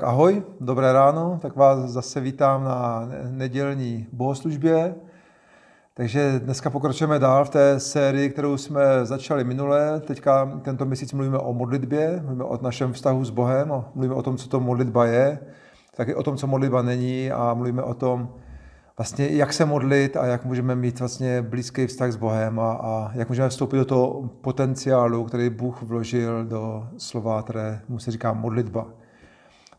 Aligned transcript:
Tak 0.00 0.08
ahoj, 0.08 0.42
dobré 0.60 0.92
ráno, 0.92 1.38
tak 1.42 1.56
vás 1.56 1.78
zase 1.78 2.20
vítám 2.20 2.64
na 2.64 3.08
nedělní 3.30 4.06
bohoslužbě. 4.12 4.94
Takže 5.94 6.40
dneska 6.44 6.70
pokračujeme 6.70 7.18
dál 7.18 7.44
v 7.44 7.50
té 7.50 7.80
sérii, 7.80 8.30
kterou 8.30 8.56
jsme 8.56 8.82
začali 9.02 9.44
minule. 9.44 10.00
Teďka 10.00 10.60
tento 10.62 10.84
měsíc 10.84 11.12
mluvíme 11.12 11.38
o 11.38 11.52
modlitbě, 11.52 12.20
mluvíme 12.22 12.44
o 12.44 12.58
našem 12.62 12.92
vztahu 12.92 13.24
s 13.24 13.30
Bohem, 13.30 13.72
mluvíme 13.94 14.14
o 14.14 14.22
tom, 14.22 14.36
co 14.36 14.48
to 14.48 14.60
modlitba 14.60 15.06
je, 15.06 15.38
taky 15.96 16.14
o 16.14 16.22
tom, 16.22 16.36
co 16.36 16.46
modlitba 16.46 16.82
není 16.82 17.30
a 17.30 17.54
mluvíme 17.54 17.82
o 17.82 17.94
tom, 17.94 18.28
vlastně 18.98 19.28
jak 19.28 19.52
se 19.52 19.64
modlit 19.64 20.16
a 20.16 20.26
jak 20.26 20.44
můžeme 20.44 20.74
mít 20.74 20.98
vlastně 21.00 21.42
blízký 21.42 21.86
vztah 21.86 22.12
s 22.12 22.16
Bohem 22.16 22.60
a, 22.60 22.72
a 22.72 23.10
jak 23.14 23.28
můžeme 23.28 23.48
vstoupit 23.48 23.76
do 23.76 23.84
toho 23.84 24.30
potenciálu, 24.40 25.24
který 25.24 25.50
Bůh 25.50 25.82
vložil 25.82 26.44
do 26.44 26.88
slova, 26.98 27.42
které 27.42 27.80
mu 27.88 27.98
se 27.98 28.10
říká 28.10 28.32
modlitba. 28.32 28.99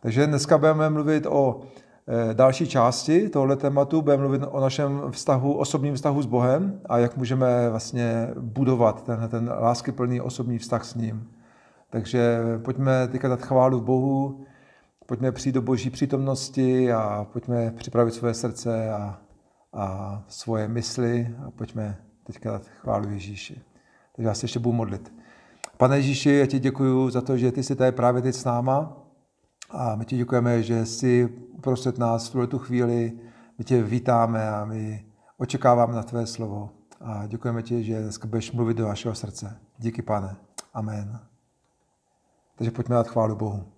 Takže 0.02 0.28
dneska 0.28 0.58
budeme 0.58 0.90
mluvit 0.90 1.26
o 1.30 1.62
eh, 2.08 2.34
další 2.34 2.68
části 2.68 3.30
tohoto 3.30 3.55
tématu, 3.55 4.02
budeme 4.02 4.24
mluvit 4.24 4.41
o 4.52 4.60
našem 4.60 5.02
vztahu, 5.12 5.54
osobním 5.54 5.96
vztahu 5.96 6.22
s 6.22 6.26
Bohem 6.26 6.82
a 6.90 6.98
jak 6.98 7.18
můžeme 7.18 7.70
vlastně 7.70 8.27
budovat 8.40 9.04
ten, 9.04 9.27
ten 9.32 9.54
láskyplný 9.60 10.21
osobní 10.21 10.58
vztah 10.58 10.85
s 10.85 10.96
ním. 10.96 11.30
Takže 11.90 12.40
pojďme 12.66 13.08
teďka 13.08 13.27
dát 13.27 13.41
chválu 13.41 13.82
Bohu, 13.82 14.46
pojďme 15.05 15.32
přijít 15.32 15.54
do 15.54 15.62
boží 15.62 15.90
přítomnosti 15.90 16.93
a 16.93 17.27
pojďme 17.34 17.71
připravit 17.71 18.13
svoje 18.13 18.34
srdce 18.34 18.91
a, 18.91 19.20
a 19.74 20.24
svoje 20.27 20.68
mysli 20.68 21.36
a 21.48 21.52
pojďme 21.52 21.98
teďka 22.24 22.52
dát 22.52 22.68
chválu 22.82 23.10
Ježíši. 23.10 23.62
Takže 24.15 24.27
já 24.27 24.34
se 24.34 24.43
ještě 24.43 24.60
budu 24.60 24.74
modlit. 24.74 25.13
Pane 25.77 25.96
Ježíši, 25.96 26.30
já 26.30 26.46
ti 26.46 26.60
děkuji 26.60 27.10
za 27.10 27.21
to, 27.21 27.38
že 27.38 27.52
ty 27.52 27.63
jsi 27.63 27.76
tady 27.76 27.91
právě 27.91 28.21
teď 28.21 28.36
s 28.36 28.46
náma 28.46 29.01
a 29.72 29.96
my 29.96 30.05
ti 30.05 30.18
děkujeme, 30.18 30.64
že 30.64 30.86
jsi 30.86 31.30
uprostřed 31.52 31.98
nás 31.98 32.30
v 32.30 32.32
tuhle 32.32 32.48
chvíli. 32.58 33.20
My 33.58 33.64
tě 33.64 33.84
vítáme 33.84 34.50
a 34.50 34.66
my 34.66 35.05
očekáváme 35.38 35.96
na 35.96 36.04
tvé 36.04 36.27
slovo. 36.27 36.70
A 37.02 37.27
děkujeme 37.27 37.64
ti, 37.64 37.84
že 37.84 38.02
dneska 38.02 38.27
budeš 38.27 38.52
mluvit 38.52 38.77
do 38.77 38.88
našeho 38.88 39.16
srdce. 39.16 39.58
Díky, 39.77 40.02
pane. 40.02 40.36
Amen. 40.74 41.20
Takže 42.55 42.72
pojďme 42.72 42.96
dát 42.96 43.08
chválu 43.08 43.36
Bohu. 43.36 43.71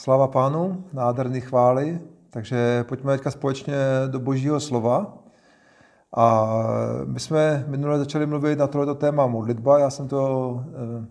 Tak, 0.00 0.04
sláva 0.04 0.28
pánu, 0.28 0.84
nádherný 0.92 1.40
chvály. 1.40 2.00
Takže 2.30 2.84
pojďme 2.88 3.12
teďka 3.12 3.30
společně 3.30 3.74
do 4.06 4.20
božího 4.20 4.60
slova. 4.60 5.18
A 6.16 6.48
my 7.04 7.20
jsme 7.20 7.64
minule 7.68 7.98
začali 7.98 8.26
mluvit 8.26 8.58
na 8.58 8.66
tohleto 8.66 8.94
téma 8.94 9.26
modlitba. 9.26 9.78
Já 9.78 9.90
jsem 9.90 10.08
to 10.08 10.64
eh, 10.68 11.06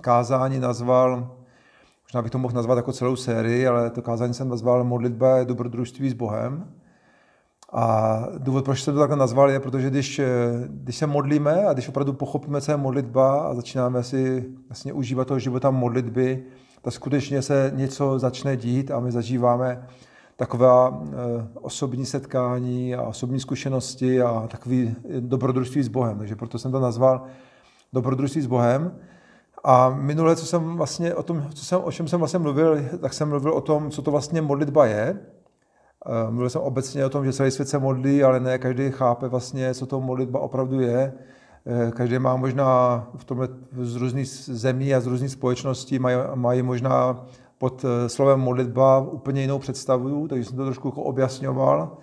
kázání 0.00 0.60
nazval, 0.60 1.36
možná 2.04 2.22
bych 2.22 2.30
to 2.30 2.38
mohl 2.38 2.54
nazvat 2.54 2.76
jako 2.76 2.92
celou 2.92 3.16
sérii, 3.16 3.66
ale 3.66 3.90
to 3.90 4.02
kázání 4.02 4.34
jsem 4.34 4.48
nazval 4.48 4.84
Modlitba 4.84 5.36
je 5.36 5.44
dobrodružství 5.44 6.10
s 6.10 6.14
Bohem. 6.14 6.72
A 7.72 8.22
důvod, 8.38 8.64
proč 8.64 8.82
jsem 8.82 8.94
to 8.94 9.00
takhle 9.00 9.16
nazval, 9.16 9.50
je, 9.50 9.60
protože 9.60 9.90
když, 9.90 10.18
eh, 10.18 10.26
když 10.68 10.96
se 10.96 11.06
modlíme 11.06 11.64
a 11.64 11.72
když 11.72 11.88
opravdu 11.88 12.12
pochopíme, 12.12 12.60
co 12.60 12.70
je 12.70 12.76
modlitba 12.76 13.40
a 13.40 13.54
začínáme 13.54 14.02
si 14.02 14.44
vlastně 14.68 14.92
užívat 14.92 15.28
toho 15.28 15.38
života 15.38 15.70
modlitby, 15.70 16.44
tak 16.82 16.92
skutečně 16.92 17.42
se 17.42 17.72
něco 17.74 18.18
začne 18.18 18.56
dít 18.56 18.90
a 18.90 19.00
my 19.00 19.12
zažíváme 19.12 19.86
taková 20.36 21.02
eh, 21.02 21.48
osobní 21.54 22.06
setkání 22.06 22.94
a 22.94 23.02
osobní 23.02 23.40
zkušenosti 23.40 24.22
a 24.22 24.46
takový 24.50 24.96
dobrodružství 25.20 25.82
s 25.82 25.88
Bohem. 25.88 26.18
Takže 26.18 26.36
proto 26.36 26.58
jsem 26.58 26.72
to 26.72 26.80
nazval 26.80 27.24
dobrodružství 27.92 28.40
s 28.40 28.46
Bohem. 28.46 28.98
A 29.64 29.90
minule, 29.90 30.36
co 30.36 30.46
jsem 30.46 30.76
vlastně 30.76 31.14
o 31.14 31.22
tom, 31.22 31.46
co 31.54 31.64
jsem, 31.64 31.80
o 31.84 31.92
čem 31.92 32.08
jsem 32.08 32.18
vlastně 32.18 32.38
mluvil, 32.38 32.78
tak 33.00 33.12
jsem 33.12 33.28
mluvil 33.28 33.52
o 33.52 33.60
tom, 33.60 33.90
co 33.90 34.02
to 34.02 34.10
vlastně 34.10 34.42
modlitba 34.42 34.86
je. 34.86 35.20
Eh, 36.06 36.30
mluvil 36.30 36.50
jsem 36.50 36.60
obecně 36.60 37.06
o 37.06 37.10
tom, 37.10 37.24
že 37.24 37.32
celý 37.32 37.50
svět 37.50 37.68
se 37.68 37.78
modlí, 37.78 38.22
ale 38.22 38.40
ne 38.40 38.58
každý 38.58 38.90
chápe 38.90 39.28
vlastně, 39.28 39.74
co 39.74 39.86
to 39.86 40.00
modlitba 40.00 40.40
opravdu 40.40 40.80
je. 40.80 41.12
Eh, 41.66 41.90
každý 41.90 42.18
má 42.18 42.36
možná 42.36 43.06
v 43.16 43.24
tomhle 43.24 43.48
z 43.72 43.96
různých 43.96 44.28
zemí 44.28 44.94
a 44.94 45.00
z 45.00 45.06
různých 45.06 45.30
společností 45.30 45.98
mají, 45.98 46.16
mají 46.34 46.62
možná 46.62 47.24
pod 47.58 47.84
eh, 47.84 48.08
slovem 48.08 48.40
modlitba 48.40 48.98
úplně 48.98 49.40
jinou 49.40 49.58
představu, 49.58 50.28
takže 50.28 50.44
jsem 50.44 50.56
to 50.56 50.64
trošku 50.64 50.88
jako 50.88 51.02
objasňoval, 51.02 51.98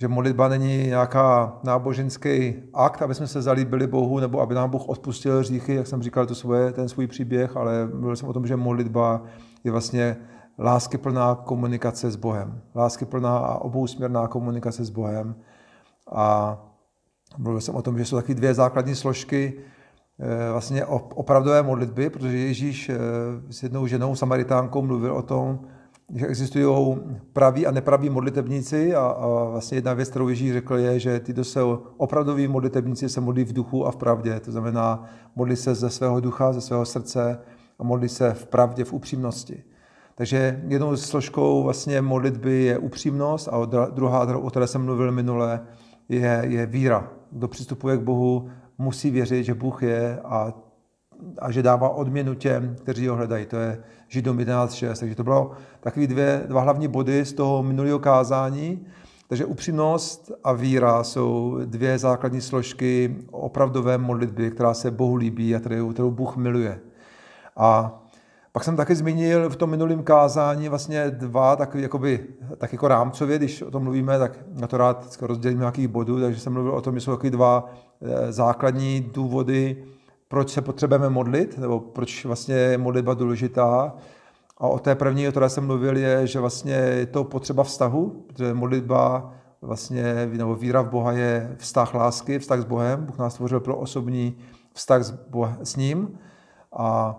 že 0.00 0.08
modlitba 0.08 0.48
není 0.48 0.86
nějaká 0.86 1.58
náboženský 1.64 2.54
akt, 2.74 3.02
aby 3.02 3.14
jsme 3.14 3.26
se 3.26 3.42
zalíbili 3.42 3.86
Bohu, 3.86 4.18
nebo 4.18 4.40
aby 4.40 4.54
nám 4.54 4.70
Bůh 4.70 4.88
odpustil 4.88 5.38
hříchy, 5.38 5.74
jak 5.74 5.86
jsem 5.86 6.02
říkal, 6.02 6.26
to 6.26 6.34
svoje, 6.34 6.72
ten 6.72 6.88
svůj 6.88 7.06
příběh, 7.06 7.56
ale 7.56 7.86
mluvil 7.86 8.16
jsem 8.16 8.28
o 8.28 8.32
tom, 8.32 8.46
že 8.46 8.56
modlitba 8.56 9.22
je 9.64 9.70
vlastně 9.70 10.16
láskyplná 10.58 11.34
komunikace 11.34 12.10
s 12.10 12.16
Bohem. 12.16 12.60
Láskyplná 12.74 13.38
a 13.38 13.58
obousměrná 13.58 14.28
komunikace 14.28 14.84
s 14.84 14.90
Bohem. 14.90 15.34
A 16.12 16.56
mluvil 17.38 17.60
jsem 17.60 17.74
o 17.74 17.82
tom, 17.82 17.98
že 17.98 18.04
jsou 18.04 18.16
taky 18.16 18.34
dvě 18.34 18.54
základní 18.54 18.94
složky 18.94 19.52
eh, 20.20 20.52
vlastně 20.52 20.84
opravdové 21.14 21.62
modlitby, 21.62 22.10
protože 22.10 22.38
Ježíš 22.38 22.88
eh, 22.88 22.96
s 23.50 23.62
jednou 23.62 23.86
ženou, 23.86 24.14
Samaritánkou, 24.14 24.82
mluvil 24.82 25.14
o 25.14 25.22
tom, 25.22 25.60
že 26.14 26.26
existují 26.26 26.96
praví 27.32 27.66
a 27.66 27.70
nepraví 27.70 28.10
modlitebníci 28.10 28.94
a, 28.94 29.00
a 29.00 29.44
vlastně 29.44 29.78
jedna 29.78 29.94
věc, 29.94 30.08
kterou 30.08 30.28
Ježíš 30.28 30.52
řekl, 30.52 30.76
je, 30.76 31.00
že 31.00 31.20
tyto 31.20 31.44
jsou 31.44 31.82
opravdoví 31.96 32.48
modlitebníci 32.48 33.08
se 33.08 33.20
modlí 33.20 33.44
v 33.44 33.52
duchu 33.52 33.86
a 33.86 33.90
v 33.90 33.96
pravdě. 33.96 34.40
To 34.40 34.52
znamená, 34.52 35.04
modlí 35.36 35.56
se 35.56 35.74
ze 35.74 35.90
svého 35.90 36.20
ducha, 36.20 36.52
ze 36.52 36.60
svého 36.60 36.84
srdce 36.86 37.38
a 37.78 37.84
modlí 37.84 38.08
se 38.08 38.34
v 38.34 38.46
pravdě, 38.46 38.84
v 38.84 38.92
upřímnosti. 38.92 39.62
Takže 40.14 40.62
jednou 40.66 40.96
složkou 40.96 41.62
vlastně 41.62 42.02
modlitby 42.02 42.62
je 42.62 42.78
upřímnost 42.78 43.48
a 43.48 43.64
druhá, 43.90 44.38
o 44.38 44.50
které 44.50 44.66
jsem 44.66 44.84
mluvil 44.84 45.12
minule, 45.12 45.60
je, 46.08 46.42
je 46.44 46.66
víra. 46.66 47.10
Kdo 47.30 47.48
přistupuje 47.48 47.96
k 47.96 48.00
Bohu, 48.00 48.48
musí 48.78 49.10
věřit, 49.10 49.44
že 49.44 49.54
Bůh 49.54 49.82
je 49.82 50.20
a, 50.24 50.52
a 51.38 51.50
že 51.50 51.62
dává 51.62 51.88
odměnu 51.88 52.34
těm, 52.34 52.76
kteří 52.82 53.08
ho 53.08 53.16
hledají. 53.16 53.46
To 53.46 53.56
je 53.56 53.82
Židům 54.08 54.38
11.6. 54.38 54.98
Takže 54.98 55.14
to 55.14 55.24
bylo 55.24 55.52
takové 55.80 56.06
dvě, 56.06 56.44
dva 56.46 56.60
hlavní 56.60 56.88
body 56.88 57.24
z 57.24 57.32
toho 57.32 57.62
minulého 57.62 57.98
kázání. 57.98 58.86
Takže 59.28 59.44
upřímnost 59.44 60.32
a 60.44 60.52
víra 60.52 61.04
jsou 61.04 61.58
dvě 61.64 61.98
základní 61.98 62.40
složky 62.40 63.16
opravdové 63.30 63.98
modlitby, 63.98 64.50
která 64.50 64.74
se 64.74 64.90
Bohu 64.90 65.16
líbí 65.16 65.54
a 65.54 65.60
kterou, 65.60 65.92
kterou 65.92 66.10
Bůh 66.10 66.36
miluje. 66.36 66.80
A 67.56 68.02
pak 68.58 68.64
jsem 68.64 68.76
taky 68.76 68.94
zmínil 68.94 69.50
v 69.50 69.56
tom 69.56 69.70
minulém 69.70 70.02
kázání 70.02 70.68
vlastně 70.68 71.10
dva 71.10 71.56
takový, 71.56 71.82
jakoby, 71.82 72.26
tak 72.56 72.72
jako 72.72 72.88
rámcově, 72.88 73.38
když 73.38 73.62
o 73.62 73.70
tom 73.70 73.82
mluvíme, 73.82 74.18
tak 74.18 74.38
na 74.54 74.66
to 74.66 74.76
rád 74.76 75.16
rozdělím 75.20 75.58
nějakých 75.58 75.88
bodů, 75.88 76.20
takže 76.20 76.40
jsem 76.40 76.52
mluvil 76.52 76.72
o 76.72 76.80
tom, 76.80 76.94
že 76.94 77.00
jsou 77.00 77.10
takový 77.10 77.30
dva 77.30 77.70
eh, 78.02 78.32
základní 78.32 79.00
důvody, 79.14 79.84
proč 80.28 80.50
se 80.50 80.62
potřebujeme 80.62 81.08
modlit, 81.08 81.58
nebo 81.58 81.80
proč 81.80 82.24
vlastně 82.24 82.54
je 82.54 82.78
modlitba 82.78 83.14
důležitá. 83.14 83.94
A 84.58 84.66
o 84.66 84.78
té 84.78 84.94
první, 84.94 85.28
o 85.28 85.30
které 85.30 85.48
jsem 85.48 85.66
mluvil, 85.66 85.96
je, 85.96 86.26
že 86.26 86.40
vlastně 86.40 86.74
je 86.74 87.06
to 87.06 87.24
potřeba 87.24 87.64
vztahu, 87.64 88.24
protože 88.26 88.54
modlitba 88.54 89.32
vlastně, 89.62 90.28
nebo 90.32 90.54
víra 90.54 90.82
v 90.82 90.90
Boha 90.90 91.12
je 91.12 91.54
vztah 91.58 91.94
lásky, 91.94 92.38
vztah 92.38 92.60
s 92.60 92.64
Bohem. 92.64 93.04
Bůh 93.04 93.18
nás 93.18 93.34
stvořil 93.34 93.60
pro 93.60 93.76
osobní 93.76 94.36
vztah 94.72 95.02
s, 95.02 95.10
Bohem, 95.10 95.58
s 95.62 95.76
ním. 95.76 96.18
A 96.72 97.16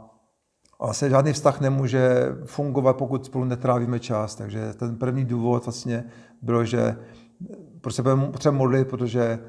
vlastně 0.86 1.10
žádný 1.10 1.34
vztah 1.34 1.62
nemůže 1.62 2.36
fungovat, 2.46 2.98
pokud 2.98 3.26
spolu 3.26 3.46
netrávíme 3.46 4.00
čas. 4.00 4.36
Takže 4.36 4.74
ten 4.74 4.96
první 4.96 5.26
důvod 5.26 5.66
vlastně 5.66 6.04
bylo, 6.42 6.66
že 6.66 6.96
proč 7.82 7.96
se 7.96 8.04
potřebujeme 8.04 8.58
modlit, 8.58 8.88
protože 8.88 9.22
eh, 9.24 9.40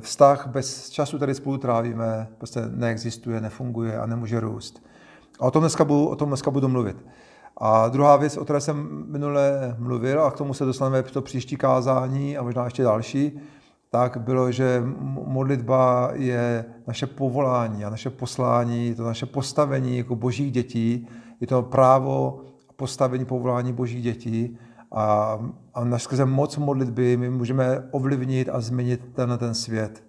vztah 0.00 0.46
bez 0.46 0.90
času, 0.90 1.16
který 1.16 1.34
spolu 1.34 1.58
trávíme, 1.58 2.28
prostě 2.38 2.60
neexistuje, 2.74 3.40
nefunguje 3.40 3.98
a 3.98 4.06
nemůže 4.06 4.40
růst. 4.40 4.82
A 5.40 5.44
o 5.46 5.50
tom 5.50 5.62
dneska 5.62 5.84
budu, 5.84 6.08
o 6.08 6.16
tom 6.16 6.28
dneska 6.28 6.50
budu 6.50 6.68
mluvit. 6.68 7.06
A 7.56 7.88
druhá 7.88 8.16
věc, 8.16 8.36
o 8.36 8.44
které 8.44 8.60
jsem 8.60 9.04
minule 9.06 9.76
mluvil, 9.78 10.22
a 10.22 10.30
k 10.30 10.36
tomu 10.36 10.54
se 10.54 10.64
dostaneme 10.64 11.02
to 11.02 11.22
příští 11.22 11.56
kázání 11.56 12.38
a 12.38 12.42
možná 12.42 12.64
ještě 12.64 12.82
další, 12.82 13.40
tak 13.90 14.16
bylo, 14.16 14.52
že 14.52 14.82
modlitba 15.26 16.10
je 16.12 16.64
naše 16.86 17.06
povolání 17.06 17.84
a 17.84 17.90
naše 17.90 18.10
poslání, 18.10 18.94
to 18.94 19.04
naše 19.04 19.26
postavení 19.26 19.98
jako 19.98 20.16
božích 20.16 20.52
dětí, 20.52 21.08
je 21.40 21.46
to 21.46 21.62
právo 21.62 22.40
postavení 22.76 23.24
povolání 23.24 23.72
božích 23.72 24.02
dětí 24.02 24.58
a, 24.92 25.38
a 25.74 25.98
skrze 25.98 26.24
moc 26.24 26.56
modlitby 26.56 27.16
my 27.16 27.30
můžeme 27.30 27.88
ovlivnit 27.90 28.48
a 28.48 28.60
změnit 28.60 29.00
ten, 29.14 29.38
ten 29.38 29.54
svět. 29.54 30.04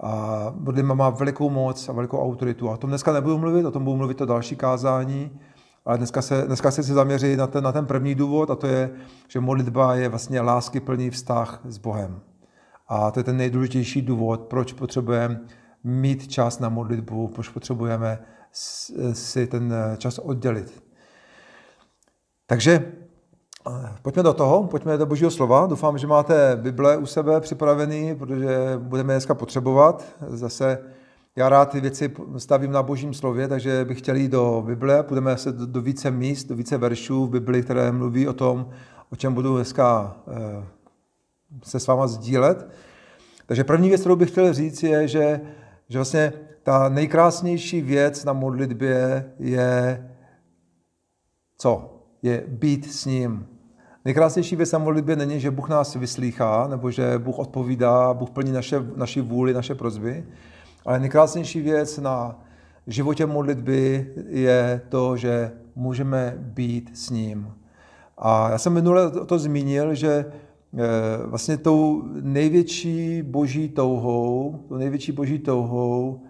A 0.00 0.54
modlitba 0.58 0.94
má 0.94 1.10
velikou 1.10 1.50
moc 1.50 1.88
a 1.88 1.92
velikou 1.92 2.18
autoritu. 2.18 2.70
A 2.70 2.72
o 2.72 2.76
tom 2.76 2.90
dneska 2.90 3.12
nebudu 3.12 3.38
mluvit, 3.38 3.64
o 3.64 3.70
tom 3.70 3.84
budu 3.84 3.96
mluvit 3.96 4.16
to 4.16 4.26
další 4.26 4.56
kázání, 4.56 5.40
ale 5.84 5.98
dneska 5.98 6.22
se, 6.22 6.42
dneska 6.46 6.70
se 6.70 6.82
chci 6.82 6.92
zaměřit 6.92 7.36
na 7.36 7.46
ten, 7.46 7.64
na 7.64 7.72
ten 7.72 7.86
první 7.86 8.14
důvod 8.14 8.50
a 8.50 8.54
to 8.54 8.66
je, 8.66 8.90
že 9.28 9.40
modlitba 9.40 9.94
je 9.94 10.08
vlastně 10.08 10.40
lásky 10.40 10.80
plný 10.80 11.10
vztah 11.10 11.60
s 11.64 11.78
Bohem. 11.78 12.20
A 12.88 13.10
to 13.10 13.20
je 13.20 13.24
ten 13.24 13.36
nejdůležitější 13.36 14.02
důvod, 14.02 14.40
proč 14.40 14.72
potřebujeme 14.72 15.40
mít 15.84 16.28
čas 16.28 16.58
na 16.58 16.68
modlitbu, 16.68 17.28
proč 17.28 17.48
potřebujeme 17.48 18.18
si 19.12 19.46
ten 19.46 19.74
čas 19.98 20.18
oddělit. 20.18 20.82
Takže 22.46 22.92
eh, 23.70 23.96
pojďme 24.02 24.22
do 24.22 24.34
toho, 24.34 24.64
pojďme 24.64 24.98
do 24.98 25.06
Božího 25.06 25.30
slova. 25.30 25.66
Doufám, 25.66 25.98
že 25.98 26.06
máte 26.06 26.56
Bible 26.56 26.96
u 26.96 27.06
sebe 27.06 27.40
připravený, 27.40 28.14
protože 28.16 28.58
budeme 28.78 29.14
dneska 29.14 29.34
potřebovat. 29.34 30.04
Zase 30.28 30.78
já 31.36 31.48
rád 31.48 31.70
ty 31.70 31.80
věci 31.80 32.12
stavím 32.36 32.72
na 32.72 32.82
Božím 32.82 33.14
slově, 33.14 33.48
takže 33.48 33.84
bych 33.84 33.98
chtěl 33.98 34.16
jít 34.16 34.28
do 34.28 34.62
Bible. 34.66 35.02
Půjdeme 35.02 35.36
se 35.36 35.52
do, 35.52 35.66
do 35.66 35.80
více 35.80 36.10
míst, 36.10 36.44
do 36.44 36.54
více 36.56 36.78
veršů 36.78 37.26
v 37.26 37.30
Bibli, 37.30 37.62
které 37.62 37.92
mluví 37.92 38.28
o 38.28 38.32
tom, 38.32 38.68
o 39.12 39.16
čem 39.16 39.34
budu 39.34 39.54
dneska 39.54 40.16
eh, 40.28 40.64
se 41.62 41.80
s 41.80 41.86
váma 41.86 42.06
sdílet. 42.06 42.68
Takže 43.46 43.64
první 43.64 43.88
věc, 43.88 44.00
kterou 44.00 44.16
bych 44.16 44.30
chtěl 44.30 44.54
říct, 44.54 44.82
je, 44.82 45.08
že, 45.08 45.40
že 45.88 45.98
vlastně 45.98 46.32
ta 46.62 46.88
nejkrásnější 46.88 47.82
věc 47.82 48.24
na 48.24 48.32
modlitbě 48.32 49.24
je 49.38 50.08
co? 51.58 52.04
Je 52.22 52.44
být 52.48 52.92
s 52.92 53.06
ním. 53.06 53.46
Nejkrásnější 54.04 54.56
věc 54.56 54.72
na 54.72 54.78
modlitbě 54.78 55.16
není, 55.16 55.40
že 55.40 55.50
Bůh 55.50 55.68
nás 55.68 55.94
vyslýchá, 55.94 56.68
nebo 56.68 56.90
že 56.90 57.18
Bůh 57.18 57.38
odpovídá, 57.38 58.14
Bůh 58.14 58.30
plní 58.30 58.52
naše, 58.52 58.76
naši 58.96 59.20
vůli, 59.20 59.54
naše 59.54 59.74
prozby, 59.74 60.24
ale 60.86 61.00
nejkrásnější 61.00 61.60
věc 61.60 61.98
na 61.98 62.44
životě 62.86 63.26
modlitby 63.26 64.12
je 64.28 64.80
to, 64.88 65.16
že 65.16 65.52
můžeme 65.74 66.34
být 66.38 66.90
s 66.94 67.10
ním. 67.10 67.54
A 68.18 68.50
já 68.50 68.58
jsem 68.58 68.72
minule 68.72 69.10
to 69.10 69.38
zmínil, 69.38 69.94
že 69.94 70.24
vlastně 71.26 71.56
tou 71.56 72.02
největší 72.20 73.22
boží 73.22 73.68
touhou, 73.68 74.64
tou 74.68 74.76
největší 74.76 75.12
boží 75.12 75.38
touhou 75.38 76.22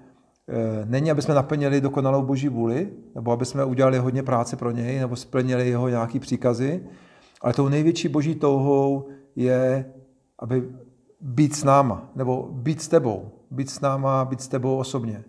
eh, 0.49 0.85
není, 0.85 1.11
aby 1.11 1.23
jsme 1.23 1.35
naplnili 1.35 1.81
dokonalou 1.81 2.23
boží 2.23 2.49
vůli, 2.49 2.89
nebo 3.15 3.33
aby 3.33 3.45
jsme 3.45 3.65
udělali 3.65 3.99
hodně 3.99 4.23
práce 4.23 4.57
pro 4.57 4.71
něj, 4.71 4.99
nebo 4.99 5.17
splnili 5.17 5.69
jeho 5.69 5.89
nějaký 5.89 6.21
příkazy, 6.21 6.87
ale 7.41 7.53
tou 7.53 7.69
největší 7.69 8.09
boží 8.09 8.35
touhou 8.35 9.09
je, 9.37 9.93
aby 10.39 10.69
být 11.21 11.55
s 11.55 11.65
náma, 11.65 12.11
nebo 12.15 12.49
být 12.53 12.83
s 12.83 12.89
tebou, 12.89 13.31
být 13.51 13.71
s 13.71 13.81
náma, 13.81 14.25
být 14.25 14.41
s 14.41 14.49
tebou 14.49 14.77
osobně. 14.77 15.25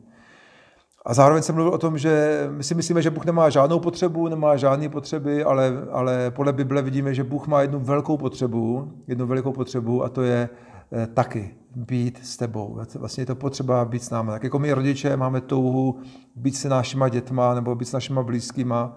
A 1.10 1.14
zároveň 1.14 1.44
jsem 1.44 1.56
mluvil 1.56 1.74
o 1.74 1.78
tom, 1.78 1.98
že 1.98 2.48
my 2.52 2.64
si 2.64 2.76
myslíme, 2.76 3.02
že 3.02 3.10
Bůh 3.10 3.26
nemá 3.26 3.50
žádnou 3.50 3.80
potřebu, 3.80 4.28
nemá 4.28 4.58
žádné 4.58 4.90
potřeby, 4.90 5.44
ale, 5.44 5.74
ale 5.92 6.32
podle 6.32 6.54
Bible 6.54 6.82
vidíme, 6.82 7.14
že 7.14 7.24
Bůh 7.24 7.48
má 7.48 7.62
jednu 7.62 7.80
velkou 7.80 8.18
potřebu, 8.18 8.92
jednu 9.08 9.28
velikou 9.28 9.52
potřebu 9.52 10.04
a 10.04 10.10
to 10.10 10.22
je 10.22 10.50
eh, 10.92 11.08
taky 11.08 11.56
být 11.76 12.20
s 12.24 12.38
tebou. 12.38 12.80
Vlastně 12.96 13.22
je 13.22 13.26
to 13.26 13.36
potřeba 13.36 13.86
být 13.86 14.04
s 14.04 14.10
námi. 14.10 14.32
Tak 14.32 14.44
jako 14.44 14.60
my 14.60 14.74
rodiče 14.74 15.18
máme 15.18 15.42
touhu 15.42 16.00
být 16.36 16.56
s 16.56 16.64
našima 16.64 17.10
dětma 17.10 17.54
nebo 17.54 17.76
být 17.76 17.86
s 17.86 17.94
našima 17.94 18.24
blízkýma, 18.24 18.96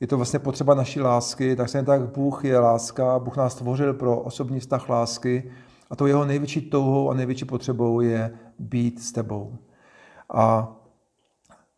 je 0.00 0.06
to 0.06 0.16
vlastně 0.16 0.38
potřeba 0.38 0.74
naší 0.74 1.00
lásky, 1.00 1.56
tak 1.56 1.68
se 1.68 1.82
tak 1.82 2.14
Bůh 2.14 2.44
je 2.44 2.58
láska, 2.58 3.18
Bůh 3.18 3.36
nás 3.36 3.52
stvořil 3.52 3.94
pro 3.94 4.20
osobní 4.20 4.60
vztah 4.60 4.88
lásky 4.88 5.50
a 5.90 5.96
to 5.96 6.06
jeho 6.06 6.24
největší 6.24 6.60
touhou 6.60 7.10
a 7.10 7.14
největší 7.14 7.44
potřebou 7.44 8.00
je 8.00 8.30
být 8.58 9.02
s 9.02 9.12
tebou. 9.12 9.56
A 10.34 10.76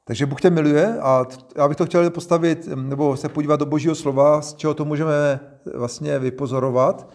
takže 0.05 0.27
Bůh 0.27 0.41
tě 0.41 0.51
miluje 0.51 0.99
a 1.01 1.27
já 1.57 1.69
bych 1.69 1.77
to 1.77 1.87
chtěl 1.87 2.11
postavit, 2.11 2.69
nebo 2.75 3.17
se 3.17 3.29
podívat 3.29 3.61
do 3.61 3.67
božího 3.67 3.95
slova, 3.95 4.43
z 4.43 4.55
čeho 4.55 4.75
to 4.75 4.85
můžeme 4.85 5.41
vlastně 5.75 6.19
vypozorovat. 6.19 7.09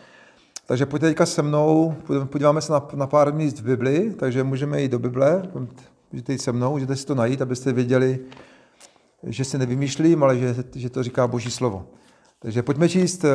Takže 0.67 0.85
pojďte 0.85 1.07
teďka 1.07 1.25
se 1.25 1.41
mnou, 1.41 1.95
podíváme 2.25 2.61
se 2.61 2.71
na, 2.71 2.87
na 2.93 3.07
pár 3.07 3.33
míst 3.33 3.59
v 3.59 3.63
Bibli, 3.63 4.13
takže 4.19 4.43
můžeme 4.43 4.81
jít 4.81 4.91
do 4.91 4.99
Bible, 4.99 5.43
můžete 6.11 6.31
jít 6.31 6.41
se 6.41 6.51
mnou, 6.51 6.71
můžete 6.71 6.95
si 6.95 7.05
to 7.05 7.15
najít, 7.15 7.41
abyste 7.41 7.73
věděli, 7.73 8.19
že 9.23 9.45
se 9.45 9.57
nevymýšlím, 9.57 10.23
ale 10.23 10.37
že, 10.37 10.55
že 10.75 10.89
to 10.89 11.03
říká 11.03 11.27
Boží 11.27 11.51
slovo. 11.51 11.85
Takže 12.39 12.63
pojďme 12.63 12.89
číst 12.89 13.25
eh, 13.25 13.29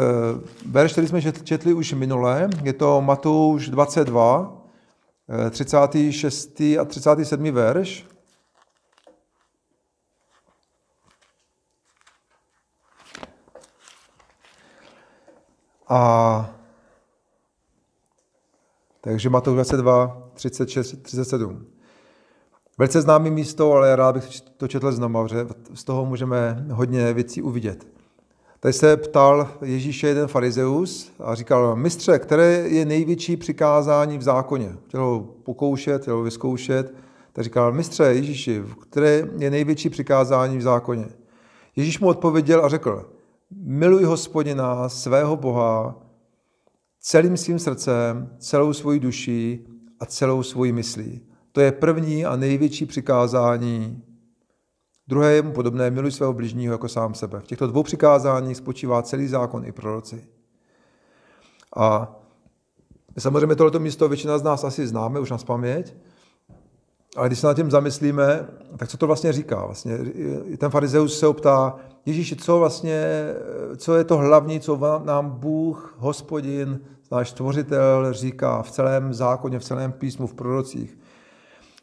verš, 0.66 0.92
který 0.92 1.06
jsme 1.06 1.22
četli 1.44 1.74
už 1.74 1.92
minule, 1.92 2.50
je 2.62 2.72
to 2.72 3.00
Matouš 3.00 3.68
22, 3.68 4.62
36. 5.50 6.60
Eh, 6.60 6.78
a 6.78 6.84
37. 6.84 7.52
verš. 7.52 8.06
A 15.92 16.50
takže 19.00 19.30
Matouš 19.30 19.54
22, 19.54 20.28
36, 20.34 21.02
37. 21.02 21.66
Velice 22.78 23.00
známé 23.00 23.30
místo, 23.30 23.72
ale 23.72 23.96
rád 23.96 24.14
bych 24.14 24.40
to 24.40 24.68
četl 24.68 24.92
znovu, 24.92 25.28
že 25.28 25.46
z 25.74 25.84
toho 25.84 26.06
můžeme 26.06 26.66
hodně 26.70 27.12
věcí 27.12 27.42
uvidět. 27.42 27.86
Tady 28.60 28.72
se 28.72 28.96
ptal 28.96 29.48
Ježíše 29.62 30.08
jeden 30.08 30.28
farizeus 30.28 31.12
a 31.18 31.34
říkal, 31.34 31.76
mistře, 31.76 32.18
které 32.18 32.46
je 32.46 32.84
největší 32.84 33.36
přikázání 33.36 34.18
v 34.18 34.22
zákoně? 34.22 34.76
Chtěl 34.86 35.04
ho 35.04 35.20
pokoušet, 35.20 36.02
chtěl 36.02 36.16
ho 36.16 36.22
vyzkoušet. 36.22 36.94
Tak 37.32 37.44
říkal, 37.44 37.72
mistře 37.72 38.04
Ježíši, 38.04 38.64
které 38.82 39.28
je 39.38 39.50
největší 39.50 39.90
přikázání 39.90 40.58
v 40.58 40.62
zákoně? 40.62 41.06
Ježíš 41.76 42.00
mu 42.00 42.08
odpověděl 42.08 42.64
a 42.64 42.68
řekl, 42.68 43.11
miluj 43.56 44.04
hospodina, 44.04 44.88
svého 44.88 45.36
Boha, 45.36 46.02
celým 47.00 47.36
svým 47.36 47.58
srdcem, 47.58 48.36
celou 48.38 48.72
svojí 48.72 49.00
duší 49.00 49.66
a 50.00 50.06
celou 50.06 50.42
svojí 50.42 50.72
myslí. 50.72 51.20
To 51.52 51.60
je 51.60 51.72
první 51.72 52.24
a 52.24 52.36
největší 52.36 52.86
přikázání. 52.86 54.02
Druhé 55.08 55.32
je 55.32 55.42
mu 55.42 55.52
podobné, 55.52 55.90
miluj 55.90 56.10
svého 56.10 56.32
bližního 56.32 56.74
jako 56.74 56.88
sám 56.88 57.14
sebe. 57.14 57.40
V 57.40 57.46
těchto 57.46 57.66
dvou 57.66 57.82
přikázáních 57.82 58.56
spočívá 58.56 59.02
celý 59.02 59.28
zákon 59.28 59.66
i 59.66 59.72
proroci. 59.72 60.24
A 61.76 62.16
samozřejmě 63.18 63.56
tohleto 63.56 63.78
místo 63.78 64.08
většina 64.08 64.38
z 64.38 64.42
nás 64.42 64.64
asi 64.64 64.86
známe, 64.86 65.20
už 65.20 65.30
nás 65.30 65.44
paměť, 65.44 65.94
ale 67.16 67.28
když 67.28 67.38
se 67.38 67.46
nad 67.46 67.54
tím 67.54 67.70
zamyslíme, 67.70 68.48
tak 68.76 68.88
co 68.88 68.96
to 68.96 69.06
vlastně 69.06 69.32
říká? 69.32 69.66
Vlastně, 69.66 69.98
ten 70.58 70.70
farizeus 70.70 71.18
se 71.18 71.26
optá, 71.26 71.76
Ježíši, 72.06 72.36
co 72.36 72.58
vlastně, 72.58 73.04
co 73.76 73.96
je 73.96 74.04
to 74.04 74.16
hlavní, 74.16 74.60
co 74.60 75.00
nám 75.04 75.30
Bůh, 75.30 75.94
hospodin, 75.98 76.80
náš 77.12 77.30
stvořitel 77.30 78.12
říká 78.12 78.62
v 78.62 78.70
celém 78.70 79.14
zákoně, 79.14 79.58
v 79.58 79.64
celém 79.64 79.92
písmu, 79.92 80.26
v 80.26 80.34
prorocích. 80.34 80.98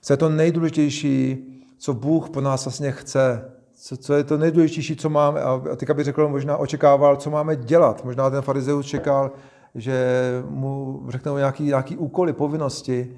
Co 0.02 0.14
je 0.14 0.18
to 0.18 0.30
nejdůležitější, 0.30 1.38
co 1.78 1.94
Bůh 1.94 2.30
po 2.30 2.42
nás 2.42 2.66
vlastně 2.66 2.92
chce, 2.92 3.52
co, 3.76 3.98
co 3.98 4.14
je 4.14 4.24
to 4.24 4.38
nejdůležitější, 4.38 4.96
co 4.96 5.10
máme, 5.10 5.42
a 5.42 5.62
teďka 5.76 5.94
bych 5.94 6.06
řekl, 6.06 6.28
možná 6.28 6.58
očekával, 6.58 7.16
co 7.16 7.30
máme 7.30 7.56
dělat. 7.56 8.06
Možná 8.06 8.30
ten 8.30 8.42
farizeus 8.42 8.86
čekal, 8.86 9.32
že 9.76 10.08
mu 10.50 11.04
řeknou 11.10 11.38
nějaký, 11.38 11.64
nějaký 11.64 11.98
úkoly, 11.98 12.34
povinnosti, 12.34 13.16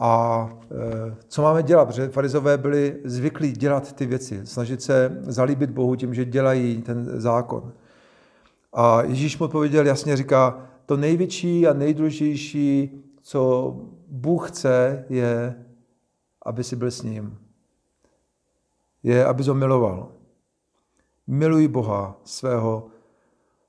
a 0.00 0.48
e, 0.70 1.16
co 1.28 1.42
máme 1.42 1.62
dělat? 1.62 1.84
Protože 1.84 2.08
farizové 2.08 2.58
byli 2.58 3.00
zvyklí 3.04 3.52
dělat 3.52 3.92
ty 3.92 4.06
věci, 4.06 4.40
snažit 4.46 4.82
se 4.82 5.18
zalíbit 5.22 5.70
Bohu 5.70 5.96
tím, 5.96 6.14
že 6.14 6.24
dělají 6.24 6.82
ten 6.82 7.20
zákon. 7.20 7.72
A 8.72 9.02
Ježíš 9.02 9.38
mu 9.38 9.44
odpověděl, 9.44 9.86
jasně 9.86 10.16
říká, 10.16 10.66
to 10.86 10.96
největší 10.96 11.66
a 11.66 11.72
nejdůležitější, 11.72 12.90
co 13.22 13.74
Bůh 14.08 14.50
chce, 14.50 15.04
je, 15.08 15.54
aby 16.42 16.64
si 16.64 16.76
byl 16.76 16.90
s 16.90 17.02
ním. 17.02 17.38
Je, 19.02 19.24
aby 19.24 19.42
ho 19.42 19.54
miloval. 19.54 20.08
Miluj 21.26 21.68
Boha 21.68 22.20
svého 22.24 22.86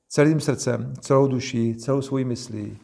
celým 0.08 0.40
srdcem, 0.40 0.94
celou 1.00 1.28
duší, 1.28 1.76
celou 1.76 2.02
svojí 2.02 2.26
myslí, 2.26 2.78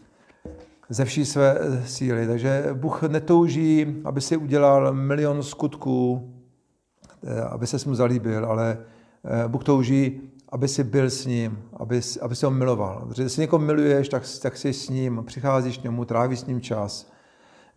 ze 0.91 1.05
vší 1.05 1.25
své 1.25 1.57
síly. 1.85 2.27
Takže 2.27 2.69
Bůh 2.73 3.03
netouží, 3.03 4.01
aby 4.05 4.21
si 4.21 4.37
udělal 4.37 4.93
milion 4.93 5.43
skutků, 5.43 6.33
eh, 7.23 7.41
aby 7.41 7.67
se 7.67 7.89
mu 7.89 7.95
zalíbil, 7.95 8.45
ale 8.45 8.77
eh, 9.23 9.47
Bůh 9.47 9.63
touží, 9.63 10.21
aby 10.49 10.67
si 10.67 10.83
byl 10.83 11.09
s 11.09 11.25
ním, 11.25 11.63
aby, 11.77 12.01
aby 12.21 12.35
si 12.35 12.45
ho 12.45 12.51
miloval. 12.51 13.05
Protože 13.07 13.23
když 13.23 13.37
někoho 13.37 13.65
miluješ, 13.65 14.09
tak, 14.09 14.23
tak 14.41 14.57
jsi 14.57 14.73
s 14.73 14.89
ním, 14.89 15.23
přicházíš 15.25 15.77
k 15.77 15.83
němu, 15.83 16.05
trávíš 16.05 16.39
s 16.39 16.45
ním 16.45 16.61
čas, 16.61 17.11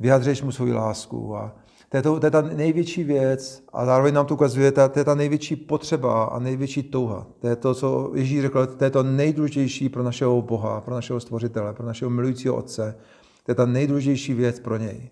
vyjadřuješ 0.00 0.42
mu 0.42 0.52
svou 0.52 0.66
lásku. 0.66 1.36
A 1.36 1.56
to 1.94 1.98
je, 1.98 2.02
to, 2.02 2.20
to 2.20 2.26
je 2.26 2.30
ta 2.30 2.42
největší 2.42 3.04
věc 3.04 3.62
a 3.72 3.86
zároveň 3.86 4.14
nám 4.14 4.26
to 4.26 4.34
ukazuje, 4.34 4.72
to, 4.72 4.88
to 4.88 4.98
je 4.98 5.04
ta 5.04 5.14
největší 5.14 5.56
potřeba 5.56 6.24
a 6.24 6.38
největší 6.38 6.82
touha. 6.82 7.26
To 7.40 7.48
je 7.48 7.56
to, 7.56 7.74
co 7.74 8.10
Ježíš 8.14 8.42
řekl, 8.42 8.66
to 8.66 8.84
je 8.84 8.90
to 8.90 9.02
nejdůležitější 9.02 9.88
pro 9.88 10.02
našeho 10.02 10.42
Boha, 10.42 10.80
pro 10.80 10.94
našeho 10.94 11.20
stvořitele, 11.20 11.72
pro 11.72 11.86
našeho 11.86 12.10
milujícího 12.10 12.56
Otce. 12.56 12.96
To 13.44 13.50
je 13.50 13.54
ta 13.54 13.66
nejdůležitější 13.66 14.34
věc 14.34 14.60
pro 14.60 14.76
něj. 14.76 15.10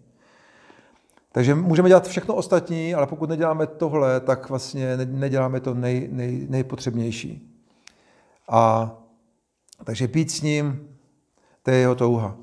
Takže 1.32 1.54
můžeme 1.54 1.88
dělat 1.88 2.08
všechno 2.08 2.34
ostatní, 2.34 2.94
ale 2.94 3.06
pokud 3.06 3.28
neděláme 3.28 3.66
tohle, 3.66 4.20
tak 4.20 4.48
vlastně 4.48 4.96
neděláme 4.96 5.60
to 5.60 5.74
nej, 5.74 6.08
nej, 6.12 6.46
nejpotřebnější. 6.50 7.58
A 8.48 8.92
takže 9.84 10.08
být 10.08 10.30
s 10.30 10.42
ním, 10.42 10.88
to 11.62 11.70
je 11.70 11.76
jeho 11.76 11.94
touha. 11.94 12.36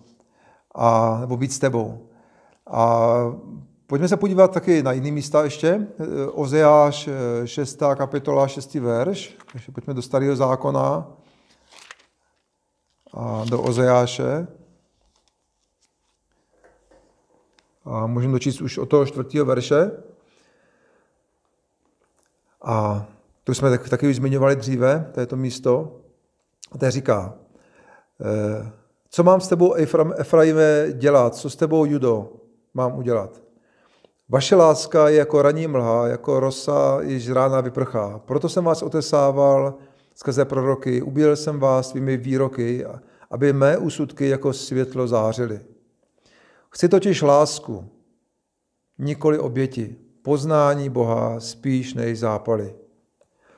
A, 0.75 1.17
nebo 1.19 1.37
být 1.37 1.53
s 1.53 1.59
tebou. 1.59 2.07
A 2.67 3.09
pojďme 3.89 4.07
se 4.07 4.17
podívat 4.17 4.51
taky 4.51 4.83
na 4.83 4.91
jiný 4.91 5.11
místa 5.11 5.43
ještě. 5.43 5.87
Ozeáš 6.31 7.09
6. 7.45 7.79
kapitola, 7.95 8.47
6. 8.47 8.73
verš. 8.75 9.37
Takže 9.51 9.71
pojďme 9.71 9.93
do 9.93 10.01
starého 10.01 10.35
zákona 10.35 11.07
a 13.13 13.45
do 13.49 13.61
Ozeáše. 13.61 14.47
A 17.85 18.07
můžeme 18.07 18.33
dočíst 18.33 18.61
už 18.61 18.77
od 18.77 18.85
toho 18.85 19.05
čtvrtého 19.05 19.45
verše. 19.45 19.91
A 22.63 23.05
to 23.43 23.53
jsme 23.53 23.77
taky 23.77 24.07
už 24.07 24.15
zmiňovali 24.15 24.55
dříve, 24.55 25.11
to 25.13 25.19
je 25.19 25.25
to 25.25 25.35
místo. 25.35 26.01
A 26.71 26.77
to 26.77 26.91
říká, 26.91 27.33
eh, 28.21 28.71
co 29.09 29.23
mám 29.23 29.41
s 29.41 29.47
tebou, 29.47 29.73
Efraime, 30.17 30.87
dělat? 30.93 31.35
Co 31.35 31.49
s 31.49 31.55
tebou, 31.55 31.85
Judo, 31.85 32.33
mám 32.73 32.97
udělat? 32.97 33.48
Vaše 34.31 34.55
láska 34.55 35.09
je 35.09 35.17
jako 35.17 35.41
raní 35.41 35.67
mlha, 35.67 36.07
jako 36.07 36.39
rosa, 36.39 37.01
již 37.01 37.29
rána 37.29 37.61
vyprchá. 37.61 38.21
Proto 38.25 38.49
jsem 38.49 38.63
vás 38.63 38.81
otesával 38.81 39.73
skrze 40.15 40.45
proroky, 40.45 41.01
ubíjel 41.01 41.35
jsem 41.35 41.59
vás 41.59 41.89
svými 41.89 42.17
výroky, 42.17 42.85
aby 43.31 43.53
mé 43.53 43.77
úsudky 43.77 44.29
jako 44.29 44.53
světlo 44.53 45.07
zářily. 45.07 45.59
Chci 46.69 46.89
totiž 46.89 47.21
lásku, 47.21 47.89
nikoli 48.97 49.39
oběti, 49.39 49.95
poznání 50.21 50.89
Boha 50.89 51.39
spíš 51.39 51.93
než 51.93 52.19
zápaly. 52.19 52.73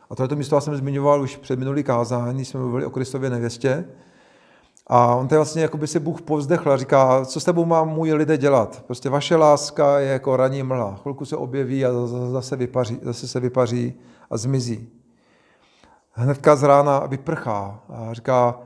A 0.10 0.16
tohle 0.16 0.36
místo 0.36 0.56
já 0.56 0.62
jsem 0.62 0.76
zmiňoval 0.76 1.22
už 1.22 1.38
před 1.38 1.60
minulý 1.60 1.84
kázání, 1.84 2.46
jsme 2.46 2.60
mluvili 2.60 2.86
o 2.86 2.90
Kristově 2.90 3.30
nevěstě. 3.30 3.86
A 4.94 5.16
on 5.16 5.28
tady 5.28 5.38
vlastně 5.38 5.62
jako 5.62 5.78
by 5.78 5.88
se 5.88 6.00
Bůh 6.00 6.22
povzdechl 6.22 6.72
a 6.72 6.78
říká, 6.78 7.26
co 7.26 7.40
s 7.40 7.44
tebou 7.44 7.66
mám 7.66 7.90
můj 7.90 8.14
lidé 8.14 8.38
dělat? 8.38 8.84
Prostě 8.88 9.10
vaše 9.10 9.36
láska 9.36 10.00
je 10.00 10.08
jako 10.08 10.38
raní 10.38 10.64
mlha. 10.64 10.96
Chvilku 11.02 11.26
se 11.26 11.36
objeví 11.36 11.86
a 11.86 11.90
zase, 12.32 12.56
vypaří, 12.56 13.00
zase 13.02 13.28
se 13.28 13.40
vypaří 13.40 13.94
a 14.30 14.38
zmizí. 14.38 14.90
Hnedka 16.12 16.56
z 16.56 16.64
rána 16.64 17.00
vyprchá 17.00 17.80
a, 17.90 18.14
říká, 18.14 18.60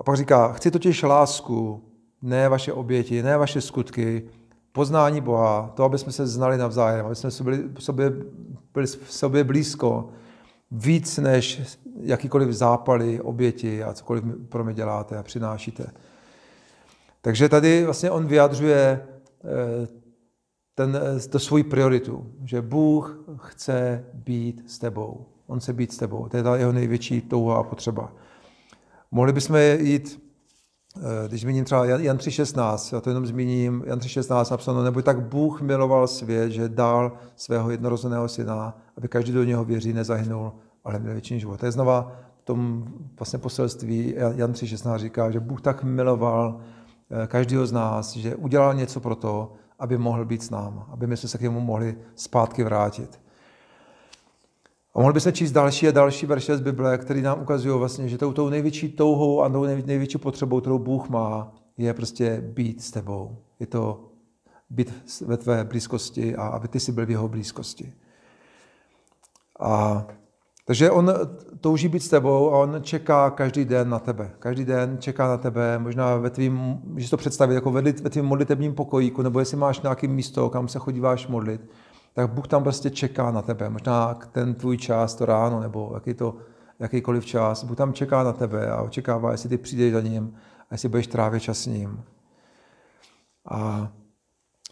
a 0.00 0.04
pak 0.04 0.16
říká, 0.16 0.52
chci 0.52 0.70
totiž 0.70 1.02
lásku, 1.02 1.82
ne 2.22 2.48
vaše 2.48 2.72
oběti, 2.72 3.22
ne 3.22 3.36
vaše 3.36 3.60
skutky, 3.60 4.28
poznání 4.72 5.20
Boha, 5.20 5.70
to, 5.74 5.84
aby 5.84 5.98
jsme 5.98 6.12
se 6.12 6.26
znali 6.26 6.58
navzájem, 6.58 7.06
aby 7.06 7.14
jsme 7.14 7.30
byli, 7.44 7.62
sobě, 7.78 8.12
byli 8.74 8.86
sobě 8.86 9.44
blízko, 9.44 10.08
víc 10.70 11.18
než 11.18 11.62
jakýkoliv 12.00 12.48
zápaly, 12.48 13.20
oběti 13.20 13.82
a 13.82 13.92
cokoliv 13.92 14.24
pro 14.48 14.64
mě 14.64 14.74
děláte 14.74 15.16
a 15.16 15.22
přinášíte. 15.22 15.86
Takže 17.20 17.48
tady 17.48 17.84
vlastně 17.84 18.10
on 18.10 18.26
vyjadřuje 18.26 19.06
eh, 19.44 19.88
ten, 20.74 21.00
eh, 21.16 21.28
to 21.28 21.38
svoji 21.38 21.64
prioritu, 21.64 22.32
že 22.44 22.62
Bůh 22.62 23.24
chce 23.36 24.04
být 24.14 24.70
s 24.70 24.78
tebou. 24.78 25.26
On 25.46 25.60
chce 25.60 25.72
být 25.72 25.92
s 25.92 25.96
tebou. 25.96 26.28
To 26.28 26.36
je 26.36 26.42
ta 26.42 26.56
jeho 26.56 26.72
největší 26.72 27.20
touha 27.20 27.58
a 27.58 27.62
potřeba. 27.62 28.12
Mohli 29.10 29.32
bychom 29.32 29.56
jít, 29.78 30.27
když 31.28 31.40
zmíním 31.40 31.64
třeba 31.64 31.84
Jan 31.84 32.16
3.16, 32.16 32.94
já 32.94 33.00
to 33.00 33.10
jenom 33.10 33.26
zmíním, 33.26 33.84
Jan 33.86 33.98
3.16 33.98 34.50
napsáno, 34.50 34.82
nebo 34.82 35.02
tak 35.02 35.20
Bůh 35.20 35.60
miloval 35.60 36.06
svět, 36.06 36.50
že 36.50 36.68
dal 36.68 37.12
svého 37.36 37.70
jednorozeného 37.70 38.28
syna, 38.28 38.78
aby 38.96 39.08
každý 39.08 39.32
do 39.32 39.44
něho 39.44 39.64
věří, 39.64 39.92
nezahynul, 39.92 40.52
ale 40.84 40.98
měl 40.98 41.12
větší 41.12 41.40
život. 41.40 41.60
To 41.60 41.66
je 41.66 41.72
znova 41.72 42.12
v 42.38 42.44
tom 42.44 42.84
vlastně 43.18 43.38
poselství, 43.38 44.14
Jan 44.34 44.52
3.16 44.52 44.98
říká, 44.98 45.30
že 45.30 45.40
Bůh 45.40 45.60
tak 45.60 45.84
miloval 45.84 46.60
eh, 47.10 47.26
každého 47.26 47.66
z 47.66 47.72
nás, 47.72 48.16
že 48.16 48.36
udělal 48.36 48.74
něco 48.74 49.00
pro 49.00 49.14
to, 49.14 49.52
aby 49.78 49.98
mohl 49.98 50.24
být 50.24 50.42
s 50.42 50.50
námi, 50.50 50.80
aby 50.88 51.06
my 51.06 51.16
jsme 51.16 51.28
se 51.28 51.38
k 51.38 51.40
němu 51.40 51.60
mohli 51.60 51.96
zpátky 52.14 52.64
vrátit. 52.64 53.20
A 54.98 55.00
mohli 55.00 55.14
bychom 55.14 55.32
číst 55.32 55.52
další 55.52 55.88
a 55.88 55.90
další 55.90 56.26
verše 56.26 56.56
z 56.56 56.60
Bible, 56.60 56.98
které 56.98 57.20
nám 57.22 57.42
ukazují 57.42 57.78
vlastně, 57.78 58.08
že 58.08 58.18
tou, 58.18 58.32
tou 58.32 58.48
největší 58.48 58.88
touhou 58.88 59.42
a 59.42 59.48
tou 59.48 59.64
největší 59.64 60.18
potřebou, 60.18 60.60
kterou 60.60 60.78
Bůh 60.78 61.08
má, 61.08 61.54
je 61.76 61.94
prostě 61.94 62.40
být 62.40 62.82
s 62.82 62.90
tebou. 62.90 63.36
Je 63.60 63.66
to 63.66 64.10
být 64.70 64.94
ve 65.26 65.36
tvé 65.36 65.64
blízkosti 65.64 66.36
a 66.36 66.46
aby 66.46 66.68
ty 66.68 66.80
si 66.80 66.92
byl 66.92 67.06
v 67.06 67.10
jeho 67.10 67.28
blízkosti. 67.28 67.92
A 69.60 70.06
takže 70.64 70.90
on 70.90 71.12
touží 71.60 71.88
být 71.88 72.02
s 72.02 72.08
tebou 72.08 72.52
a 72.52 72.58
on 72.58 72.78
čeká 72.82 73.30
každý 73.30 73.64
den 73.64 73.88
na 73.88 73.98
tebe. 73.98 74.30
Každý 74.38 74.64
den 74.64 74.96
čeká 75.00 75.28
na 75.28 75.36
tebe, 75.36 75.78
možná 75.78 76.16
ve 76.16 76.30
tvým, 76.30 76.80
že 76.96 77.10
to 77.10 77.16
představit 77.16 77.54
jako 77.54 77.70
ve, 77.70 77.82
ve 77.82 78.10
tvým 78.10 78.24
modlitebním 78.24 78.74
pokojíku, 78.74 79.22
nebo 79.22 79.38
jestli 79.38 79.56
máš 79.56 79.80
nějaké 79.80 80.08
místo, 80.08 80.50
kam 80.50 80.68
se 80.68 80.78
chodíváš 80.78 81.26
modlit, 81.26 81.60
tak 82.18 82.30
Bůh 82.30 82.48
tam 82.48 82.62
prostě 82.62 82.90
čeká 82.90 83.30
na 83.30 83.42
tebe. 83.42 83.70
Možná 83.70 84.14
ten 84.14 84.54
tvůj 84.54 84.76
čas, 84.76 85.14
to 85.14 85.26
ráno, 85.26 85.60
nebo 85.60 85.90
jaký 85.94 86.14
to, 86.14 86.36
jakýkoliv 86.78 87.26
čas. 87.26 87.64
Bůh 87.64 87.76
tam 87.76 87.92
čeká 87.92 88.22
na 88.22 88.32
tebe 88.32 88.70
a 88.70 88.82
očekává, 88.82 89.32
jestli 89.32 89.48
ty 89.48 89.58
přijdeš 89.58 89.92
za 89.92 90.00
ním 90.00 90.34
a 90.70 90.74
jestli 90.74 90.88
budeš 90.88 91.06
trávit 91.06 91.42
čas 91.42 91.58
s 91.58 91.66
ním. 91.66 92.02
A, 93.50 93.88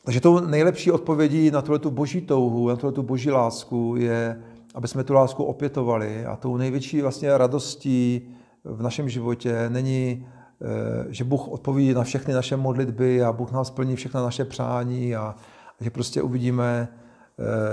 takže 0.04 0.20
tou 0.20 0.40
nejlepší 0.40 0.90
odpovědí 0.90 1.50
na 1.50 1.62
tuhle 1.62 1.78
tu 1.78 1.90
boží 1.90 2.20
touhu, 2.20 2.68
na 2.68 2.76
tuhle 2.76 2.92
tu 2.92 3.02
boží 3.02 3.30
lásku 3.30 3.94
je, 3.98 4.42
aby 4.74 4.88
jsme 4.88 5.04
tu 5.04 5.14
lásku 5.14 5.44
opětovali. 5.44 6.26
A 6.26 6.37
tou 6.37 6.56
největší 6.56 7.02
vlastně 7.02 7.38
radostí 7.38 8.28
v 8.64 8.82
našem 8.82 9.09
životě 9.09 9.70
není, 9.70 10.26
eh, 10.62 11.06
že 11.09 11.24
Bůh 11.24 11.48
odpoví 11.48 11.94
na 11.94 12.02
všechny 12.02 12.35
naše 12.35 12.56
modlitby 12.56 13.22
a 13.22 13.32
Bůh 13.32 13.52
nás 13.52 13.70
plní 13.70 13.96
všechna 13.96 14.22
naše 14.22 14.44
přání 14.44 15.16
a 15.16 15.35
že 15.80 15.90
prostě 15.90 16.22
uvidíme, 16.22 16.88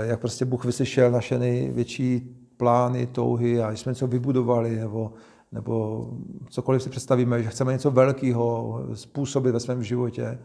jak 0.02 0.20
prostě 0.20 0.44
Bůh 0.44 0.64
vyslyšel 0.64 1.10
naše 1.10 1.38
největší 1.38 2.36
plány, 2.56 3.06
touhy 3.06 3.62
a 3.62 3.72
jsme 3.72 3.90
něco 3.90 4.06
vybudovali 4.06 4.76
nebo, 4.76 5.12
nebo 5.52 6.08
cokoliv 6.50 6.82
si 6.82 6.90
představíme, 6.90 7.42
že 7.42 7.48
chceme 7.48 7.72
něco 7.72 7.90
velkého 7.90 8.80
způsobit 8.94 9.52
ve 9.52 9.60
svém 9.60 9.82
životě. 9.82 10.38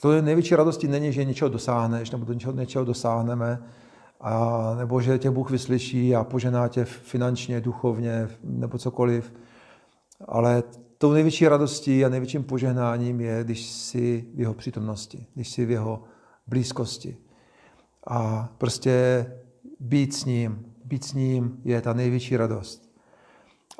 To 0.00 0.22
největší 0.22 0.54
radostí 0.54 0.88
není, 0.88 1.12
že 1.12 1.24
něčeho 1.24 1.48
dosáhneš 1.48 2.10
nebo 2.10 2.24
do 2.24 2.32
něčeho, 2.32 2.52
něčeho 2.52 2.84
dosáhneme, 2.84 3.62
a, 4.20 4.74
nebo 4.78 5.00
že 5.00 5.18
tě 5.18 5.30
Bůh 5.30 5.50
vyslyší 5.50 6.16
a 6.16 6.24
požená 6.24 6.68
tě 6.68 6.84
finančně, 6.84 7.60
duchovně 7.60 8.28
nebo 8.44 8.78
cokoliv. 8.78 9.32
Ale 10.28 10.62
tou 10.98 11.12
největší 11.12 11.48
radostí 11.48 12.04
a 12.04 12.08
největším 12.08 12.44
požehnáním 12.44 13.20
je, 13.20 13.44
když 13.44 13.66
jsi 13.66 14.24
v 14.34 14.40
jeho 14.40 14.54
přítomnosti, 14.54 15.26
když 15.34 15.48
jsi 15.48 15.66
v 15.66 15.70
jeho 15.70 16.02
blízkosti. 16.46 17.16
A 18.06 18.48
prostě 18.58 19.26
být 19.80 20.14
s 20.14 20.24
ním, 20.24 20.64
být 20.84 21.04
s 21.04 21.14
ním 21.14 21.60
je 21.64 21.80
ta 21.80 21.92
největší 21.92 22.36
radost. 22.36 22.90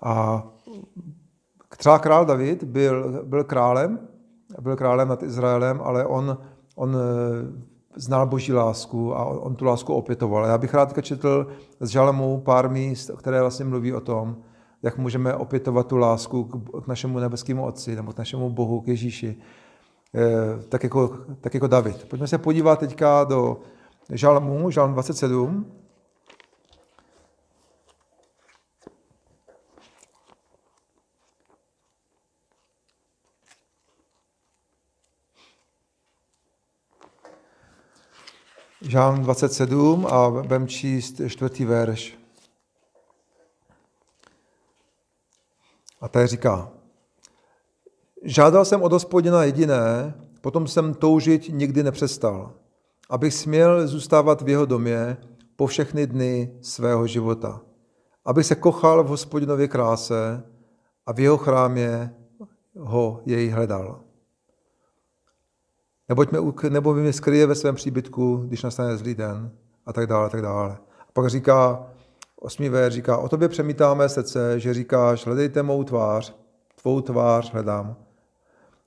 A 0.02 0.46
třeba 1.76 1.98
král 1.98 2.24
David 2.24 2.64
byl, 2.64 3.22
byl 3.24 3.44
králem, 3.44 3.98
byl 4.60 4.76
králem 4.76 5.08
nad 5.08 5.22
Izraelem, 5.22 5.80
ale 5.84 6.06
on, 6.06 6.38
on 6.76 6.96
znal 7.96 8.26
boží 8.26 8.52
lásku 8.52 9.16
a 9.16 9.24
on 9.24 9.54
tu 9.54 9.64
lásku 9.64 9.94
opětoval. 9.94 10.44
Já 10.44 10.58
bych 10.58 10.74
rád 10.74 11.02
četl 11.02 11.46
z 11.80 11.88
Žalmu 11.88 12.40
pár 12.40 12.70
míst, 12.70 13.10
které 13.18 13.40
vlastně 13.40 13.64
mluví 13.64 13.92
o 13.92 14.00
tom, 14.00 14.36
jak 14.82 14.98
můžeme 14.98 15.34
opětovat 15.34 15.86
tu 15.86 15.96
lásku 15.96 16.44
k 16.84 16.86
našemu 16.86 17.18
nebeskému 17.18 17.64
Otci 17.64 17.96
nebo 17.96 18.12
k 18.12 18.18
našemu 18.18 18.50
Bohu, 18.50 18.80
k 18.80 18.88
Ježíši, 18.88 19.36
eh, 20.14 20.62
tak 20.68 20.82
jako, 20.82 21.18
tak 21.40 21.54
jako 21.54 21.66
David. 21.66 22.08
Pojďme 22.08 22.26
se 22.26 22.38
podívat 22.38 22.78
teďka 22.78 23.24
do 23.24 23.60
Žalmu, 24.10 24.70
Žalm 24.70 24.92
27. 24.92 25.72
Žálm 38.80 39.22
27 39.22 40.06
a 40.06 40.30
budeme 40.30 40.66
číst 40.66 41.20
čtvrtý 41.28 41.64
verš. 41.64 42.18
A 46.00 46.08
tady 46.08 46.26
říká, 46.26 46.70
žádal 48.22 48.64
jsem 48.64 48.82
od 48.82 48.92
hospodina 48.92 49.44
jediné, 49.44 50.14
potom 50.40 50.68
jsem 50.68 50.94
toužit 50.94 51.48
nikdy 51.48 51.82
nepřestal, 51.82 52.54
abych 53.10 53.34
směl 53.34 53.88
zůstávat 53.88 54.42
v 54.42 54.48
jeho 54.48 54.66
domě 54.66 55.16
po 55.56 55.66
všechny 55.66 56.06
dny 56.06 56.58
svého 56.60 57.06
života, 57.06 57.60
abych 58.24 58.46
se 58.46 58.54
kochal 58.54 59.04
v 59.04 59.08
hospodinově 59.08 59.68
kráse 59.68 60.42
a 61.06 61.12
v 61.12 61.20
jeho 61.20 61.36
chrámě 61.36 62.14
ho 62.78 63.20
jej 63.24 63.48
hledal. 63.48 64.00
Neboť 66.08 66.30
mě, 66.30 66.70
nebo 66.70 66.94
mě 66.94 67.12
skryje 67.12 67.46
ve 67.46 67.54
svém 67.54 67.74
příbytku, 67.74 68.36
když 68.36 68.62
nastane 68.62 68.96
zlý 68.96 69.14
den 69.14 69.50
a 69.86 69.92
tak 69.92 70.06
dále, 70.06 70.26
a 70.26 70.28
tak 70.28 70.42
dále. 70.42 70.78
A 71.00 71.12
pak 71.12 71.28
říká, 71.28 71.86
osmý 72.40 72.68
ver 72.68 72.92
říká, 72.92 73.18
o 73.18 73.28
tobě 73.28 73.48
přemítáme 73.48 74.08
srdce, 74.08 74.60
že 74.60 74.74
říkáš, 74.74 75.26
hledejte 75.26 75.62
mou 75.62 75.84
tvář, 75.84 76.36
tvou 76.80 77.00
tvář 77.00 77.52
hledám. 77.52 77.96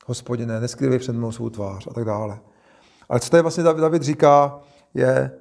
Hospodine, 0.06 0.60
neskrývej 0.60 1.00
před 1.00 1.14
mnou 1.14 1.32
svou 1.32 1.50
tvář 1.50 1.88
a 1.88 1.94
tak 1.94 2.06
dále. 2.06 2.40
Ale 3.10 3.20
co 3.20 3.30
tady 3.30 3.42
vlastně 3.42 3.64
David 3.64 4.04
říká, 4.04 4.60
je, 4.94 5.32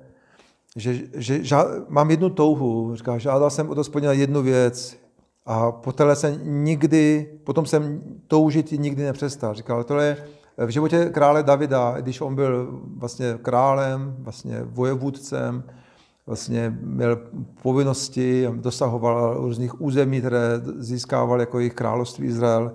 že, 0.76 0.98
že 1.14 1.44
žád, 1.44 1.66
mám 1.88 2.10
jednu 2.10 2.30
touhu, 2.30 2.96
říká, 2.96 3.18
žádal 3.18 3.50
jsem 3.50 3.70
od 3.70 3.78
hospodina 3.78 4.12
jednu 4.12 4.42
věc 4.42 4.96
a 5.46 5.72
po 5.72 5.92
jsem 6.14 6.40
nikdy, 6.64 7.28
potom 7.44 7.66
jsem 7.66 8.02
toužit 8.26 8.72
nikdy 8.72 9.02
nepřestal. 9.02 9.54
Říkal, 9.54 9.84
tohle 9.84 10.04
je 10.04 10.16
v 10.66 10.68
životě 10.68 11.10
krále 11.12 11.42
Davida, 11.42 11.94
když 12.00 12.20
on 12.20 12.34
byl 12.34 12.80
vlastně 12.96 13.38
králem, 13.42 14.16
vlastně 14.18 14.62
vojevůdcem, 14.62 15.64
vlastně 16.26 16.78
měl 16.80 17.20
povinnosti, 17.62 18.48
dosahoval 18.52 19.34
různých 19.34 19.80
území, 19.80 20.20
které 20.20 20.60
získával 20.76 21.40
jako 21.40 21.58
jejich 21.58 21.74
království 21.74 22.26
Izrael, 22.26 22.72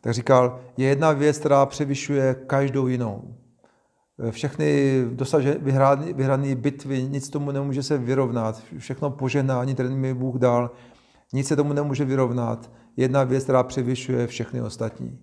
tak 0.00 0.14
říkal, 0.14 0.58
je 0.76 0.88
jedna 0.88 1.12
věc, 1.12 1.38
která 1.38 1.66
převyšuje 1.66 2.36
každou 2.46 2.86
jinou. 2.86 3.34
Všechny 4.30 5.02
vyhrané 6.12 6.54
bitvy, 6.54 7.02
nic 7.02 7.28
tomu 7.28 7.50
nemůže 7.50 7.82
se 7.82 7.98
vyrovnat. 7.98 8.62
Všechno 8.78 9.10
požehnání, 9.10 9.74
které 9.74 9.88
mi 9.88 10.14
Bůh 10.14 10.36
dal, 10.36 10.70
nic 11.32 11.48
se 11.48 11.56
tomu 11.56 11.72
nemůže 11.72 12.04
vyrovnat. 12.04 12.70
Jedna 12.96 13.24
věc, 13.24 13.44
která 13.44 13.62
převyšuje 13.62 14.26
všechny 14.26 14.62
ostatní. 14.62 15.18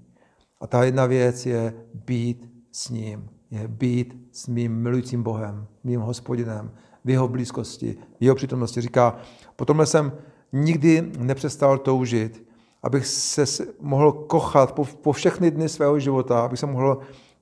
A 0.62 0.68
ta 0.68 0.84
jedna 0.84 1.06
věc 1.06 1.46
je 1.46 1.74
být 1.94 2.50
s 2.72 2.90
ním, 2.90 3.30
je 3.52 3.68
být 3.68 4.28
s 4.32 4.48
mým 4.48 4.76
milujícím 4.76 5.24
Bohem, 5.24 5.68
mým 5.84 6.02
hospodinem, 6.02 6.72
v 7.06 7.10
jeho 7.10 7.28
blízkosti, 7.28 7.98
v 8.20 8.24
jeho 8.24 8.36
přítomnosti. 8.36 8.82
Říká, 8.82 9.18
potom 9.56 9.86
jsem 9.86 10.12
nikdy 10.54 11.12
nepřestal 11.18 11.78
toužit, 11.78 12.48
abych 12.84 13.08
se 13.08 13.46
mohl 13.82 14.12
kochat 14.12 14.72
po, 14.72 14.86
po 14.86 15.12
všechny 15.12 15.52
dny 15.52 15.70
svého 15.70 16.00
života, 16.00 16.42
abych 16.42 16.60
se 16.60 16.66
mohl 16.66 17.00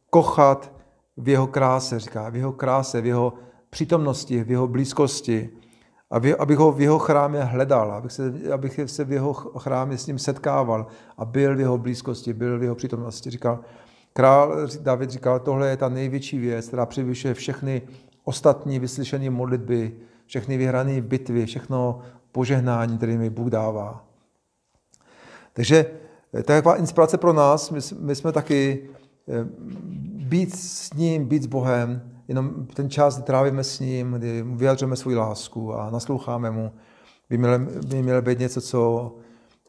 kochat 0.09 0.78
v 1.19 1.29
jeho 1.29 1.47
kráse, 1.47 1.99
říká, 1.99 2.29
v 2.29 2.35
jeho 2.35 2.51
kráse, 2.51 3.01
v 3.01 3.05
jeho 3.05 3.33
přítomnosti, 3.69 4.43
v 4.43 4.51
jeho 4.51 4.67
blízkosti, 4.67 5.49
abych 6.39 6.57
ho 6.57 6.71
v 6.71 6.81
jeho 6.81 6.99
chrámě 6.99 7.43
hledal, 7.43 7.91
abych 7.91 8.11
se, 8.11 8.33
abych 8.53 8.79
se 8.85 9.03
v 9.03 9.11
jeho 9.11 9.33
chrámě 9.33 9.97
s 9.97 10.07
ním 10.07 10.19
setkával 10.19 10.87
a 11.17 11.25
byl 11.25 11.55
v 11.55 11.59
jeho 11.59 11.77
blízkosti, 11.77 12.33
byl 12.33 12.59
v 12.59 12.63
jeho 12.63 12.75
přítomnosti. 12.75 13.29
Říkal, 13.29 13.59
král 14.13 14.67
David 14.81 15.09
říkal, 15.09 15.39
tohle 15.39 15.69
je 15.69 15.77
ta 15.77 15.89
největší 15.89 16.39
věc, 16.39 16.67
která 16.67 16.85
převyšuje 16.85 17.33
všechny 17.33 17.81
ostatní 18.23 18.79
vyslyšené 18.79 19.29
modlitby, 19.29 19.93
všechny 20.25 20.57
vyhrané 20.57 21.01
bitvy, 21.01 21.45
všechno 21.45 21.99
požehnání, 22.31 22.97
které 22.97 23.17
mi 23.17 23.29
Bůh 23.29 23.49
dává. 23.49 24.05
Takže 25.53 25.85
to 26.31 26.37
je 26.37 26.43
taková 26.43 26.75
inspirace 26.75 27.17
pro 27.17 27.33
nás. 27.33 27.69
My, 27.69 27.79
my 27.99 28.15
jsme 28.15 28.31
taky 28.31 28.89
eh, 29.27 29.47
být 30.29 30.55
s 30.55 30.93
ním, 30.93 31.25
být 31.25 31.43
s 31.43 31.45
Bohem, 31.45 32.01
jenom 32.27 32.65
ten 32.73 32.89
čas, 32.89 33.15
kdy 33.15 33.23
trávíme 33.23 33.63
s 33.63 33.79
ním, 33.79 34.11
kdy 34.11 34.43
vyjadřujeme 34.43 34.95
svou 34.95 35.15
lásku 35.15 35.73
a 35.73 35.89
nasloucháme 35.89 36.51
mu, 36.51 36.71
by 37.29 37.37
mělo, 37.37 37.59
by 37.59 38.01
mělo 38.01 38.21
být 38.21 38.39
něco, 38.39 38.61
co, 38.61 39.15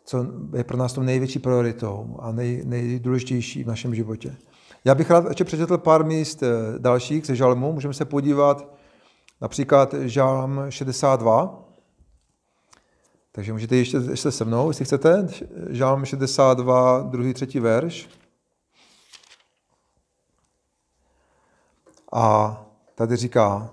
co 0.04 0.26
je 0.56 0.64
pro 0.64 0.76
nás 0.76 0.92
tou 0.92 1.02
největší 1.02 1.38
prioritou 1.38 2.16
a 2.18 2.32
nej, 2.32 2.62
nejdůležitější 2.64 3.64
v 3.64 3.66
našem 3.66 3.94
životě. 3.94 4.36
Já 4.84 4.94
bych 4.94 5.10
rád 5.10 5.24
ještě 5.28 5.44
přečetl 5.44 5.78
pár 5.78 6.04
míst 6.04 6.42
eh, 6.42 6.48
dalších 6.78 7.26
ze 7.26 7.36
žalmu. 7.36 7.72
Můžeme 7.72 7.94
se 7.94 8.04
podívat 8.04 8.74
například 9.40 9.94
žalm 9.94 10.60
62. 10.68 11.66
Takže 13.32 13.52
můžete 13.52 13.76
ještě, 13.76 13.98
ještě 14.10 14.30
se 14.30 14.44
mnou, 14.44 14.70
jestli 14.70 14.84
chcete. 14.84 15.28
Žalm 15.70 16.04
62, 16.04 17.00
druhý, 17.00 17.34
třetí 17.34 17.60
verš. 17.60 18.08
A 22.12 22.56
tady 22.94 23.16
říká, 23.16 23.70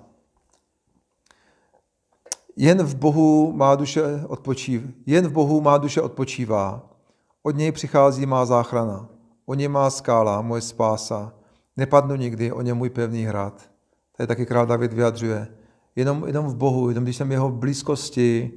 jen 2.55 2.83
v 2.83 2.95
Bohu 2.95 3.53
má 3.53 3.75
duše 3.75 4.03
odpočívá, 4.27 4.87
jen 5.05 5.27
v 5.27 5.31
Bohu 5.31 5.61
má 5.61 5.77
duše 5.77 6.01
odpočívá. 6.01 6.89
Od 7.43 7.55
něj 7.55 7.71
přichází 7.71 8.25
má 8.25 8.45
záchrana. 8.45 9.07
O 9.45 9.53
něj 9.53 9.67
má 9.67 9.89
skála, 9.89 10.41
moje 10.41 10.61
spása. 10.61 11.33
Nepadnu 11.77 12.15
nikdy, 12.15 12.51
o 12.51 12.61
něm 12.61 12.77
můj 12.77 12.89
pevný 12.89 13.23
hrad. 13.23 13.69
Tady 14.17 14.27
taky 14.27 14.45
král 14.45 14.65
David 14.65 14.93
vyjadřuje. 14.93 15.47
Jenom, 15.95 16.23
jenom 16.27 16.45
v 16.45 16.55
Bohu, 16.55 16.89
jenom 16.89 17.03
když 17.03 17.17
jsem 17.17 17.31
jeho 17.31 17.49
blízkosti, 17.49 18.51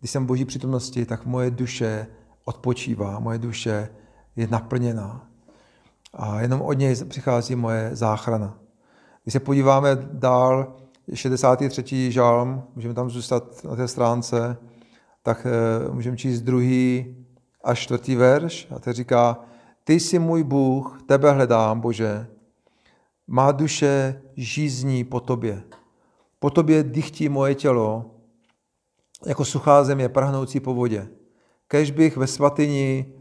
když 0.00 0.10
jsem 0.10 0.24
v 0.24 0.26
boží 0.26 0.44
přítomnosti, 0.44 1.06
tak 1.06 1.26
moje 1.26 1.50
duše 1.50 2.06
odpočívá, 2.44 3.18
moje 3.18 3.38
duše 3.38 3.88
je 4.36 4.46
naplněná. 4.46 5.28
A 6.14 6.40
jenom 6.40 6.62
od 6.62 6.72
něj 6.72 7.04
přichází 7.04 7.54
moje 7.54 7.90
záchrana. 7.92 8.58
Když 9.24 9.32
se 9.32 9.40
podíváme 9.40 9.96
dál, 10.12 10.76
63. 11.14 12.12
žalm, 12.12 12.62
můžeme 12.74 12.94
tam 12.94 13.10
zůstat 13.10 13.64
na 13.64 13.76
té 13.76 13.88
stránce, 13.88 14.56
tak 15.22 15.46
eh, 15.46 15.92
můžeme 15.92 16.16
číst 16.16 16.40
druhý 16.40 17.16
až 17.64 17.78
čtvrtý 17.78 18.14
verš 18.14 18.68
a 18.76 18.78
to 18.78 18.92
říká, 18.92 19.38
ty 19.84 20.00
jsi 20.00 20.18
můj 20.18 20.42
Bůh, 20.42 21.02
tebe 21.06 21.32
hledám, 21.32 21.80
Bože. 21.80 22.26
Má 23.26 23.52
duše 23.52 24.22
žízní 24.36 25.04
po 25.04 25.20
tobě. 25.20 25.62
Po 26.38 26.50
tobě 26.50 26.82
dychtí 26.82 27.28
moje 27.28 27.54
tělo, 27.54 28.10
jako 29.26 29.44
suchá 29.44 29.84
země 29.84 30.08
prahnoucí 30.08 30.60
po 30.60 30.74
vodě. 30.74 31.08
Kež 31.68 31.90
bych 31.90 32.16
ve 32.16 32.26
svatyni, 32.26 33.12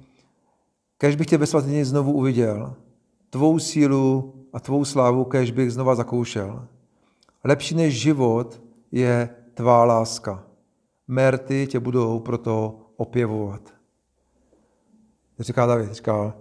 kež 0.98 1.16
bych 1.16 1.28
tě 1.28 1.38
ve 1.38 1.46
svatyni 1.46 1.86
znovu 1.86 2.12
uviděl. 2.12 2.76
Tvou 3.30 3.60
sílu 3.60 4.34
a 4.54 4.60
tvou 4.60 4.86
slávu 4.86 5.24
kež 5.26 5.52
bych 5.52 5.72
znova 5.72 5.96
zakoušel. 5.96 6.68
Lepší 7.44 7.76
než 7.76 8.02
život 8.02 8.62
je 8.92 9.30
tvá 9.54 9.84
láska. 9.86 10.44
Merty 11.08 11.68
tě 11.68 11.80
budou 11.80 12.20
proto 12.20 12.80
opěvovat. 12.98 13.74
Říká 15.40 15.66
David, 15.66 15.94
říká, 15.94 16.34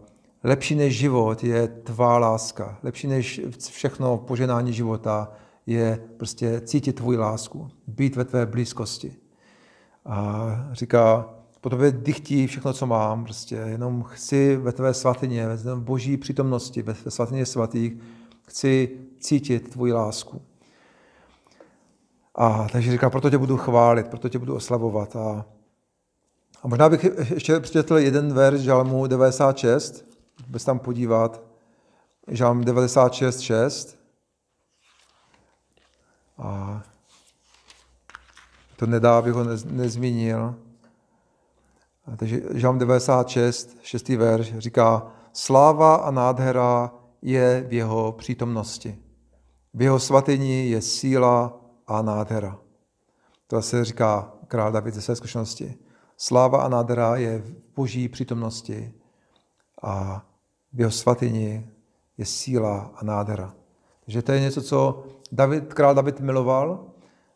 lepší 0.45 0.75
než 0.75 0.99
život 0.99 1.45
je 1.45 1.69
tvá 1.69 2.19
láska. 2.19 2.79
Lepší 2.83 3.07
než 3.07 3.41
všechno 3.71 4.19
poženání 4.19 4.73
života 4.73 5.33
je 5.67 6.09
prostě 6.17 6.61
cítit 6.61 6.93
tvůj 6.93 7.17
lásku, 7.17 7.69
být 7.87 8.17
ve 8.17 8.25
tvé 8.25 8.47
blízkosti. 8.47 9.17
A 10.05 10.49
říká, 10.73 11.35
po 11.63 11.71
tobě 11.71 11.91
dychtí 11.93 12.47
všechno, 12.47 12.73
co 12.73 12.87
mám, 12.87 13.25
prostě 13.25 13.55
jenom 13.55 14.03
chci 14.03 14.57
ve 14.57 14.73
tvé 14.73 14.95
svatyně, 14.95 15.47
ve 15.47 15.77
boží 15.77 16.17
přítomnosti, 16.17 16.83
ve 16.83 16.95
svatyně 16.95 17.47
svatých, 17.47 17.93
chci 18.49 18.99
cítit 19.21 19.71
tvoji 19.71 19.93
lásku. 19.93 20.43
A 22.35 22.69
takže 22.73 22.93
říká, 22.93 23.11
proto 23.11 23.31
tě 23.31 23.39
budu 23.39 23.57
chválit, 23.57 24.07
proto 24.09 24.29
tě 24.29 24.39
budu 24.39 24.55
oslavovat. 24.55 25.17
A, 25.17 25.47
a 26.63 26.69
možná 26.69 26.89
bych 26.89 27.05
ještě 27.35 27.61
přečetl 27.61 27.97
jeden 27.97 28.33
verš 28.33 28.61
Žalmu 28.61 29.07
96, 29.07 30.05
bez 30.49 30.65
tam 30.65 30.79
podívat. 30.79 31.43
Žalm 32.29 32.65
96, 32.65 33.41
6. 33.41 33.99
A 36.39 36.83
to 38.77 38.87
nedá, 38.87 39.19
abych 39.19 39.33
ho 39.33 39.45
nezmínil. 39.65 40.55
Takže 42.19 42.41
Žalm 42.55 42.79
96, 42.79 43.77
6. 43.83 44.09
verš 44.09 44.59
říká, 44.59 45.13
sláva 45.33 45.95
a 45.95 46.11
nádhera 46.11 46.93
je 47.23 47.65
v 47.69 47.73
jeho 47.73 48.13
přítomnosti. 48.13 48.99
V 49.75 49.83
jeho 49.83 50.01
svatyni 50.01 50.71
je 50.71 50.83
síla 50.83 51.61
a 51.87 52.03
nádhera. 52.03 52.59
To 53.47 53.63
se 53.63 53.85
říká 53.85 54.33
král 54.49 54.73
David 54.73 54.95
ze 54.95 55.03
své 55.03 55.17
zkušenosti. 55.17 55.75
Sláva 56.17 56.63
a 56.63 56.69
nádhera 56.69 57.17
je 57.17 57.39
v 57.39 57.55
boží 57.77 58.09
přítomnosti 58.09 58.95
a 59.83 60.27
v 60.73 60.81
jeho 60.81 60.91
svatyni 60.91 61.71
je 62.19 62.25
síla 62.25 62.93
a 62.95 63.05
nádhera. 63.05 63.55
Takže 64.05 64.23
to 64.23 64.33
je 64.33 64.41
něco, 64.41 64.63
co 64.63 65.05
David, 65.33 65.75
král 65.75 65.95
David 65.95 66.21
miloval 66.21 66.92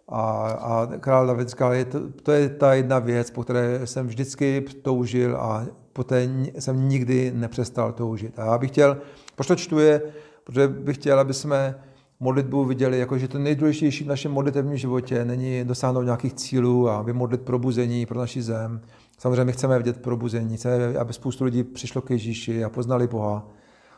a, 0.09 0.48
a 0.48 0.86
král 1.00 1.26
David 1.26 1.48
říkal, 1.48 1.72
je 1.72 1.84
to, 1.84 2.00
to 2.22 2.32
je 2.32 2.48
ta 2.48 2.74
jedna 2.74 2.98
věc, 2.98 3.30
po 3.30 3.42
které 3.42 3.86
jsem 3.86 4.07
vždycky 4.07 4.64
toužil 4.82 5.36
a 5.36 5.66
poté 5.92 6.28
jsem 6.59 6.88
nikdy 6.88 7.32
nepřestal 7.34 7.92
toužit. 7.92 8.38
A 8.38 8.44
já 8.44 8.59
bych 8.59 8.70
chtěl, 8.70 8.96
proč 9.34 9.46
to 9.46 9.57
čtu 9.57 9.78
je, 9.78 10.02
protože 10.44 10.68
bych 10.68 10.96
chtěl, 10.96 11.20
aby 11.20 11.34
jsme 11.34 11.74
modlitbu 12.20 12.64
viděli, 12.64 12.98
jako 12.98 13.18
že 13.18 13.28
to 13.28 13.38
nejdůležitější 13.38 14.04
v 14.04 14.09
našem 14.09 14.32
modlitevním 14.32 14.76
životě 14.76 15.24
není 15.24 15.64
dosáhnout 15.64 16.02
nějakých 16.02 16.34
cílů 16.34 16.90
a 16.90 17.02
vymodlit 17.02 17.42
probuzení 17.42 18.07
pro 18.07 18.18
naši 18.18 18.42
zem. 18.42 18.80
Samozřejmě 19.18 19.52
chceme 19.52 19.78
vidět 19.78 20.02
probuzení, 20.02 20.57
chceme, 20.57 20.98
aby 20.98 21.12
spoustu 21.12 21.44
lidí 21.44 21.64
přišlo 21.64 22.00
k 22.02 22.11
Ježíši 22.11 22.64
a 22.64 22.68
poznali 22.68 23.07
Boha. 23.07 23.48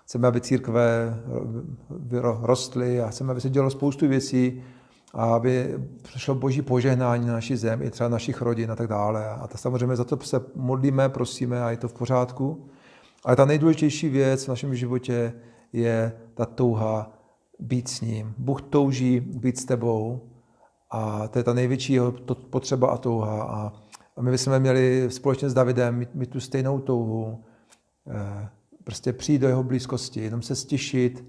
Chceme, 0.05 0.29
aby 0.29 0.41
církve 0.41 1.15
rostly 2.43 3.01
a 3.01 3.09
chceme, 3.09 3.31
aby 3.31 3.41
se 3.41 3.51
dělo 3.51 3.71
spoustu 3.71 4.09
věcí, 4.09 4.63
a 5.15 5.25
aby 5.25 5.79
přišlo 6.03 6.35
boží 6.35 6.63
požehnání 6.63 7.27
na 7.27 7.33
naši 7.33 7.57
zem, 7.57 7.83
i 7.83 7.91
třeba 7.91 8.09
našich 8.09 8.43
rodin 8.43 8.71
a 8.71 8.77
tak 8.77 8.87
dále. 8.87 9.29
A 9.29 9.47
to 9.47 9.59
samozřejmě 9.59 9.97
za 9.97 10.05
to 10.05 10.19
se 10.21 10.41
modlíme, 10.55 11.09
prosíme 11.09 11.63
a 11.63 11.71
je 11.71 11.77
to 11.77 11.89
v 11.89 11.93
pořádku. 11.93 12.69
Ale 13.25 13.37
ta 13.37 13.45
nejdůležitější 13.45 14.09
věc 14.09 14.45
v 14.45 14.49
našem 14.49 14.75
životě 14.75 15.33
je 15.73 16.13
ta 16.35 16.47
touha 16.47 17.13
být 17.59 17.89
s 17.89 18.01
ním. 18.01 18.35
Bůh 18.39 18.63
touží 18.63 19.21
být 19.21 19.59
s 19.59 19.65
tebou 19.65 20.21
a 20.91 21.29
to 21.29 21.39
je 21.39 21.43
ta 21.43 21.53
největší 21.53 21.93
jeho 21.93 22.13
potřeba 22.51 22.89
a 22.89 22.97
touha. 22.97 23.43
A, 23.43 23.73
a 24.17 24.23
my 24.23 24.31
bychom 24.31 24.59
měli 24.59 25.07
společně 25.11 25.51
s 25.51 25.55
Davidem 25.55 25.97
mít, 25.97 26.15
mít 26.15 26.31
tu 26.31 26.41
stejnou 26.41 26.79
touhu, 26.79 27.45
eh, 28.11 28.49
prostě 28.85 29.13
přijít 29.13 29.39
do 29.39 29.49
jeho 29.49 29.63
blízkosti, 29.63 30.21
jenom 30.21 30.43
se 30.43 30.57
stišit, 30.57 31.25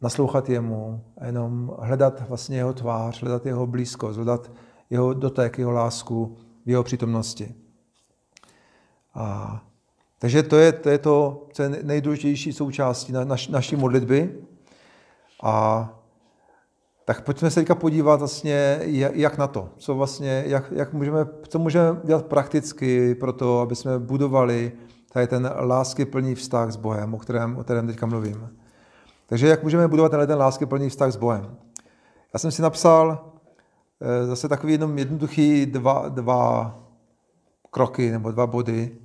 naslouchat 0.00 0.48
jemu 0.48 1.04
a 1.18 1.26
jenom 1.26 1.76
hledat 1.78 2.28
vlastně 2.28 2.56
jeho 2.56 2.72
tvář, 2.72 3.22
hledat 3.22 3.46
jeho 3.46 3.66
blízkost, 3.66 4.16
hledat 4.16 4.50
jeho 4.90 5.14
dotek, 5.14 5.58
jeho 5.58 5.72
lásku 5.72 6.36
v 6.66 6.70
jeho 6.70 6.84
přítomnosti. 6.84 7.54
A, 9.14 9.60
takže 10.18 10.42
to 10.42 10.56
je, 10.56 10.72
to 10.72 10.88
je 10.88 10.98
to, 10.98 11.46
co 11.52 11.62
je 11.62 11.68
nejdůležitější 11.82 12.52
součástí 12.52 13.12
na, 13.12 13.24
naš, 13.24 13.48
naší 13.48 13.76
modlitby. 13.76 14.34
A 15.42 15.88
tak 17.04 17.24
pojďme 17.24 17.50
se 17.50 17.60
teďka 17.60 17.74
podívat 17.74 18.16
vlastně, 18.16 18.80
jak 19.12 19.38
na 19.38 19.46
to, 19.46 19.68
co 19.76 19.94
vlastně, 19.94 20.44
jak, 20.46 20.72
jak 20.72 20.92
můžeme, 20.92 21.26
co 21.48 21.58
můžeme 21.58 22.00
dělat 22.04 22.26
prakticky 22.26 23.14
pro 23.14 23.32
to, 23.32 23.60
aby 23.60 23.76
jsme 23.76 23.98
budovali 23.98 24.72
tady 25.12 25.26
ten 25.26 25.50
lásky 25.60 26.04
plný 26.04 26.34
vztah 26.34 26.70
s 26.70 26.76
Bohem, 26.76 27.14
o 27.14 27.18
kterém, 27.18 27.56
o 27.56 27.64
kterém 27.64 27.86
teďka 27.86 28.06
mluvím. 28.06 28.57
Takže 29.28 29.48
jak 29.48 29.62
můžeme 29.62 29.88
budovat 29.88 30.08
tenhle 30.08 30.26
ten 30.26 30.38
lásky 30.38 30.66
plný 30.66 30.88
vztah 30.88 31.12
s 31.12 31.16
Bohem? 31.16 31.56
Já 32.32 32.38
jsem 32.38 32.50
si 32.50 32.62
napsal 32.62 33.32
eh, 34.00 34.26
zase 34.26 34.48
takový 34.48 34.72
jenom 34.72 34.98
jednoduchý 34.98 35.66
dva, 35.66 36.08
dva 36.08 36.74
kroky 37.70 38.10
nebo 38.10 38.30
dva 38.30 38.46
body. 38.46 38.98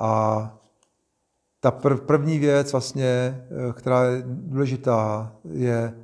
A 0.00 0.52
ta 1.60 1.70
první 2.06 2.38
věc, 2.38 2.72
vlastně, 2.72 3.04
eh, 3.04 3.72
která 3.72 4.04
je 4.04 4.22
důležitá, 4.26 5.32
je, 5.50 5.94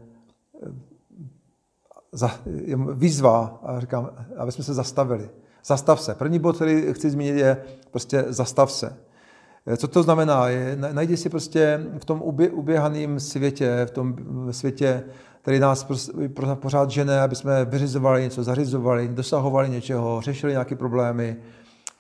eh, 2.23 2.31
je 2.45 2.77
výzva, 2.77 3.61
a 3.63 3.81
říkám, 3.81 4.11
aby 4.37 4.53
jsme 4.53 4.65
se 4.65 4.75
zastavili. 4.75 5.31
Zastav 5.65 6.01
se. 6.01 6.15
První 6.15 6.39
bod, 6.39 6.57
který 6.57 6.95
chci 6.95 7.11
zmínit, 7.11 7.37
je 7.37 7.65
prostě 7.91 8.25
zastav 8.29 8.73
se. 8.73 9.08
Eh, 9.69 9.77
Co 9.77 9.89
to 9.89 10.03
znamená? 10.03 10.49
Je, 10.49 10.77
na- 10.77 10.93
najdi 10.93 11.17
si 11.17 11.29
prostě 11.29 11.81
v 11.99 12.05
tom 12.05 12.23
ubě, 12.23 12.51
uběhaném 12.51 13.21
světě, 13.21 13.83
v 13.87 13.91
tom 13.91 14.17
světě, 14.51 15.03
který 15.43 15.59
nás 15.59 15.87
pořád 16.55 16.91
žene, 16.91 17.21
aby 17.21 17.37
jsme 17.37 17.65
vyřizovali 17.65 18.23
něco, 18.23 18.45
zařizovali, 18.45 19.09
dosahovali 19.09 19.69
něčeho, 19.71 20.21
řešili 20.21 20.53
nějaké 20.53 20.77
problémy, 20.77 21.37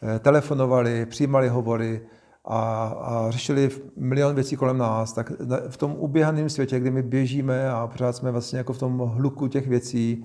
eh, 0.03 0.19
telefonovali, 0.19 1.07
přijímali 1.07 1.49
hovory 1.49 2.01
a, 2.45 2.85
a 2.85 3.31
řešili 3.31 3.71
milion 3.97 4.35
věcí 4.35 4.57
kolem 4.57 4.79
nás, 4.79 5.12
tak 5.12 5.33
v 5.69 5.77
tom 5.77 5.95
uběhaném 5.99 6.49
světě, 6.49 6.81
kdy 6.81 6.91
my 6.91 7.03
běžíme 7.03 7.71
a 7.71 7.87
pořád 7.87 8.16
jsme 8.16 8.31
vlastně 8.31 8.59
jako 8.59 8.73
v 8.73 8.79
tom 8.79 8.99
hluku 8.99 9.49
těch 9.49 9.69
věcí 9.69 10.25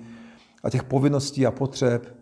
a 0.62 0.70
těch 0.70 0.82
povinností 0.84 1.46
a 1.46 1.50
potřeb, 1.50 2.16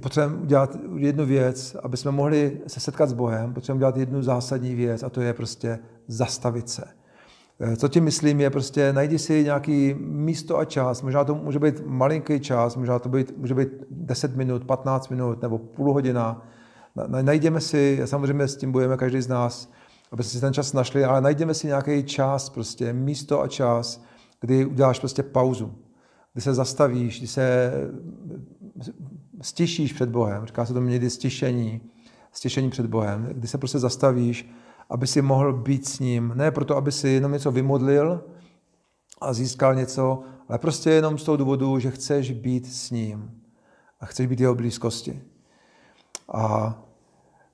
potřebujeme 0.00 0.42
udělat 0.42 0.76
jednu 0.96 1.26
věc, 1.26 1.76
aby 1.82 1.96
jsme 1.96 2.10
mohli 2.10 2.60
se 2.66 2.80
setkat 2.80 3.08
s 3.08 3.12
Bohem, 3.12 3.54
potřebujeme 3.54 3.78
udělat 3.78 3.96
jednu 3.96 4.22
zásadní 4.22 4.74
věc 4.74 5.02
a 5.02 5.08
to 5.08 5.20
je 5.20 5.32
prostě 5.32 5.78
zastavit 6.08 6.68
se. 6.68 6.84
Eh, 7.60 7.76
Co 7.76 7.88
tím 7.88 8.04
myslím 8.04 8.40
je 8.40 8.50
prostě 8.50 8.92
najdi 8.92 9.18
si 9.18 9.44
nějaký 9.44 9.94
místo 9.98 10.58
a 10.58 10.64
čas, 10.64 11.02
možná 11.02 11.24
to 11.24 11.34
může 11.34 11.58
být 11.58 11.82
malinký 11.86 12.40
čas, 12.40 12.76
možná 12.76 12.98
to 12.98 13.08
být, 13.08 13.38
může 13.38 13.54
být 13.54 13.68
10 13.90 14.36
minut, 14.36 14.64
15 14.64 15.08
minut 15.08 15.42
nebo 15.42 15.58
půl 15.58 15.92
hodina. 15.92 16.46
Na- 16.96 17.06
na- 17.06 17.22
Najdeme 17.22 17.60
si, 17.60 18.00
samozřejmě 18.04 18.48
s 18.48 18.56
tím 18.56 18.72
bojujeme 18.72 18.96
každý 18.96 19.20
z 19.20 19.28
nás, 19.28 19.72
aby 20.12 20.22
si 20.22 20.40
ten 20.40 20.52
čas 20.52 20.72
našli, 20.72 21.04
ale 21.04 21.20
najdeme 21.20 21.54
si 21.54 21.66
nějaký 21.66 22.02
čas, 22.04 22.50
prostě 22.50 22.92
místo 22.92 23.42
a 23.42 23.48
čas, 23.48 24.04
kdy 24.40 24.64
uděláš 24.64 24.98
prostě 24.98 25.22
pauzu, 25.22 25.74
kdy 26.32 26.42
se 26.42 26.54
zastavíš, 26.54 27.18
kdy 27.18 27.26
se 27.26 27.72
stišíš 29.40 29.92
před 29.92 30.08
Bohem, 30.08 30.46
říká 30.46 30.66
se 30.66 30.72
to 30.74 30.80
někdy 30.80 31.10
stišení, 31.10 31.80
stišení 32.32 32.70
před 32.70 32.86
Bohem, 32.86 33.28
kdy 33.32 33.48
se 33.48 33.58
prostě 33.58 33.78
zastavíš, 33.78 34.50
aby 34.90 35.06
si 35.06 35.22
mohl 35.22 35.52
být 35.52 35.88
s 35.88 35.98
ním, 35.98 36.32
ne 36.34 36.50
proto, 36.50 36.76
aby 36.76 36.92
si 36.92 37.08
jenom 37.08 37.32
něco 37.32 37.50
vymodlil 37.50 38.24
a 39.20 39.32
získal 39.32 39.74
něco, 39.74 40.22
ale 40.48 40.58
prostě 40.58 40.90
jenom 40.90 41.18
z 41.18 41.24
toho 41.24 41.36
důvodu, 41.36 41.78
že 41.78 41.90
chceš 41.90 42.30
být 42.30 42.66
s 42.66 42.90
ním 42.90 43.40
a 44.00 44.06
chceš 44.06 44.26
být 44.26 44.40
jeho 44.40 44.54
blízkosti. 44.54 45.22
A 46.32 46.74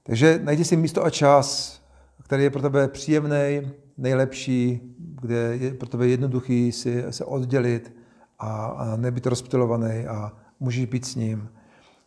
takže 0.03 0.41
najdi 0.43 0.64
si 0.64 0.77
místo 0.77 1.05
a 1.05 1.11
čas, 1.11 1.81
který 2.23 2.43
je 2.43 2.51
pro 2.51 2.62
tebe 2.62 2.89
příjemný, 2.89 3.71
nejlepší, 3.97 4.81
kde 4.99 5.37
je 5.37 5.75
pro 5.75 5.89
tebe 5.89 6.09
jednoduchý 6.09 6.73
si 6.73 7.05
se 7.11 7.25
oddělit 7.25 7.97
a, 8.39 8.66
a 8.66 8.97
nebyt 8.97 9.27
rozptilovaný 9.27 10.07
a 10.07 10.33
můžeš 10.61 10.84
být 10.84 11.04
s 11.04 11.14
ním. 11.14 11.48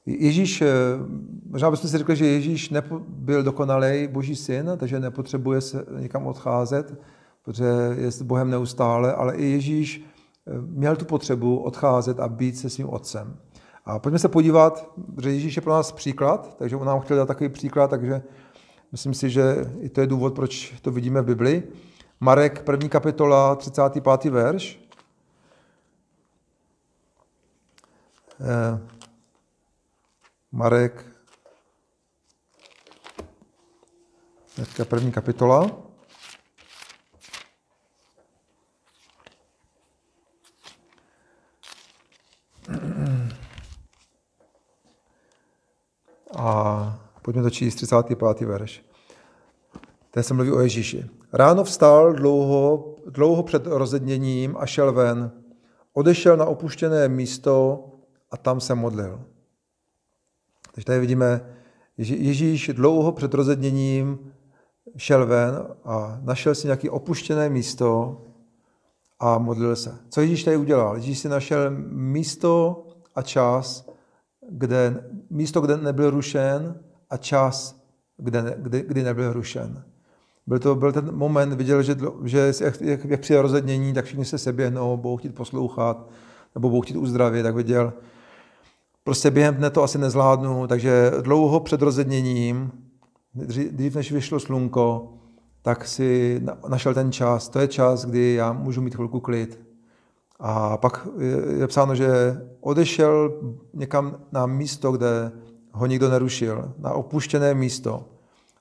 Ježíš, 0.05 0.61
eh, 0.61 0.67
možná 1.49 1.71
bychom 1.71 1.89
si 1.89 1.97
řekli, 1.97 2.15
že 2.15 2.25
Ježíš 2.25 2.69
nepo, 2.69 3.01
byl 3.07 3.43
dokonalý 3.43 4.07
boží 4.07 4.35
syn, 4.35 4.71
takže 4.77 4.99
nepotřebuje 4.99 5.61
se 5.61 5.85
někam 5.99 6.27
odcházet, 6.27 6.95
protože 7.45 7.65
je 7.97 8.11
s 8.11 8.21
Bohem 8.21 8.49
neustále, 8.49 9.13
ale 9.13 9.35
i 9.35 9.45
Ježíš 9.45 10.01
eh, 10.47 10.51
měl 10.61 10.95
tu 10.95 11.05
potřebu 11.05 11.57
odcházet 11.57 12.19
a 12.19 12.27
být 12.27 12.57
se 12.57 12.69
svým 12.69 12.89
otcem. 12.89 13.37
A 13.85 13.99
pojďme 13.99 14.19
se 14.19 14.27
podívat, 14.27 14.93
že 15.21 15.31
Ježíš 15.31 15.55
je 15.55 15.61
pro 15.61 15.71
nás 15.71 15.91
příklad, 15.91 16.55
takže 16.57 16.75
on 16.75 16.87
nám 16.87 16.99
chtěl 16.99 17.17
dát 17.17 17.25
takový 17.25 17.49
příklad, 17.49 17.89
takže 17.89 18.21
myslím 18.91 19.13
si, 19.13 19.29
že 19.29 19.71
i 19.79 19.89
to 19.89 20.01
je 20.01 20.07
důvod, 20.07 20.35
proč 20.35 20.73
to 20.81 20.91
vidíme 20.91 21.21
v 21.21 21.25
Bibli. 21.25 21.63
Marek, 22.19 22.61
první 22.61 22.89
kapitola, 22.89 23.55
35. 23.55 24.31
verš. 24.31 24.82
Marek, 30.51 31.05
dneska 34.55 34.85
první 34.85 35.11
kapitola. 35.11 35.71
A 46.37 46.99
pojďme 47.21 47.43
to 47.43 47.49
číst 47.49 47.75
35. 47.75 48.41
verš. 48.41 48.85
Ten 50.11 50.23
se 50.23 50.33
mluví 50.33 50.51
o 50.51 50.59
Ježíši. 50.59 51.09
Ráno 51.33 51.63
vstal 51.63 52.13
dlouho, 52.13 52.95
dlouho 53.05 53.43
před 53.43 53.67
rozedněním 53.67 54.57
a 54.57 54.65
šel 54.65 54.93
ven. 54.93 55.31
Odešel 55.93 56.37
na 56.37 56.45
opuštěné 56.45 57.07
místo 57.07 57.85
a 58.33 58.37
tam 58.37 58.61
se 58.61 58.75
modlil. 58.75 59.21
Takže 60.73 60.85
tady 60.85 60.99
vidíme, 60.99 61.45
že 61.97 62.15
Ježíš 62.15 62.71
dlouho 62.73 63.11
před 63.11 63.33
rozedněním 63.33 64.19
šel 64.97 65.25
ven 65.25 65.67
a 65.83 66.19
našel 66.21 66.55
si 66.55 66.67
nějaké 66.67 66.89
opuštěné 66.89 67.49
místo 67.49 68.21
a 69.19 69.37
modlil 69.37 69.75
se. 69.75 69.97
Co 70.09 70.21
Ježíš 70.21 70.43
tady 70.43 70.57
udělal? 70.57 70.95
Ježíš 70.95 71.19
si 71.19 71.29
našel 71.29 71.71
místo 71.89 72.83
a 73.15 73.21
čas, 73.21 73.89
kde, 74.49 75.03
místo, 75.29 75.61
kde 75.61 75.77
nebyl 75.77 76.09
rušen 76.09 76.79
a 77.09 77.17
čas, 77.17 77.81
kde, 78.17 78.55
kdy, 78.57 78.83
kdy 78.87 79.03
nebyl 79.03 79.33
rušen. 79.33 79.83
Byl 80.47 80.59
to 80.59 80.75
byl 80.75 80.91
ten 80.91 81.15
moment, 81.15 81.53
viděl, 81.53 81.83
že, 81.83 81.95
že 82.23 82.53
jak, 82.61 82.81
jak, 82.81 83.05
jak 83.05 83.21
přijde 83.21 83.41
rozednění, 83.41 83.93
tak 83.93 84.05
všichni 84.05 84.25
se 84.25 84.37
seběhnou, 84.37 84.97
budou 84.97 85.17
chtít 85.17 85.35
poslouchat, 85.35 86.09
nebo 86.55 86.69
budou 86.69 86.81
chtít 86.81 86.95
uzdravit, 86.95 87.43
tak 87.43 87.55
viděl, 87.55 87.93
prostě 89.03 89.31
během 89.31 89.55
dne 89.55 89.69
to 89.69 89.83
asi 89.83 89.97
nezvládnu, 89.97 90.67
takže 90.67 91.11
dlouho 91.21 91.59
před 91.59 91.81
rozedněním, 91.81 92.71
dřív 93.35 93.95
než 93.95 94.11
vyšlo 94.11 94.39
slunko, 94.39 95.13
tak 95.61 95.87
si 95.87 96.41
našel 96.67 96.93
ten 96.93 97.11
čas. 97.11 97.49
To 97.49 97.59
je 97.59 97.67
čas, 97.67 98.05
kdy 98.05 98.33
já 98.33 98.53
můžu 98.53 98.81
mít 98.81 98.95
chvilku 98.95 99.19
klid. 99.19 99.59
A 100.39 100.77
pak 100.77 101.07
je 101.57 101.67
psáno, 101.67 101.95
že 101.95 102.41
odešel 102.61 103.41
někam 103.73 104.15
na 104.31 104.45
místo, 104.45 104.91
kde 104.91 105.31
ho 105.71 105.85
nikdo 105.85 106.09
nerušil, 106.09 106.73
na 106.77 106.93
opuštěné 106.93 107.53
místo 107.53 108.05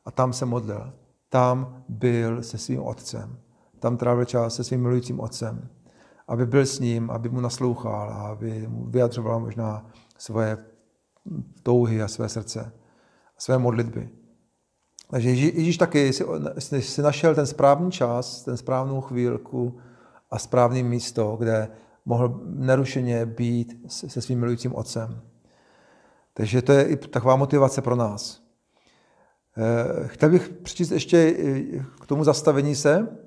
a 0.05 0.11
tam 0.11 0.33
se 0.33 0.47
modlil. 0.47 0.93
Tam 1.29 1.83
byl 1.89 2.43
se 2.43 2.59
svým 2.59 2.83
otcem. 2.83 3.37
Tam 3.79 3.97
trávil 3.97 4.25
čas 4.25 4.55
se 4.55 4.65
svým 4.65 4.83
milujícím 4.83 5.21
otcem. 5.21 5.69
Aby 6.29 6.47
byl 6.47 6.67
s 6.67 6.81
ním, 6.81 7.11
aby 7.11 7.29
mu 7.29 7.41
naslouchal, 7.41 8.11
aby 8.11 8.67
mu 8.69 8.85
vyjadřoval 8.85 9.41
možná 9.41 9.87
svoje 10.23 10.59
touhy 11.63 12.03
a 12.03 12.09
své 12.09 12.29
srdce, 12.29 12.73
a 13.37 13.41
své 13.41 13.59
modlitby. 13.59 14.09
Takže 15.11 15.31
Ježíš 15.31 15.77
taky 15.77 16.13
si, 16.13 16.25
si 16.83 17.03
našel 17.03 17.35
ten 17.35 17.47
správný 17.47 17.91
čas, 17.91 18.43
ten 18.43 18.57
správnou 18.57 19.01
chvílku 19.01 19.81
a 20.31 20.39
správné 20.39 20.83
místo, 20.83 21.37
kde 21.39 21.69
mohl 22.05 22.41
nerušeně 22.45 23.27
být 23.27 23.85
se 23.87 24.23
svým 24.23 24.39
milujícím 24.39 24.75
otcem. 24.75 25.21
Takže 26.35 26.63
to 26.63 26.73
je 26.73 26.85
i 26.85 26.97
taková 26.97 27.37
motivace 27.37 27.83
pro 27.83 27.97
nás. 27.97 28.43
Chtěl 30.07 30.31
bych 30.31 30.49
přečíst 30.49 30.91
ještě 30.91 31.37
k 32.01 32.07
tomu 32.07 32.25
zastavení 32.25 32.75
se. 32.75 33.19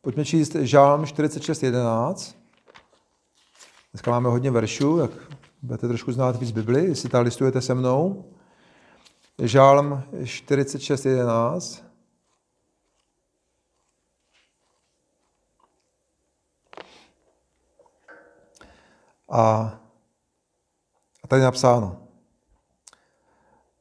Pojďme 0.00 0.24
číst 0.24 0.54
Žálm 0.54 1.02
46.11. 1.02 2.34
Dneska 3.92 4.10
máme 4.10 4.28
hodně 4.28 4.50
veršů, 4.50 4.98
tak 4.98 5.10
budete 5.62 5.88
trošku 5.88 6.12
znát 6.12 6.36
víc 6.36 6.50
Bibli, 6.50 6.84
jestli 6.84 7.08
tam 7.08 7.24
listujete 7.24 7.60
se 7.60 7.74
mnou. 7.74 8.24
Žálm 9.38 10.02
46.11. 10.12 11.82
A, 19.28 19.40
a 21.22 21.28
tady 21.28 21.40
je 21.40 21.44
napsáno. 21.44 22.02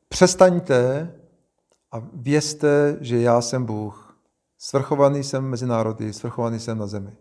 Přestaňte 0.10 1.14
a 1.92 2.02
vězte, 2.14 2.98
že 3.02 3.20
já 3.20 3.42
jsem 3.42 3.66
Bůh. 3.66 4.18
Svrchovaný 4.58 5.24
jsem 5.24 5.44
mezi 5.44 5.66
národy, 5.66 6.14
svrchovaný 6.14 6.60
jsem 6.60 6.78
na 6.78 6.88
zemi. 6.88 7.18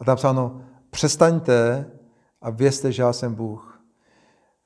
A 0.00 0.04
tam 0.04 0.12
napsáno, 0.12 0.62
přestaňte 0.90 1.90
a 2.42 2.50
vězte, 2.50 2.92
že 2.92 3.02
já 3.02 3.12
jsem 3.12 3.34
Bůh. 3.34 3.80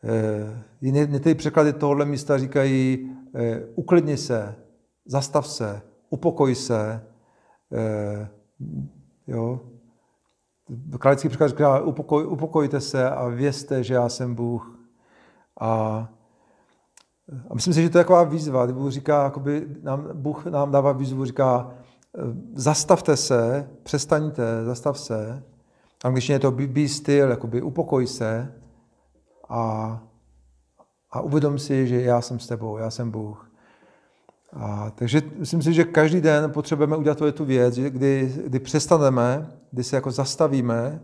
E, 0.04 0.64
Některé 1.06 1.34
překlady 1.34 1.72
tohohle 1.72 2.04
místa 2.04 2.38
říkají, 2.38 3.10
e, 3.34 3.60
uklidni 3.74 4.16
se, 4.16 4.54
zastav 5.06 5.48
se, 5.48 5.82
upokoj 6.10 6.54
se. 6.54 7.06
E, 7.72 8.28
jo. 9.26 9.60
Králický 10.98 11.28
překlad 11.28 11.48
říká, 11.48 11.80
upokoj, 11.80 12.26
upokojte 12.26 12.80
se 12.80 13.10
a 13.10 13.28
vězte, 13.28 13.84
že 13.84 13.94
já 13.94 14.08
jsem 14.08 14.34
Bůh. 14.34 14.78
A, 15.60 15.68
a 17.50 17.54
myslím 17.54 17.74
si, 17.74 17.82
že 17.82 17.90
to 17.90 17.98
je 17.98 18.04
taková 18.04 18.24
výzva. 18.24 18.66
Bůh 18.66 18.90
říká, 18.90 19.24
jakoby 19.24 19.66
nám, 19.82 20.08
Bůh 20.12 20.46
nám 20.46 20.70
dává 20.70 20.92
výzvu, 20.92 21.24
říká, 21.24 21.74
zastavte 22.54 23.16
se, 23.16 23.70
přestaňte, 23.82 24.64
zastav 24.64 24.98
se. 24.98 25.42
A 26.04 26.10
když 26.10 26.28
je 26.28 26.38
to 26.38 26.50
be, 26.50 26.66
be 26.66 26.88
still, 26.88 27.30
jakoby 27.30 27.62
upokoj 27.62 28.06
se 28.06 28.54
a, 29.48 30.02
a 31.10 31.20
uvědom 31.20 31.58
si, 31.58 31.86
že 31.86 32.02
já 32.02 32.20
jsem 32.20 32.38
s 32.38 32.46
tebou, 32.46 32.76
já 32.76 32.90
jsem 32.90 33.10
Bůh. 33.10 33.50
A, 34.52 34.90
takže 34.90 35.22
myslím 35.36 35.62
si, 35.62 35.72
že 35.72 35.84
každý 35.84 36.20
den 36.20 36.50
potřebujeme 36.50 36.96
udělat 36.96 37.18
tu, 37.18 37.32
tu 37.32 37.44
věc, 37.44 37.74
kdy, 37.74 38.32
kdy 38.46 38.58
přestaneme, 38.58 39.52
kdy 39.70 39.84
se 39.84 39.96
jako 39.96 40.10
zastavíme 40.10 41.00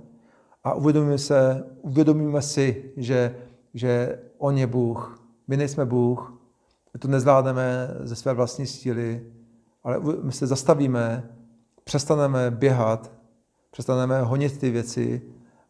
a 0.64 0.74
uvědomíme, 0.74 1.18
se, 1.18 1.64
uvědomíme 1.82 2.42
si, 2.42 2.92
že, 2.96 3.36
že 3.74 4.18
On 4.38 4.58
je 4.58 4.66
Bůh, 4.66 5.26
my 5.48 5.56
nejsme 5.56 5.84
Bůh, 5.84 6.40
my 6.94 7.00
to 7.00 7.08
nezvládneme 7.08 7.88
ze 8.00 8.16
své 8.16 8.34
vlastní 8.34 8.66
síly, 8.66 9.26
ale 9.84 10.00
my 10.22 10.32
se 10.32 10.46
zastavíme, 10.46 11.30
přestaneme 11.84 12.50
běhat, 12.50 13.15
přestaneme 13.76 14.22
honit 14.22 14.58
ty 14.58 14.70
věci 14.70 15.22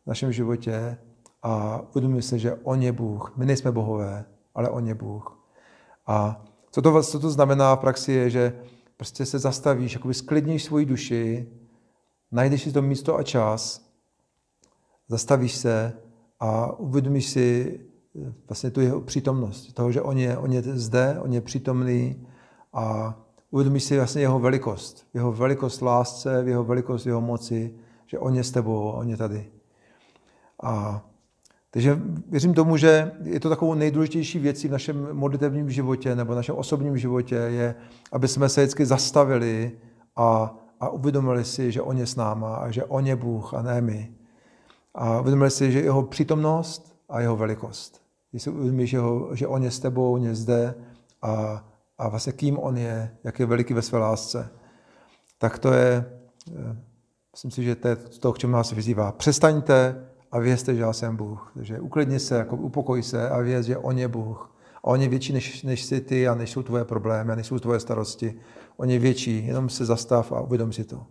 v 0.05 0.07
našem 0.07 0.33
životě 0.33 0.99
a 1.43 1.81
uvědomíme 1.91 2.23
se, 2.23 2.39
že 2.39 2.55
On 2.55 2.83
je 2.83 2.93
Bůh. 2.93 3.33
My 3.37 3.47
nejsme 3.47 3.73
bohové, 3.73 4.25
ale 4.55 4.71
On 4.71 4.87
je 4.87 4.95
Bůh. 4.95 5.39
A 6.07 6.45
co 6.71 6.83
to, 6.83 7.03
co 7.03 7.21
to 7.21 7.31
znamená 7.31 7.77
v 7.77 7.79
praxi 7.79 8.13
je, 8.13 8.31
že 8.31 8.53
prostě 8.97 9.27
se 9.27 9.39
zastavíš, 9.39 9.93
jakoby 9.93 10.15
sklidníš 10.15 10.65
svoji 10.65 10.87
duši, 10.87 11.47
najdeš 12.33 12.63
si 12.63 12.73
to 12.73 12.83
místo 12.83 13.17
a 13.17 13.23
čas, 13.23 13.91
zastavíš 15.09 15.55
se 15.55 15.93
a 16.41 16.79
uvědomíš 16.79 17.27
si 17.27 17.81
vlastně 18.49 18.71
tu 18.71 18.81
jeho 18.81 19.01
přítomnost, 19.01 19.73
toho, 19.73 19.93
že 19.93 20.03
on 20.03 20.19
je, 20.19 20.39
on 20.39 20.53
je 20.53 20.63
zde, 20.63 21.17
on 21.21 21.33
je 21.33 21.41
přítomný 21.41 22.27
a 22.73 23.15
uvědomíš 23.51 23.85
si 23.85 23.97
vlastně 23.97 24.23
jeho 24.23 24.39
velikost, 24.39 25.07
jeho 25.15 25.33
velikost 25.33 25.83
lásce, 25.83 26.43
jeho 26.47 26.65
velikost 26.65 27.07
jeho 27.07 27.21
moci, 27.21 27.75
že 28.07 28.19
on 28.19 28.35
je 28.35 28.45
s 28.45 28.51
tebou, 28.51 28.91
on 28.91 29.09
je 29.09 29.17
tady. 29.17 29.51
A 30.63 31.05
takže 31.71 32.01
věřím 32.29 32.55
tomu, 32.55 32.77
že 32.77 33.13
je 33.23 33.41
to 33.41 33.49
takovou 33.49 33.75
nejdůležitější 33.75 34.39
věcí 34.39 34.69
v 34.69 34.73
našem 34.73 35.09
modlitevním 35.13 35.71
životě 35.71 36.17
nebo 36.17 36.33
v 36.33 36.37
našem 36.37 36.55
osobním 36.55 36.99
životě, 36.99 37.35
je, 37.35 37.75
aby 38.13 38.29
jsme 38.29 38.49
se 38.49 38.61
vždycky 38.61 38.87
zastavili 38.87 39.73
a, 40.17 40.55
a 40.81 40.89
uvědomili 40.89 41.45
si, 41.45 41.73
že 41.73 41.83
On 41.83 41.99
je 41.99 42.07
s 42.07 42.17
náma 42.17 42.57
a 42.57 42.71
že 42.71 42.85
On 42.85 43.07
je 43.07 43.17
Bůh 43.17 43.55
a 43.55 43.63
ne 43.63 43.81
my. 43.81 44.13
A 44.95 45.21
uvědomili 45.21 45.51
si, 45.51 45.73
že 45.73 45.81
jeho 45.81 46.03
přítomnost 46.03 46.97
a 47.09 47.21
jeho 47.21 47.37
velikost. 47.37 48.03
Když 48.31 48.43
si 48.43 48.51
uvědomíš, 48.51 48.91
že, 48.91 48.99
že 49.35 49.47
On 49.47 49.63
je 49.63 49.71
s 49.71 49.81
tebou, 49.81 50.13
On 50.13 50.25
je 50.25 50.35
zde 50.35 50.75
a, 51.23 51.65
a 51.99 52.09
vlastně 52.09 52.33
kým 52.33 52.59
On 52.59 52.77
je, 52.77 53.17
jak 53.25 53.39
je 53.39 53.47
veliký 53.47 53.75
ve 53.75 53.83
své 53.83 53.99
lásce, 53.99 54.51
tak 55.39 55.59
to 55.59 55.73
je, 55.73 56.05
eh, 56.57 56.77
myslím 57.37 57.51
si, 57.51 57.65
že 57.65 57.75
to 57.75 57.89
je 57.89 57.97
to, 57.97 58.33
k 58.33 58.39
čemu 58.39 58.53
nás 58.53 58.73
vyzývá. 58.73 59.13
Přestaňte 59.13 60.07
a 60.33 60.39
vězte, 60.39 60.75
že 60.75 60.81
já 60.81 60.93
jsem 60.93 61.17
Bůh. 61.17 61.53
Takže 61.55 61.81
uklidni 61.81 62.21
se, 62.21 62.35
jako 62.35 62.57
upokoj 62.57 63.03
se 63.03 63.29
a 63.29 63.39
věz, 63.39 63.67
že 63.67 63.79
On 63.79 63.99
je 63.99 64.09
Bůh. 64.09 64.57
A 64.77 64.85
On 64.85 65.03
je 65.03 65.09
větší, 65.09 65.33
než, 65.33 65.63
než 65.63 65.85
jsi 65.85 66.01
ty 66.01 66.29
a 66.29 66.35
než 66.35 66.51
jsou 66.51 66.63
tvoje 66.63 66.85
problémy, 66.85 67.33
než 67.37 67.47
jsou 67.47 67.59
tvoje 67.59 67.81
starosti. 67.81 68.41
On 68.77 68.91
je 68.91 68.99
větší, 68.99 69.47
jenom 69.47 69.69
se 69.69 69.85
zastav 69.85 70.33
a 70.33 70.41
uvědom 70.41 70.73
si 70.73 70.85
to. 70.85 71.07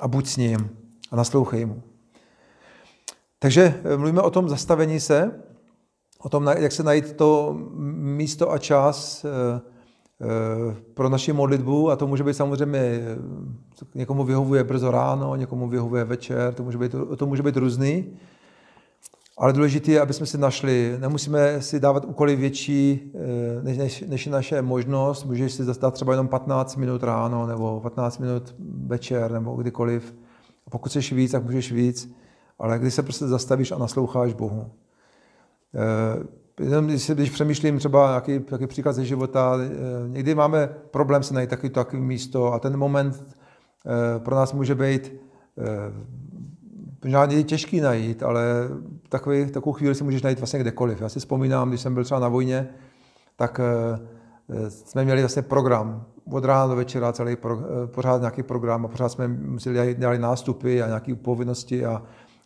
A 0.00 0.08
buď 0.08 0.26
s 0.26 0.36
ním 0.36 0.70
a 1.10 1.16
naslouchej 1.16 1.64
mu. 1.66 1.82
Takže 3.38 3.80
eh, 3.84 3.96
mluvíme 3.96 4.22
o 4.22 4.30
tom 4.30 4.48
zastavení 4.48 5.00
se, 5.00 5.42
o 6.18 6.28
tom, 6.28 6.46
jak 6.58 6.72
se 6.72 6.82
najít 6.82 7.12
to 7.12 7.56
místo 7.96 8.52
a 8.52 8.58
čas 8.58 9.24
eh, 9.24 9.60
pro 10.94 11.08
naši 11.08 11.32
modlitbu 11.32 11.90
a 11.90 11.96
to 11.96 12.06
může 12.06 12.24
být 12.24 12.34
samozřejmě, 12.34 13.00
někomu 13.94 14.24
vyhovuje 14.24 14.64
brzo 14.64 14.90
ráno, 14.90 15.36
někomu 15.36 15.68
vyhovuje 15.68 16.04
večer, 16.04 16.54
to 16.54 16.62
může 16.62 16.78
být, 16.78 16.94
to 17.16 17.26
může 17.26 17.42
být 17.42 17.56
různý. 17.56 18.04
Ale 19.38 19.52
důležité 19.52 19.92
je, 19.92 20.00
aby 20.00 20.12
jsme 20.12 20.26
si 20.26 20.38
našli, 20.38 20.96
nemusíme 21.00 21.62
si 21.62 21.80
dávat 21.80 22.04
úkoly 22.04 22.36
větší, 22.36 23.12
než, 23.62 23.78
než, 23.78 24.04
než 24.08 24.26
je 24.26 24.32
naše 24.32 24.62
možnost. 24.62 25.24
Můžeš 25.24 25.52
si 25.52 25.64
dát 25.64 25.94
třeba 25.94 26.12
jenom 26.12 26.28
15 26.28 26.76
minut 26.76 27.02
ráno, 27.02 27.46
nebo 27.46 27.80
15 27.80 28.18
minut 28.18 28.54
večer, 28.86 29.32
nebo 29.32 29.54
kdykoliv. 29.54 30.14
A 30.66 30.70
pokud 30.70 30.88
chceš 30.88 31.12
víc, 31.12 31.32
tak 31.32 31.44
můžeš 31.44 31.72
víc. 31.72 32.14
Ale 32.58 32.78
když 32.78 32.94
se 32.94 33.02
prostě 33.02 33.26
zastavíš 33.26 33.72
a 33.72 33.78
nasloucháš 33.78 34.32
Bohu. 34.32 34.70
Když, 36.84 37.10
když 37.10 37.30
přemýšlím 37.30 37.78
třeba 37.78 38.08
nějaký, 38.08 38.44
nějaký 38.50 38.66
příklad 38.66 38.92
ze 38.92 39.04
života, 39.04 39.56
někdy 40.06 40.34
máme 40.34 40.68
problém 40.90 41.22
se 41.22 41.34
najít 41.34 41.50
takový, 41.50 41.70
takový 41.70 42.02
místo 42.02 42.52
a 42.52 42.58
ten 42.58 42.76
moment 42.76 43.36
pro 44.18 44.36
nás 44.36 44.52
může 44.52 44.74
být 44.74 45.12
možná 47.04 47.24
je 47.24 47.42
těžký 47.42 47.80
najít, 47.80 48.22
ale 48.22 48.42
takový, 49.08 49.46
takovou 49.50 49.72
chvíli 49.72 49.94
si 49.94 50.04
můžeš 50.04 50.22
najít 50.22 50.38
vlastně 50.38 50.60
kdekoliv. 50.60 51.00
Já 51.00 51.08
si 51.08 51.18
vzpomínám, 51.18 51.68
když 51.68 51.80
jsem 51.80 51.94
byl 51.94 52.04
třeba 52.04 52.20
na 52.20 52.28
vojně, 52.28 52.68
tak 53.36 53.60
jsme 54.68 55.04
měli 55.04 55.22
vlastně 55.22 55.42
program 55.42 56.04
od 56.32 56.44
rána 56.44 56.66
do 56.66 56.76
večera, 56.76 57.12
celý 57.12 57.36
pro, 57.36 57.58
pořád 57.86 58.20
nějaký 58.20 58.42
program 58.42 58.84
a 58.84 58.88
pořád 58.88 59.08
jsme 59.08 59.28
museli 59.28 59.94
dělat 59.94 60.20
nástupy 60.20 60.82
a 60.82 60.86
nějaké 60.86 61.14
povinnosti 61.14 61.84
a, 61.84 62.02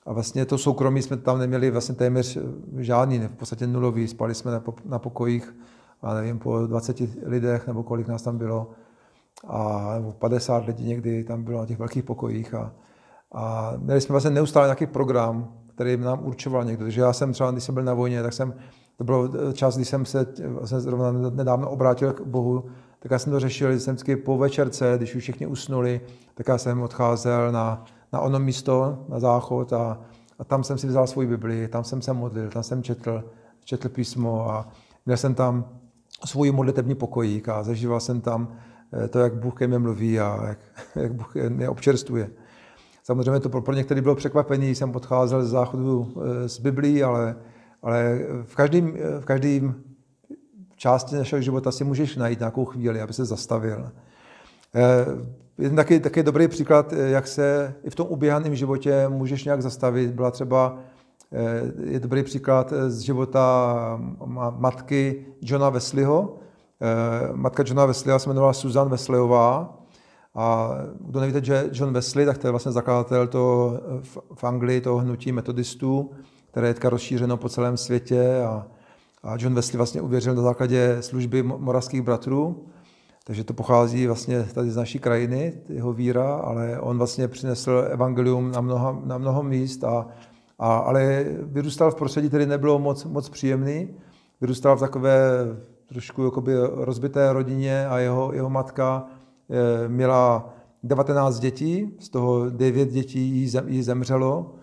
a 0.07 0.12
vlastně 0.12 0.44
to 0.44 0.59
soukromí 0.59 1.02
jsme 1.02 1.16
tam 1.16 1.38
neměli 1.38 1.70
vlastně 1.70 1.94
téměř 1.94 2.38
žádný, 2.78 3.18
v 3.18 3.36
podstatě 3.36 3.66
nulový. 3.66 4.09
Spali 4.09 4.34
jsme 4.34 4.62
na, 4.84 4.98
pokojích, 4.98 5.57
a 6.02 6.14
nevím, 6.14 6.38
po 6.38 6.66
20 6.66 7.00
lidech 7.22 7.66
nebo 7.66 7.82
kolik 7.82 8.09
nás 8.09 8.22
tam 8.22 8.38
bylo. 8.38 8.70
A 9.46 9.90
nebo 9.94 10.12
50 10.12 10.66
lidí 10.66 10.84
někdy 10.84 11.24
tam 11.24 11.44
bylo 11.44 11.61
na 11.61 11.66
těch 11.66 11.78
velkých 11.78 12.05
pokojích. 12.05 12.55
A, 12.55 12.72
a 13.32 13.72
měli 13.76 14.00
jsme 14.00 14.12
vlastně 14.12 14.30
neustále 14.30 14.66
nějaký 14.66 14.86
program, 14.86 15.52
který 15.74 15.96
nám 15.96 16.26
určoval 16.26 16.64
někdo. 16.64 16.84
Takže 16.84 17.00
já 17.00 17.12
jsem 17.12 17.32
třeba, 17.32 17.50
když 17.50 17.64
jsem 17.64 17.74
byl 17.74 17.84
na 17.84 17.94
vojně, 17.94 18.22
tak 18.22 18.32
jsem, 18.32 18.55
to 18.96 19.05
byl 19.05 19.52
čas, 19.52 19.76
kdy 19.76 19.84
jsem 19.84 20.05
se 20.05 20.26
vlastně 20.48 20.80
zrovna 20.80 21.12
nedávno 21.12 21.70
obrátil 21.70 22.12
k 22.12 22.20
Bohu, 22.20 22.64
tak 22.98 23.12
já 23.12 23.18
jsem 23.18 23.32
to 23.32 23.40
řešil, 23.40 23.72
že 23.72 23.80
jsem 23.80 23.94
vždycky 23.94 24.16
po 24.16 24.38
večerce, 24.38 24.94
když 24.96 25.14
už 25.14 25.22
všichni 25.22 25.46
usnuli, 25.46 26.00
tak 26.34 26.48
já 26.48 26.59
jsem 26.59 26.82
odcházel 26.82 27.52
na, 27.52 27.84
na 28.14 28.20
ono 28.20 28.38
místo, 28.38 28.98
na 29.08 29.20
záchod 29.20 29.72
a, 29.72 29.98
a 30.38 30.44
tam 30.44 30.64
jsem 30.64 30.78
si 30.78 30.86
vzal 30.86 31.06
svoji 31.06 31.28
Bibli, 31.28 31.68
tam 31.68 31.84
jsem 31.84 32.02
se 32.02 32.12
modlil, 32.12 32.50
tam 32.50 32.62
jsem 32.62 32.82
četl, 32.82 33.24
četl 33.64 33.88
písmo 33.88 34.50
a 34.50 34.68
měl 35.06 35.16
jsem 35.16 35.34
tam 35.34 35.64
svůj 36.24 36.52
modlitební 36.52 36.94
pokojík 36.94 37.48
a 37.48 37.62
zažíval 37.62 38.00
jsem 38.00 38.20
tam 38.20 38.48
eh, 38.92 39.08
to, 39.08 39.18
jak 39.18 39.34
Bůh 39.34 39.54
ke 39.54 39.66
mně 39.66 39.78
mluví 39.78 40.20
a 40.20 40.46
jak, 40.48 40.58
jak 40.96 41.14
Bůh 41.14 41.34
mě 41.48 41.68
občerstvuje. 41.68 42.30
Samozřejmě 43.02 43.40
to 43.40 43.48
pro 43.48 43.74
některý 43.74 44.00
bylo 44.00 44.14
překvapení, 44.14 44.74
jsem 44.74 44.96
odcházel 44.96 45.44
z 45.44 45.50
záchodu 45.50 46.12
z 46.46 46.58
eh, 46.58 46.62
Biblí, 46.62 47.02
ale, 47.02 47.36
ale 47.82 48.18
v 48.42 48.54
každém 48.54 48.94
v 49.20 49.24
každým 49.24 49.74
části 50.76 51.16
našeho 51.16 51.42
života 51.42 51.72
si 51.72 51.84
můžeš 51.84 52.16
najít 52.16 52.38
nějakou 52.38 52.64
chvíli, 52.64 53.00
aby 53.00 53.12
se 53.12 53.24
zastavil. 53.24 53.90
Eh, 54.74 55.06
jeden 55.58 55.76
taky, 55.76 56.00
taky 56.00 56.22
dobrý 56.22 56.48
příklad, 56.48 56.92
eh, 56.92 57.10
jak 57.10 57.26
se 57.26 57.74
i 57.84 57.90
v 57.90 57.94
tom 57.94 58.06
uběhaném 58.10 58.54
životě 58.54 59.08
můžeš 59.08 59.44
nějak 59.44 59.62
zastavit, 59.62 60.10
byla 60.10 60.30
třeba 60.30 60.78
je 61.84 62.00
dobrý 62.00 62.22
příklad 62.22 62.72
z 62.86 63.00
života 63.00 63.76
matky 64.58 65.26
Johna 65.42 65.70
Wesleyho. 65.70 66.36
Matka 67.32 67.64
Johna 67.66 67.86
Wesleyho 67.86 68.18
se 68.18 68.28
jmenovala 68.28 68.52
Susan 68.52 68.88
Wesleyová. 68.88 69.78
A 70.34 70.70
kdo 71.00 71.20
nevíte, 71.20 71.44
že 71.44 71.68
John 71.72 71.92
Wesley, 71.92 72.26
tak 72.26 72.38
to 72.38 72.46
je 72.46 72.50
vlastně 72.50 72.72
zakladatel 72.72 73.26
toho 73.26 73.80
v 74.34 74.44
Anglii, 74.44 74.80
toho 74.80 74.98
hnutí 74.98 75.32
metodistů, 75.32 76.10
které 76.50 76.68
je 76.68 76.74
teďka 76.74 76.90
rozšířeno 76.90 77.36
po 77.36 77.48
celém 77.48 77.76
světě. 77.76 78.42
A, 78.46 78.66
a 79.22 79.36
John 79.38 79.54
Wesley 79.54 79.76
vlastně 79.76 80.00
uvěřil 80.00 80.34
na 80.34 80.42
základě 80.42 80.96
služby 81.00 81.42
moravských 81.42 82.02
bratrů, 82.02 82.66
takže 83.24 83.44
to 83.44 83.54
pochází 83.54 84.06
vlastně 84.06 84.42
tady 84.42 84.70
z 84.70 84.76
naší 84.76 84.98
krajiny, 84.98 85.52
jeho 85.68 85.92
víra, 85.92 86.34
ale 86.34 86.80
on 86.80 86.98
vlastně 86.98 87.28
přinesl 87.28 87.84
evangelium 87.90 88.50
na 88.50 88.60
mnoho, 88.60 89.02
na 89.04 89.18
mnoho 89.18 89.42
míst, 89.42 89.84
a, 89.84 90.06
a, 90.58 90.76
ale 90.76 91.24
vyrůstal 91.42 91.90
v 91.90 91.94
prostředí, 91.94 92.28
který 92.28 92.46
nebylo 92.46 92.78
moc, 92.78 93.04
moc 93.04 93.28
příjemný. 93.28 93.88
Vyrůstal 94.40 94.76
v 94.76 94.80
takové 94.80 95.20
trošku 95.88 96.24
jakoby 96.24 96.52
rozbité 96.72 97.32
rodině 97.32 97.86
a 97.86 97.98
jeho, 97.98 98.32
jeho 98.32 98.50
matka 98.50 99.06
Eh, 99.50 99.88
měla 99.88 100.54
19 100.82 101.38
dětí, 101.38 101.96
z 101.98 102.08
toho 102.08 102.50
9 102.50 102.88
dětí 102.88 103.20
jí 103.66 103.82
zemřelo 103.82 104.54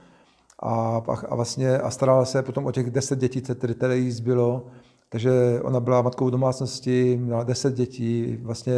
a, 0.60 1.02
a, 1.30 1.36
vlastně, 1.36 1.78
a 1.78 1.92
starala 1.92 2.26
se 2.26 2.44
potom 2.44 2.66
o 2.66 2.72
těch 2.72 2.92
10 2.92 3.20
dětí, 3.20 3.42
které 3.74 3.98
jí 3.98 4.12
zbylo. 4.12 4.68
Takže 5.14 5.62
ona 5.64 5.80
byla 5.80 6.02
matkou 6.02 6.30
domácnosti, 6.30 7.20
měla 7.22 7.44
10 7.44 7.74
dětí, 7.74 8.38
vlastně 8.42 8.74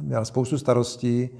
měla 0.00 0.24
spoustu 0.24 0.58
starostí 0.58 1.30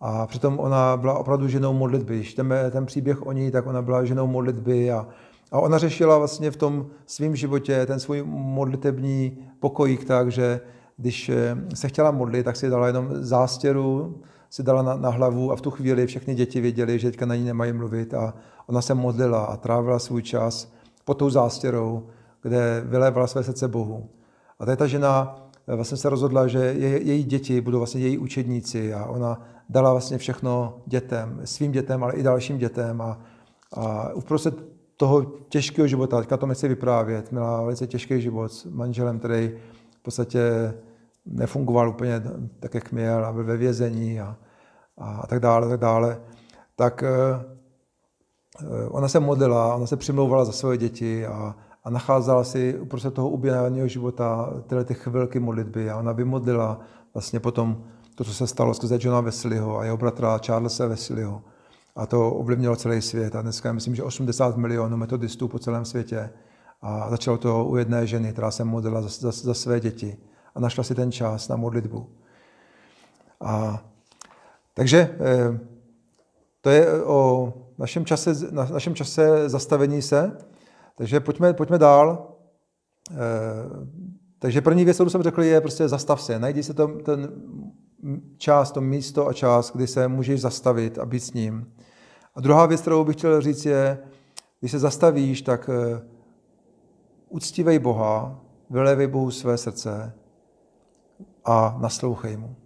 a 0.00 0.26
přitom 0.26 0.58
ona 0.58 0.96
byla 0.96 1.18
opravdu 1.18 1.48
ženou 1.48 1.72
modlitby. 1.72 2.16
Když 2.16 2.34
ten, 2.34 2.54
ten 2.70 2.86
příběh 2.86 3.26
o 3.26 3.32
ní, 3.32 3.50
tak 3.50 3.66
ona 3.66 3.82
byla 3.82 4.04
ženou 4.04 4.26
modlitby 4.26 4.92
a, 4.92 5.06
a 5.52 5.60
ona 5.60 5.78
řešila 5.78 6.18
vlastně 6.18 6.50
v 6.50 6.56
tom 6.56 6.86
svém 7.06 7.36
životě 7.36 7.86
ten 7.86 8.00
svůj 8.00 8.22
modlitební 8.26 9.38
pokojík 9.60 10.04
tak, 10.04 10.32
že 10.32 10.60
když 10.96 11.28
eh, 11.28 11.56
se 11.74 11.88
chtěla 11.88 12.10
modlit, 12.10 12.44
tak 12.44 12.56
si 12.56 12.70
dala 12.70 12.86
jenom 12.86 13.08
zástěru, 13.10 14.20
si 14.50 14.62
dala 14.62 14.82
na, 14.82 14.96
na 14.96 15.10
hlavu 15.10 15.52
a 15.52 15.56
v 15.56 15.60
tu 15.60 15.70
chvíli 15.70 16.06
všechny 16.06 16.34
děti 16.34 16.60
věděli, 16.60 16.98
že 16.98 17.10
teďka 17.10 17.26
na 17.26 17.34
ní 17.34 17.44
nemají 17.44 17.72
mluvit 17.72 18.14
a 18.14 18.34
ona 18.66 18.82
se 18.82 18.94
modlila 18.94 19.44
a 19.44 19.56
trávila 19.56 19.98
svůj 19.98 20.22
čas 20.22 20.72
pod 21.04 21.14
tou 21.14 21.30
zástěrou, 21.30 22.06
kde 22.46 22.82
vylévala 22.84 23.26
své 23.26 23.42
srdce 23.42 23.68
Bohu. 23.68 24.08
A 24.58 24.66
tady 24.66 24.76
ta 24.76 24.86
žena 24.86 25.36
eh, 25.68 25.76
vlastně 25.76 25.96
se 25.96 26.08
rozhodla, 26.08 26.46
že 26.46 26.58
je, 26.58 27.02
její 27.02 27.24
děti 27.24 27.60
budou 27.60 27.78
vlastně 27.78 28.00
její 28.00 28.18
učedníci 28.18 28.94
a 28.94 29.06
ona 29.06 29.42
dala 29.68 29.92
vlastně 29.92 30.18
všechno 30.18 30.82
dětem, 30.86 31.40
svým 31.44 31.72
dětem, 31.72 32.04
ale 32.04 32.12
i 32.12 32.22
dalším 32.22 32.58
dětem 32.58 33.00
a, 33.00 33.18
a 33.72 34.12
uprostřed 34.12 34.54
toho 34.96 35.22
těžkého 35.48 35.88
života, 35.88 36.20
teďka 36.20 36.36
to 36.36 36.46
nechci 36.46 36.68
vyprávět, 36.68 37.32
měla 37.32 37.62
velice 37.62 37.86
těžký 37.86 38.20
život 38.20 38.52
s 38.52 38.64
manželem, 38.64 39.18
který 39.18 39.52
v 40.00 40.02
podstatě 40.02 40.74
nefungoval 41.26 41.88
úplně 41.88 42.22
tak, 42.60 42.74
jak 42.74 42.92
měl 42.92 43.24
a 43.24 43.32
byl 43.32 43.44
ve 43.44 43.56
vězení 43.56 44.20
a, 44.20 44.36
a 44.98 45.26
tak 45.26 45.40
dále, 45.40 45.68
tak 45.68 45.80
dále, 45.80 46.20
tak 46.76 47.02
eh, 47.02 47.44
ona 48.88 49.08
se 49.08 49.20
modlila, 49.20 49.74
ona 49.74 49.86
se 49.86 49.96
přimlouvala 49.96 50.44
za 50.44 50.52
svoje 50.52 50.78
děti 50.78 51.26
a, 51.26 51.54
a 51.86 51.90
nacházela 51.90 52.44
si 52.44 52.78
uprostřed 52.78 53.14
toho 53.14 53.28
ubíjeného 53.28 53.88
života 53.88 54.52
tyhle 54.66 54.84
ty 54.84 54.94
chvilky 54.94 55.40
modlitby 55.40 55.90
a 55.90 55.96
ona 55.96 56.12
vymodlila 56.12 56.80
vlastně 57.14 57.40
potom 57.40 57.84
to, 58.14 58.24
co 58.24 58.34
se 58.34 58.46
stalo 58.46 58.74
skrze 58.74 58.98
Johna 59.00 59.20
Wesleyho 59.20 59.78
a 59.78 59.84
jeho 59.84 59.96
bratra 59.96 60.38
Charlesa 60.46 60.86
Wesleyho. 60.86 61.42
A 61.96 62.06
to 62.06 62.30
ovlivnilo 62.30 62.76
celý 62.76 63.02
svět. 63.02 63.36
A 63.36 63.42
dneska 63.42 63.72
myslím, 63.72 63.94
že 63.94 64.02
80 64.02 64.56
milionů 64.56 64.96
metodistů 64.96 65.48
po 65.48 65.58
celém 65.58 65.84
světě. 65.84 66.30
A 66.82 67.10
začalo 67.10 67.38
to 67.38 67.64
u 67.64 67.76
jedné 67.76 68.06
ženy, 68.06 68.32
která 68.32 68.50
se 68.50 68.64
modlila 68.64 69.02
za, 69.02 69.08
za, 69.08 69.32
za 69.32 69.54
své 69.54 69.80
děti. 69.80 70.16
A 70.54 70.60
našla 70.60 70.84
si 70.84 70.94
ten 70.94 71.12
čas 71.12 71.48
na 71.48 71.56
modlitbu. 71.56 72.10
A, 73.40 73.82
takže 74.74 75.16
eh, 75.20 75.58
to 76.60 76.70
je 76.70 77.04
o 77.04 77.52
našem 77.78 78.04
čase, 78.04 78.32
na 78.50 78.64
našem 78.64 78.94
čase 78.94 79.48
zastavení 79.48 80.02
se. 80.02 80.36
Takže 80.96 81.20
pojďme, 81.20 81.52
pojďme 81.52 81.78
dál. 81.78 82.32
Eh, 83.10 83.16
takže 84.38 84.60
první 84.60 84.84
věc, 84.84 84.96
kterou 84.96 85.10
jsem 85.10 85.22
řekl, 85.22 85.42
je 85.42 85.60
prostě 85.60 85.88
zastav 85.88 86.22
se. 86.22 86.38
Najdi 86.38 86.62
se 86.62 86.74
to, 86.74 86.88
ten 86.88 87.32
čas, 88.38 88.72
to 88.72 88.80
místo 88.80 89.26
a 89.26 89.32
čas, 89.32 89.72
kdy 89.74 89.86
se 89.86 90.08
můžeš 90.08 90.40
zastavit 90.40 90.98
a 90.98 91.06
být 91.06 91.20
s 91.20 91.32
ním. 91.32 91.72
A 92.34 92.40
druhá 92.40 92.66
věc, 92.66 92.80
kterou 92.80 93.04
bych 93.04 93.16
chtěl 93.16 93.40
říct, 93.40 93.64
je, 93.64 93.98
když 94.60 94.70
se 94.70 94.78
zastavíš, 94.78 95.42
tak 95.42 95.70
eh, 95.72 96.02
uctívej 97.28 97.78
Boha, 97.78 98.40
vylevej 98.70 99.06
Bohu 99.06 99.30
své 99.30 99.58
srdce 99.58 100.12
a 101.44 101.76
naslouchej 101.80 102.36
mu. 102.36 102.56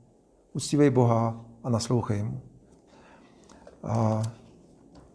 Uctívej 0.52 0.90
Boha 0.90 1.44
a 1.64 1.70
naslouchej 1.70 2.22
mu. 2.22 2.40
A 3.82 4.22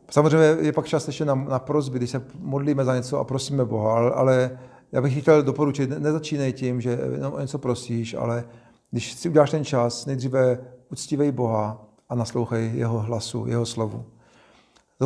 samozřejmě 0.09 0.57
je 0.59 0.73
pak 0.73 0.85
čas 0.85 1.07
ještě 1.07 1.25
na, 1.25 1.35
na 1.35 1.59
prozby, 1.59 1.97
když 1.99 2.09
se 2.09 2.25
modlíme 2.39 2.85
za 2.85 2.95
něco 2.95 3.19
a 3.19 3.23
prosíme 3.23 3.65
Boha, 3.65 3.95
ale, 3.95 4.11
ale 4.11 4.59
já 4.91 5.01
bych 5.01 5.21
chtěl 5.21 5.43
doporučit, 5.43 5.89
nezačínej 5.89 6.53
tím, 6.53 6.81
že 6.81 6.99
jenom 7.11 7.33
o 7.33 7.39
něco 7.39 7.57
prosíš, 7.57 8.13
ale 8.13 8.43
když 8.91 9.13
si 9.13 9.29
uděláš 9.29 9.51
ten 9.51 9.65
čas, 9.65 10.05
nejdříve 10.05 10.59
uctívej 10.91 11.31
Boha 11.31 11.85
a 12.09 12.15
naslouchej 12.15 12.71
jeho 12.73 12.99
hlasu, 12.99 13.45
jeho 13.47 13.65
slovu. 13.65 14.05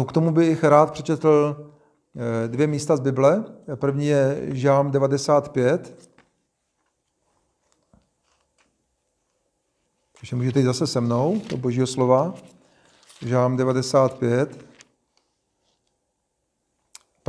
K 0.08 0.12
tomu 0.12 0.32
bych 0.32 0.64
rád 0.64 0.92
přečetl 0.92 1.56
eh, 2.16 2.48
dvě 2.48 2.68
místa 2.68 2.98
z 2.98 3.00
Bible. 3.00 3.44
První 3.76 4.06
je 4.08 4.42
Žálm 4.48 4.92
95. 4.92 6.10
Takže 10.20 10.36
můžete 10.36 10.60
jít 10.60 10.66
zase 10.66 10.88
se 10.88 11.02
mnou 11.02 11.42
do 11.50 11.58
božího 11.58 11.88
slova. 11.88 12.34
Žálm 13.22 13.58
95. 13.58 14.69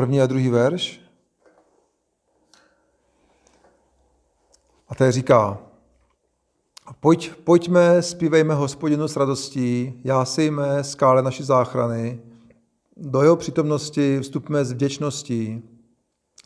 První 0.01 0.20
a 0.20 0.26
druhý 0.26 0.48
verš. 0.48 1.01
A 4.88 5.05
je 5.05 5.12
říká, 5.12 5.59
Pojď, 7.01 7.34
pojďme, 7.44 8.03
zpívejme 8.03 8.55
hospodinu 8.55 9.09
s 9.09 9.16
radostí, 9.16 10.01
jásejme 10.05 10.84
skále 10.84 11.22
naší 11.22 11.42
záchrany, 11.42 12.20
do 12.96 13.22
jeho 13.22 13.36
přítomnosti 13.36 14.20
vstupme 14.20 14.64
s 14.64 14.72
vděčností, 14.72 15.62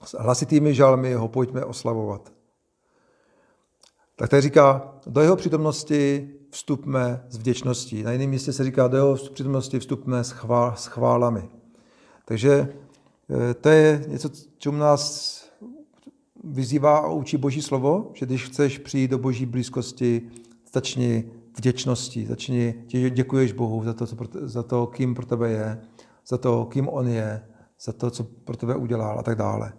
s 0.04 0.16
hlasitými 0.18 0.74
žalmy 0.74 1.14
ho 1.14 1.28
pojďme 1.28 1.64
oslavovat. 1.64 2.32
Tak 4.16 4.28
tady 4.30 4.42
říká, 4.42 4.94
do 5.06 5.20
jeho 5.20 5.36
přítomnosti 5.36 6.30
vstupme 6.50 7.24
s 7.28 7.38
vděčností. 7.38 8.02
Na 8.02 8.12
jiném 8.12 8.30
místě 8.30 8.52
se 8.52 8.64
říká, 8.64 8.88
do 8.88 8.96
jeho 8.96 9.14
přítomnosti 9.14 9.78
vstupme 9.78 10.24
s, 10.24 10.30
chvál, 10.30 10.74
s 10.76 10.86
chválami. 10.86 11.48
Takže 12.24 12.83
to 13.60 13.68
je 13.68 14.04
něco, 14.08 14.30
čemu 14.58 14.76
nás 14.76 15.34
vyzývá 16.44 16.98
a 16.98 17.08
učí 17.08 17.36
Boží 17.36 17.62
slovo, 17.62 18.10
že 18.14 18.26
když 18.26 18.44
chceš 18.44 18.78
přijít 18.78 19.10
do 19.10 19.18
Boží 19.18 19.46
blízkosti, 19.46 20.22
začni 20.72 21.24
vděčností, 21.56 22.26
začni, 22.26 22.74
děkuješ 23.10 23.52
Bohu 23.52 23.84
za 23.84 23.92
to, 23.92 24.06
co 24.06 24.16
pro, 24.16 24.28
za 24.32 24.62
to, 24.62 24.86
kým 24.86 25.14
pro 25.14 25.26
tebe 25.26 25.50
je, 25.50 25.80
za 26.26 26.38
to, 26.38 26.64
kým 26.64 26.88
on 26.88 27.08
je, 27.08 27.46
za 27.80 27.92
to, 27.92 28.10
co 28.10 28.24
pro 28.24 28.56
tebe 28.56 28.76
udělal 28.76 29.18
a 29.18 29.22
tak 29.22 29.38
dále. 29.38 29.72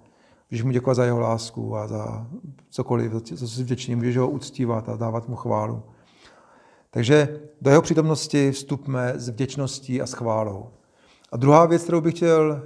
Můžeš 0.52 0.64
mu 0.64 0.72
děkovat 0.72 0.94
za 0.94 1.06
jeho 1.06 1.20
lásku 1.20 1.78
a 1.78 1.88
za 1.88 2.28
cokoliv, 2.70 3.12
za 3.12 3.20
co 3.20 3.48
jsi 3.48 3.64
vděčný, 3.64 3.96
můžeš 3.96 4.18
ho 4.18 4.30
uctívat 4.30 4.90
a 4.90 4.96
dávat 4.96 5.30
mu 5.30 5.36
chválu. 5.36 5.84
Takže 6.90 7.40
do 7.62 7.70
jeho 7.70 7.82
přítomnosti 7.82 8.52
vstupme 8.52 9.14
s 9.16 9.30
vděčností 9.30 10.02
a 10.02 10.06
s 10.06 10.14
chválou. 10.14 10.70
A 11.36 11.38
druhá 11.38 11.66
věc, 11.66 11.84
kterou 11.84 12.02
bych 12.02 12.16
chtěl 12.16 12.52
eh, 12.54 12.62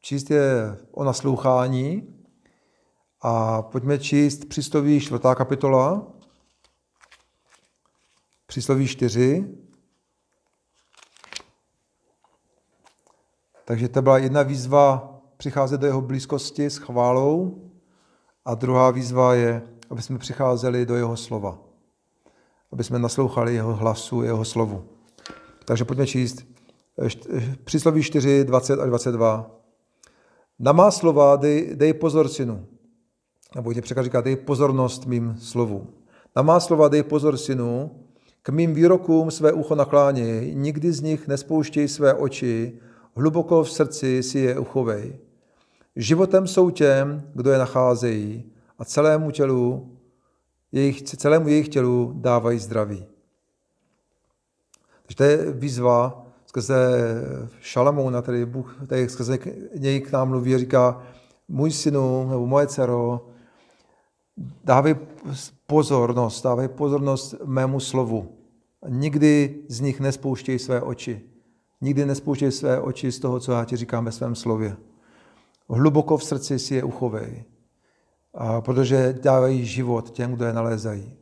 číst, 0.00 0.30
je 0.30 0.76
o 0.90 1.04
naslouchání. 1.04 2.14
A 3.22 3.62
pojďme 3.62 3.98
číst 3.98 4.44
přísloví 4.44 5.00
čtvrtá 5.00 5.34
kapitola, 5.34 6.06
přísloví 8.46 8.88
čtyři. 8.88 9.44
Takže 13.64 13.88
to 13.88 14.02
byla 14.02 14.18
jedna 14.18 14.42
výzva 14.42 15.20
přicházet 15.36 15.80
do 15.80 15.86
jeho 15.86 16.00
blízkosti 16.00 16.66
s 16.66 16.76
chválou 16.76 17.70
a 18.44 18.54
druhá 18.54 18.90
výzva 18.90 19.34
je, 19.34 19.62
aby 19.90 20.02
jsme 20.02 20.18
přicházeli 20.18 20.86
do 20.86 20.96
jeho 20.96 21.16
slova. 21.16 21.58
Aby 22.72 22.84
jsme 22.84 22.98
naslouchali 22.98 23.54
jeho 23.54 23.76
hlasu, 23.76 24.22
jeho 24.22 24.44
slovu. 24.44 24.88
Takže 25.64 25.84
pojďme 25.84 26.06
číst 26.06 26.50
přísloví 27.64 28.02
4, 28.02 28.44
20 28.44 28.80
a 28.80 28.86
22. 28.86 29.50
Na 30.58 30.72
má 30.72 30.90
slova 30.90 31.36
dej, 31.36 31.70
dej 31.74 31.92
pozor, 31.92 32.28
synu. 32.28 32.66
Nebo 33.56 33.74
tě 33.74 33.82
překlad 33.82 34.02
říká, 34.02 34.20
dej 34.20 34.36
pozornost 34.36 35.06
mým 35.06 35.36
slovům. 35.40 35.94
Na 36.36 36.42
má 36.42 36.60
slova 36.60 36.88
dej 36.88 37.02
pozor, 37.02 37.36
synu, 37.36 37.90
k 38.42 38.48
mým 38.48 38.74
výrokům 38.74 39.30
své 39.30 39.52
ucho 39.52 39.74
nakláněj, 39.74 40.54
nikdy 40.54 40.92
z 40.92 41.00
nich 41.00 41.28
nespouštěj 41.28 41.88
své 41.88 42.14
oči, 42.14 42.78
hluboko 43.16 43.64
v 43.64 43.70
srdci 43.70 44.22
si 44.22 44.38
je 44.38 44.58
uchovej. 44.58 45.18
Životem 45.96 46.46
jsou 46.46 46.70
těm, 46.70 47.22
kdo 47.34 47.50
je 47.50 47.58
nacházejí 47.58 48.52
a 48.78 48.84
celému 48.84 49.30
tělu, 49.30 49.96
jejich, 50.72 51.02
celému 51.02 51.48
jejich 51.48 51.68
tělu 51.68 52.12
dávají 52.16 52.58
zdraví. 52.58 53.06
Takže 55.02 55.16
to 55.16 55.24
je 55.24 55.52
výzva 55.52 56.19
skrze 56.50 56.76
Šalamouna, 57.60 58.22
tedy 58.22 58.46
Bůh, 58.46 58.76
tady 58.86 59.08
skrze 59.08 59.38
něj 59.78 60.00
k 60.00 60.12
nám 60.12 60.28
mluví 60.28 60.54
a 60.54 60.58
říká, 60.58 61.02
můj 61.48 61.70
synu 61.70 62.28
nebo 62.30 62.46
moje 62.46 62.66
dcero, 62.66 63.26
dávej 64.64 64.96
pozornost, 65.66 66.42
dávej 66.42 66.68
pozornost 66.68 67.34
mému 67.44 67.80
slovu. 67.80 68.34
Nikdy 68.88 69.62
z 69.68 69.80
nich 69.80 70.00
nespouštěj 70.00 70.58
své 70.58 70.82
oči. 70.82 71.22
Nikdy 71.80 72.06
nespouštěj 72.06 72.52
své 72.52 72.80
oči 72.80 73.12
z 73.12 73.18
toho, 73.18 73.40
co 73.40 73.52
já 73.52 73.64
ti 73.64 73.76
říkám 73.76 74.04
ve 74.04 74.12
svém 74.12 74.34
slově. 74.34 74.76
Hluboko 75.68 76.16
v 76.16 76.24
srdci 76.24 76.58
si 76.58 76.74
je 76.74 76.84
uchovej, 76.84 77.44
a 78.34 78.60
protože 78.60 79.18
dávají 79.22 79.66
život 79.66 80.10
těm, 80.10 80.32
kdo 80.32 80.44
je 80.44 80.52
nalézají. 80.52 81.16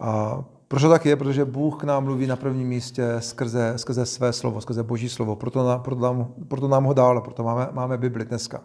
A 0.00 0.44
proč 0.68 0.82
to 0.82 0.88
tak 0.88 1.06
je? 1.06 1.16
Protože 1.16 1.44
Bůh 1.44 1.80
k 1.80 1.84
nám 1.84 2.04
mluví 2.04 2.26
na 2.26 2.36
prvním 2.36 2.68
místě 2.68 3.16
skrze, 3.18 3.72
skrze 3.76 4.06
své 4.06 4.32
slovo, 4.32 4.60
skrze 4.60 4.82
Boží 4.82 5.08
slovo. 5.08 5.36
Proto, 5.36 5.68
nám, 5.68 5.82
proto, 5.82 6.02
nám, 6.02 6.34
proto 6.48 6.68
nám 6.68 6.84
ho 6.84 6.94
dál, 6.94 7.20
proto 7.20 7.42
máme, 7.42 7.68
máme 7.72 7.98
Bibli 7.98 8.24
dneska. 8.24 8.60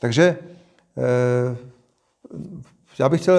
Takže 0.00 0.38
eh, 0.98 1.56
já 2.98 3.08
bych 3.08 3.20
chtěl 3.20 3.36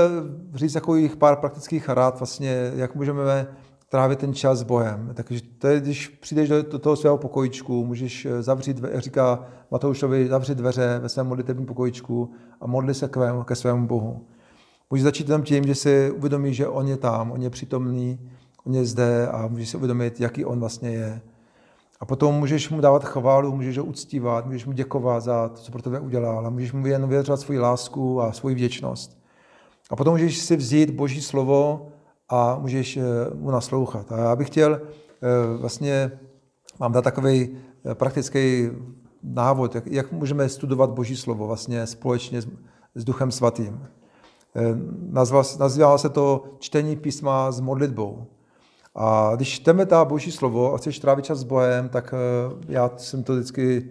říct 0.53 0.73
takových 0.73 1.15
pár 1.15 1.35
praktických 1.35 1.89
rád, 1.89 2.19
vlastně, 2.19 2.71
jak 2.75 2.95
můžeme 2.95 3.47
trávit 3.89 4.19
ten 4.19 4.33
čas 4.33 4.59
s 4.59 4.63
Bohem. 4.63 5.11
Takže 5.13 5.41
to 5.57 5.67
je, 5.67 5.79
když 5.79 6.07
přijdeš 6.07 6.49
do, 6.49 6.79
toho 6.79 6.95
svého 6.95 7.17
pokojičku, 7.17 7.85
můžeš 7.85 8.27
zavřít, 8.39 8.81
říká 8.95 9.45
Matoušovi, 9.71 10.27
zavřít 10.27 10.57
dveře 10.57 10.99
ve 11.01 11.09
svém 11.09 11.27
modlitebním 11.27 11.65
pokojičku 11.65 12.31
a 12.61 12.67
modli 12.67 12.93
se 12.93 13.07
k 13.07 13.43
ke 13.45 13.55
svému 13.55 13.87
Bohu. 13.87 14.25
Můžeš 14.89 15.03
začít 15.03 15.27
tam 15.27 15.43
tím, 15.43 15.63
že 15.63 15.75
si 15.75 16.11
uvědomíš, 16.11 16.55
že 16.55 16.67
On 16.67 16.87
je 16.87 16.97
tam, 16.97 17.31
On 17.31 17.41
je 17.41 17.49
přítomný, 17.49 18.19
On 18.65 18.75
je 18.75 18.85
zde 18.85 19.27
a 19.27 19.47
můžeš 19.47 19.69
si 19.69 19.77
uvědomit, 19.77 20.19
jaký 20.19 20.45
On 20.45 20.59
vlastně 20.59 20.89
je. 20.89 21.21
A 21.99 22.05
potom 22.05 22.35
můžeš 22.35 22.69
mu 22.69 22.81
dávat 22.81 23.03
chválu, 23.03 23.55
můžeš 23.55 23.77
ho 23.77 23.83
uctívat, 23.83 24.45
můžeš 24.45 24.65
mu 24.65 24.71
děkovat 24.71 25.23
za 25.23 25.49
to, 25.49 25.55
co 25.55 25.71
pro 25.71 25.81
tebe 25.81 25.99
udělal 25.99 26.47
a 26.47 26.49
můžeš 26.49 26.73
mu 26.73 26.87
jen 26.87 27.07
vyjadřovat 27.07 27.39
svoji 27.39 27.59
lásku 27.59 28.21
a 28.21 28.31
svoji 28.31 28.55
vděčnost. 28.55 29.17
A 29.89 29.95
potom 29.95 30.13
můžeš 30.13 30.37
si 30.37 30.55
vzít 30.55 30.89
Boží 30.89 31.21
slovo 31.21 31.87
a 32.29 32.59
můžeš 32.59 32.97
eh, 32.97 33.03
mu 33.33 33.51
naslouchat. 33.51 34.11
A 34.11 34.17
já 34.17 34.35
bych 34.35 34.47
chtěl 34.47 34.81
eh, 34.81 35.57
vlastně 35.57 36.11
vám 36.79 36.91
dát 36.91 37.01
takový 37.01 37.49
eh, 37.85 37.95
praktický 37.95 38.69
návod, 39.23 39.75
jak, 39.75 39.87
jak 39.87 40.11
můžeme 40.11 40.49
studovat 40.49 40.89
Boží 40.89 41.15
slovo 41.15 41.47
vlastně 41.47 41.87
společně 41.87 42.41
s, 42.41 42.47
s 42.95 43.03
Duchem 43.03 43.31
Svatým. 43.31 43.87
Nazval, 45.09 45.43
nazývá 45.59 45.97
se 45.97 46.09
to 46.09 46.43
čtení 46.59 46.95
písma 46.95 47.51
s 47.51 47.59
modlitbou. 47.59 48.27
A 48.95 49.31
když 49.35 49.49
čteme 49.49 49.85
ta 49.85 50.05
Boží 50.05 50.31
slovo 50.31 50.73
a 50.73 50.77
chceš 50.77 50.99
trávit 50.99 51.25
čas 51.25 51.39
s 51.39 51.43
Bohem, 51.43 51.89
tak 51.89 52.13
já 52.67 52.91
jsem 52.97 53.23
to 53.23 53.33
vždycky 53.33 53.89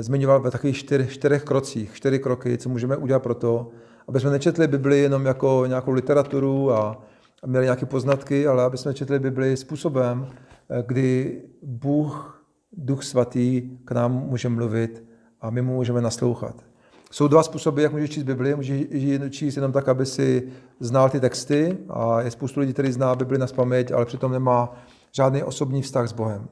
zmiňoval 0.00 0.40
ve 0.40 0.50
takových 0.50 0.76
čtyř, 0.76 1.08
čtyřech 1.08 1.44
krocích, 1.44 1.94
čtyři 1.94 2.18
kroky, 2.18 2.58
co 2.58 2.68
můžeme 2.68 2.96
udělat 2.96 3.22
pro 3.22 3.34
to, 3.34 3.70
aby 4.08 4.20
jsme 4.20 4.30
nečetli 4.30 4.68
Bibli 4.68 4.98
jenom 4.98 5.26
jako 5.26 5.64
nějakou 5.66 5.90
literaturu 5.90 6.72
a, 6.72 7.02
a 7.42 7.46
měli 7.46 7.64
nějaké 7.64 7.86
poznatky, 7.86 8.46
ale 8.46 8.64
aby 8.64 8.78
jsme 8.78 8.94
četli 8.94 9.18
Bibli 9.18 9.56
způsobem, 9.56 10.26
eh, 10.70 10.84
kdy 10.86 11.42
Bůh, 11.62 12.44
Duch 12.72 13.02
Svatý 13.02 13.70
k 13.84 13.92
nám 13.92 14.12
může 14.12 14.48
mluvit 14.48 15.04
a 15.40 15.50
my 15.50 15.62
mu 15.62 15.74
můžeme 15.74 16.00
naslouchat. 16.00 16.71
Jsou 17.12 17.28
dva 17.28 17.42
způsoby, 17.42 17.82
jak 17.82 17.92
můžeš 17.92 18.10
číst 18.10 18.22
Bibli. 18.22 18.56
Můžeš 18.56 18.86
ji 18.90 19.20
číst 19.30 19.56
jenom 19.56 19.72
tak, 19.72 19.88
aby 19.88 20.06
si 20.06 20.48
znal 20.80 21.10
ty 21.10 21.20
texty 21.20 21.78
a 21.90 22.20
je 22.20 22.30
spoustu 22.30 22.60
lidí, 22.60 22.72
kteří 22.72 22.92
zná 22.92 23.14
Bibli 23.14 23.38
na 23.38 23.46
paměť, 23.46 23.92
ale 23.92 24.06
přitom 24.06 24.32
nemá 24.32 24.72
žádný 25.12 25.42
osobní 25.42 25.82
vztah 25.82 26.08
s 26.08 26.12
Bohem. 26.12 26.48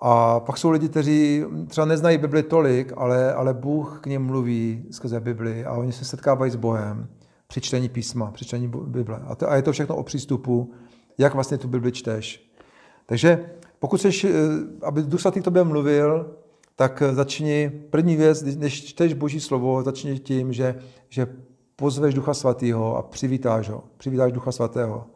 A 0.00 0.40
pak 0.40 0.58
jsou 0.58 0.70
lidi, 0.70 0.88
kteří 0.88 1.44
třeba 1.68 1.84
neznají 1.84 2.18
Bibli 2.18 2.42
tolik, 2.42 2.92
ale, 2.96 3.34
ale 3.34 3.54
Bůh 3.54 3.98
k 4.00 4.06
ním 4.06 4.22
mluví 4.22 4.84
skrze 4.90 5.20
Bibli 5.20 5.64
a 5.64 5.72
oni 5.72 5.92
se 5.92 6.04
setkávají 6.04 6.50
s 6.50 6.56
Bohem 6.56 7.08
při 7.46 7.60
čtení 7.60 7.88
písma, 7.88 8.30
při 8.30 8.44
čtení 8.44 8.68
Bible. 8.68 9.20
A, 9.26 9.34
to, 9.34 9.50
a 9.50 9.56
je 9.56 9.62
to 9.62 9.72
všechno 9.72 9.96
o 9.96 10.02
přístupu, 10.02 10.72
jak 11.18 11.34
vlastně 11.34 11.58
tu 11.58 11.68
Bibli 11.68 11.92
čteš. 11.92 12.50
Takže 13.06 13.50
pokud 13.78 14.00
chceš, 14.00 14.24
eh, 14.24 14.30
aby 14.82 15.02
Duch 15.02 15.20
Svatý 15.20 15.40
k 15.40 15.44
tobě 15.44 15.64
mluvil, 15.64 16.36
tak 16.80 17.02
začni, 17.12 17.72
první 17.90 18.16
věc, 18.16 18.42
když 18.42 18.84
čteš 18.84 19.14
Boží 19.14 19.40
slovo, 19.40 19.82
začni 19.82 20.18
tím, 20.18 20.52
že, 20.52 20.78
že 21.08 21.26
pozveš 21.76 22.14
Ducha 22.14 22.34
Svatého 22.34 22.96
a 22.96 23.02
přivítáš 23.02 23.68
ho, 23.68 23.84
přivítáš 23.96 24.32
Ducha 24.32 24.52
Svatého. 24.52 25.06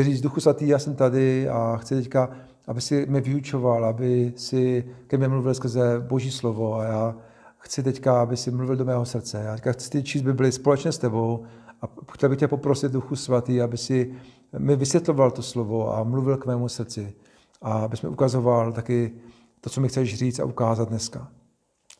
Říct, 0.00 0.20
Duchu 0.20 0.40
Svatý, 0.40 0.68
já 0.68 0.78
jsem 0.78 0.94
tady 0.94 1.48
a 1.48 1.76
chci 1.76 1.94
teďka 1.94 2.30
aby 2.66 2.80
si 2.80 3.06
mě 3.06 3.20
vyučoval, 3.20 3.84
aby 3.84 4.32
si 4.36 4.84
ke 5.06 5.16
mně 5.16 5.28
mluvil 5.28 5.54
skrze 5.54 6.00
Boží 6.08 6.30
slovo 6.30 6.74
a 6.74 6.84
já 6.84 7.14
chci 7.58 7.82
teďka, 7.82 8.22
aby 8.22 8.36
si 8.36 8.50
mluvil 8.50 8.76
do 8.76 8.84
mého 8.84 9.04
srdce. 9.04 9.42
Já 9.44 9.54
teďka 9.54 9.72
chci 9.72 10.02
číst 10.02 10.22
Bibli 10.22 10.52
společně 10.52 10.92
s 10.92 10.98
tebou 10.98 11.44
a 11.82 11.88
chtěl 12.12 12.28
bych 12.28 12.38
tě 12.38 12.48
poprosit, 12.48 12.92
Duchu 12.92 13.16
Svatý, 13.16 13.60
aby 13.60 13.76
si 13.76 14.14
mi 14.58 14.76
vysvětloval 14.76 15.30
to 15.30 15.42
slovo 15.42 15.96
a 15.96 16.04
mluvil 16.04 16.36
k 16.36 16.46
mému 16.46 16.68
srdci. 16.68 17.14
A 17.62 17.72
aby 17.72 17.96
mi 18.02 18.08
ukazoval 18.08 18.72
taky 18.72 19.12
to, 19.62 19.70
co 19.70 19.80
mi 19.80 19.88
chceš 19.88 20.14
říct 20.14 20.40
a 20.40 20.44
ukázat 20.44 20.88
dneska. 20.88 21.28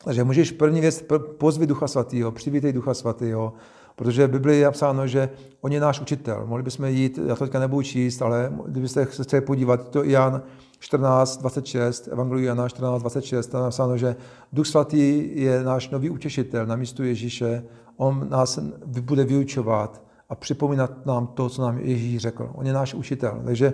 Takže 0.03 0.23
můžeš 0.23 0.51
první 0.51 0.81
věc 0.81 1.05
pozvit 1.37 1.69
Ducha 1.69 1.87
Svatého, 1.87 2.31
přivítej 2.31 2.73
Ducha 2.73 2.93
Svatého, 2.93 3.53
Protože 3.95 4.27
v 4.27 4.31
Biblii 4.31 4.59
je 4.59 4.65
napsáno, 4.65 5.07
že 5.07 5.29
on 5.61 5.71
je 5.71 5.79
náš 5.79 5.99
učitel. 5.99 6.43
Mohli 6.45 6.63
bychom 6.63 6.85
jít, 6.85 7.19
já 7.27 7.35
to 7.35 7.45
teďka 7.45 7.59
nebudu 7.59 7.81
číst, 7.81 8.21
ale 8.21 8.53
kdybyste 8.67 9.05
se 9.05 9.23
chtěli 9.23 9.41
podívat, 9.41 9.89
to 9.89 10.03
Jan 10.03 10.41
14, 10.79 11.37
26, 11.37 12.07
Evangeliu 12.07 12.45
Jana 12.45 12.69
14, 12.69 13.01
26, 13.01 13.47
tam 13.47 13.59
je 13.59 13.63
napsáno, 13.63 13.97
že 13.97 14.15
Duch 14.53 14.67
Svatý 14.67 15.31
je 15.41 15.63
náš 15.63 15.89
nový 15.89 16.09
utěšitel 16.09 16.65
na 16.65 16.75
místu 16.75 17.03
Ježíše. 17.03 17.63
On 17.97 18.27
nás 18.29 18.59
bude 18.85 19.23
vyučovat 19.23 20.01
a 20.29 20.35
připomínat 20.35 21.05
nám 21.05 21.27
to, 21.27 21.49
co 21.49 21.61
nám 21.61 21.77
Ježíš 21.77 22.21
řekl. 22.21 22.51
On 22.53 22.67
je 22.67 22.73
náš 22.73 22.93
učitel. 22.93 23.41
Takže 23.45 23.73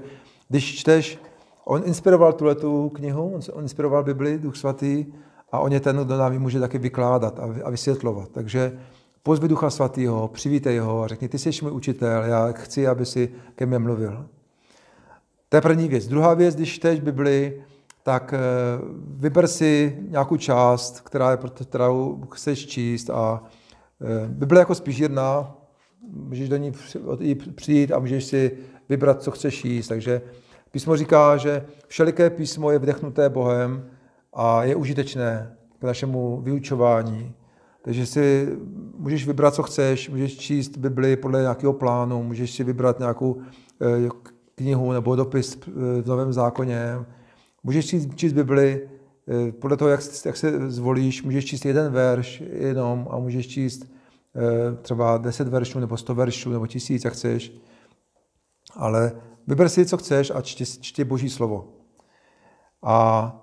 když 0.49 0.75
čteš, 0.75 1.19
on 1.69 1.81
inspiroval 1.85 2.33
tuhle 2.33 2.55
tu 2.55 2.89
knihu, 2.89 3.39
on 3.53 3.63
inspiroval 3.63 4.03
Bibli, 4.03 4.39
Duch 4.39 4.55
Svatý, 4.55 5.05
a 5.51 5.59
on 5.59 5.71
je 5.71 5.79
ten, 5.79 5.97
kdo 5.97 6.17
nám 6.17 6.33
ji 6.33 6.39
může 6.39 6.59
taky 6.59 6.77
vykládat 6.77 7.39
a 7.63 7.69
vysvětlovat. 7.69 8.29
Takže 8.29 8.79
pozvi 9.23 9.47
Ducha 9.47 9.69
Svatého, 9.69 10.27
přivítej 10.27 10.77
ho 10.77 11.03
a 11.03 11.07
řekni, 11.07 11.29
ty 11.29 11.39
jsi 11.39 11.49
můj 11.61 11.71
učitel, 11.71 12.23
já 12.23 12.51
chci, 12.51 12.87
aby 12.87 13.05
si 13.05 13.31
ke 13.55 13.65
mně 13.65 13.79
mluvil. 13.79 14.25
To 15.49 15.57
je 15.57 15.61
první 15.61 15.87
věc. 15.87 16.07
Druhá 16.07 16.33
věc, 16.33 16.55
když 16.55 16.75
čteš 16.75 16.99
Bibli, 16.99 17.63
tak 18.03 18.33
eh, 18.33 18.39
vyber 19.17 19.47
si 19.47 19.97
nějakou 20.09 20.37
část, 20.37 21.01
která 21.01 21.31
je, 21.31 21.37
kterou 21.65 22.21
chceš 22.31 22.67
číst 22.67 23.09
a 23.09 23.43
eh, 24.01 24.27
Bible 24.27 24.59
jako 24.59 24.75
spížírna, 24.75 25.55
můžeš 26.13 26.49
do 26.49 26.57
ní 26.57 26.71
přijít 27.55 27.91
a 27.91 27.99
můžeš 27.99 28.25
si 28.25 28.57
vybrat, 28.89 29.21
co 29.21 29.31
chceš 29.31 29.65
jíst. 29.65 29.87
Takže 29.87 30.21
písmo 30.71 30.95
říká, 30.95 31.37
že 31.37 31.65
všeliké 31.87 32.29
písmo 32.29 32.71
je 32.71 32.79
vdechnuté 32.79 33.29
Bohem 33.29 33.85
a 34.33 34.63
je 34.63 34.75
užitečné 34.75 35.55
k 35.79 35.83
našemu 35.83 36.41
vyučování, 36.41 37.33
takže 37.81 38.05
si 38.05 38.47
můžeš 38.97 39.27
vybrat, 39.27 39.53
co 39.53 39.63
chceš, 39.63 40.09
můžeš 40.09 40.37
číst 40.37 40.77
Bibli 40.77 41.15
podle 41.15 41.41
nějakého 41.41 41.73
plánu, 41.73 42.23
můžeš 42.23 42.51
si 42.51 42.63
vybrat 42.63 42.99
nějakou 42.99 43.41
eh, 43.81 44.09
knihu 44.55 44.91
nebo 44.91 45.15
dopis 45.15 45.57
eh, 45.67 45.71
v 46.01 46.07
Novém 46.07 46.33
zákoně, 46.33 46.95
můžeš 47.63 47.85
číst, 47.85 48.15
číst 48.15 48.33
Bibli 48.33 48.89
eh, 49.27 49.51
podle 49.51 49.77
toho, 49.77 49.89
jak, 49.89 49.99
jak 50.25 50.37
se 50.37 50.71
zvolíš, 50.71 51.23
můžeš 51.23 51.45
číst 51.45 51.65
jeden 51.65 51.91
verš 51.91 52.43
jenom 52.51 53.07
a 53.11 53.19
můžeš 53.19 53.47
číst 53.47 53.85
třeba 54.81 55.17
10 55.17 55.47
veršů 55.47 55.79
nebo 55.79 55.97
100 55.97 56.15
veršů 56.15 56.51
nebo 56.51 56.67
tisíc, 56.67 57.05
jak 57.05 57.13
chceš. 57.13 57.53
Ale 58.75 59.11
vyber 59.49 59.69
si, 59.69 59.85
co 59.85 59.97
chceš 59.97 60.31
a 60.35 60.41
čti, 60.41 60.65
čti 60.65 61.03
Boží 61.03 61.29
slovo. 61.29 61.67
A 62.83 63.35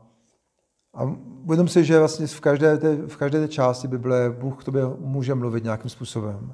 a 0.97 1.17
uvědom 1.45 1.69
si, 1.69 1.85
že 1.85 1.99
vlastně 1.99 2.27
v 2.27 2.41
každé, 2.41 2.79
té, 2.79 2.97
v 2.97 3.17
každé 3.17 3.41
té 3.41 3.49
části 3.49 3.89
Bible 3.89 4.31
Bůh 4.31 4.61
k 4.61 4.65
tobě 4.65 4.83
může 4.99 5.35
mluvit 5.35 5.65
nějakým 5.65 5.91
způsobem. 5.91 6.53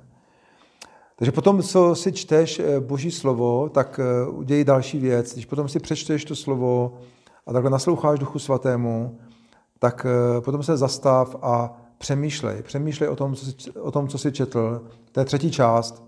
Takže 1.17 1.33
potom, 1.33 1.63
co 1.63 1.95
si 1.95 2.13
čteš 2.13 2.59
eh, 2.59 2.81
Boží 2.81 3.11
slovo, 3.11 3.69
tak 3.69 4.01
eh, 4.03 4.29
udělej 4.31 4.65
další 4.65 4.99
věc. 4.99 5.33
Když 5.33 5.47
potom 5.47 5.69
si 5.69 5.81
přečteš 5.81 6.25
to 6.25 6.37
slovo 6.37 6.99
a 7.47 7.53
takhle 7.53 7.71
nasloucháš 7.71 8.19
Duchu 8.19 8.39
Svatému, 8.39 9.19
tak 9.79 10.07
eh, 10.07 10.41
potom 10.41 10.63
se 10.63 10.77
zastav 10.77 11.37
a 11.43 11.81
přemýšlej. 11.99 12.63
Přemýšlej 12.63 13.09
o 13.09 13.17
tom, 13.17 13.35
co 13.35 13.47
jsi, 13.47 13.71
o 13.71 13.91
tom, 13.91 14.09
co 14.09 14.19
jsi 14.19 14.33
četl. 14.33 14.83
To 15.13 15.21
je 15.21 15.27
třetí 15.27 15.51
část. 15.51 16.05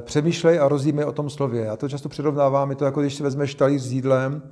Přemýšlej 0.00 0.60
a 0.60 0.68
rozjímej 0.68 1.04
o 1.04 1.12
tom 1.12 1.30
slově. 1.30 1.64
Já 1.64 1.76
to 1.76 1.88
často 1.88 2.08
přirovnávám, 2.08 2.70
je 2.70 2.76
to 2.76 2.84
jako 2.84 3.00
když 3.00 3.14
si 3.14 3.22
vezmeš 3.22 3.54
talíř 3.54 3.82
s 3.82 3.92
jídlem 3.92 4.42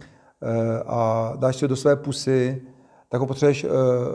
Eh, 0.42 0.82
a 0.86 1.32
dáš 1.36 1.56
si 1.56 1.64
ho 1.64 1.68
do 1.68 1.76
své 1.76 1.96
pusy, 1.96 2.62
tak 3.08 3.20
ho 3.20 3.26
potřebuješ 3.26 3.64
eh, 3.64 3.68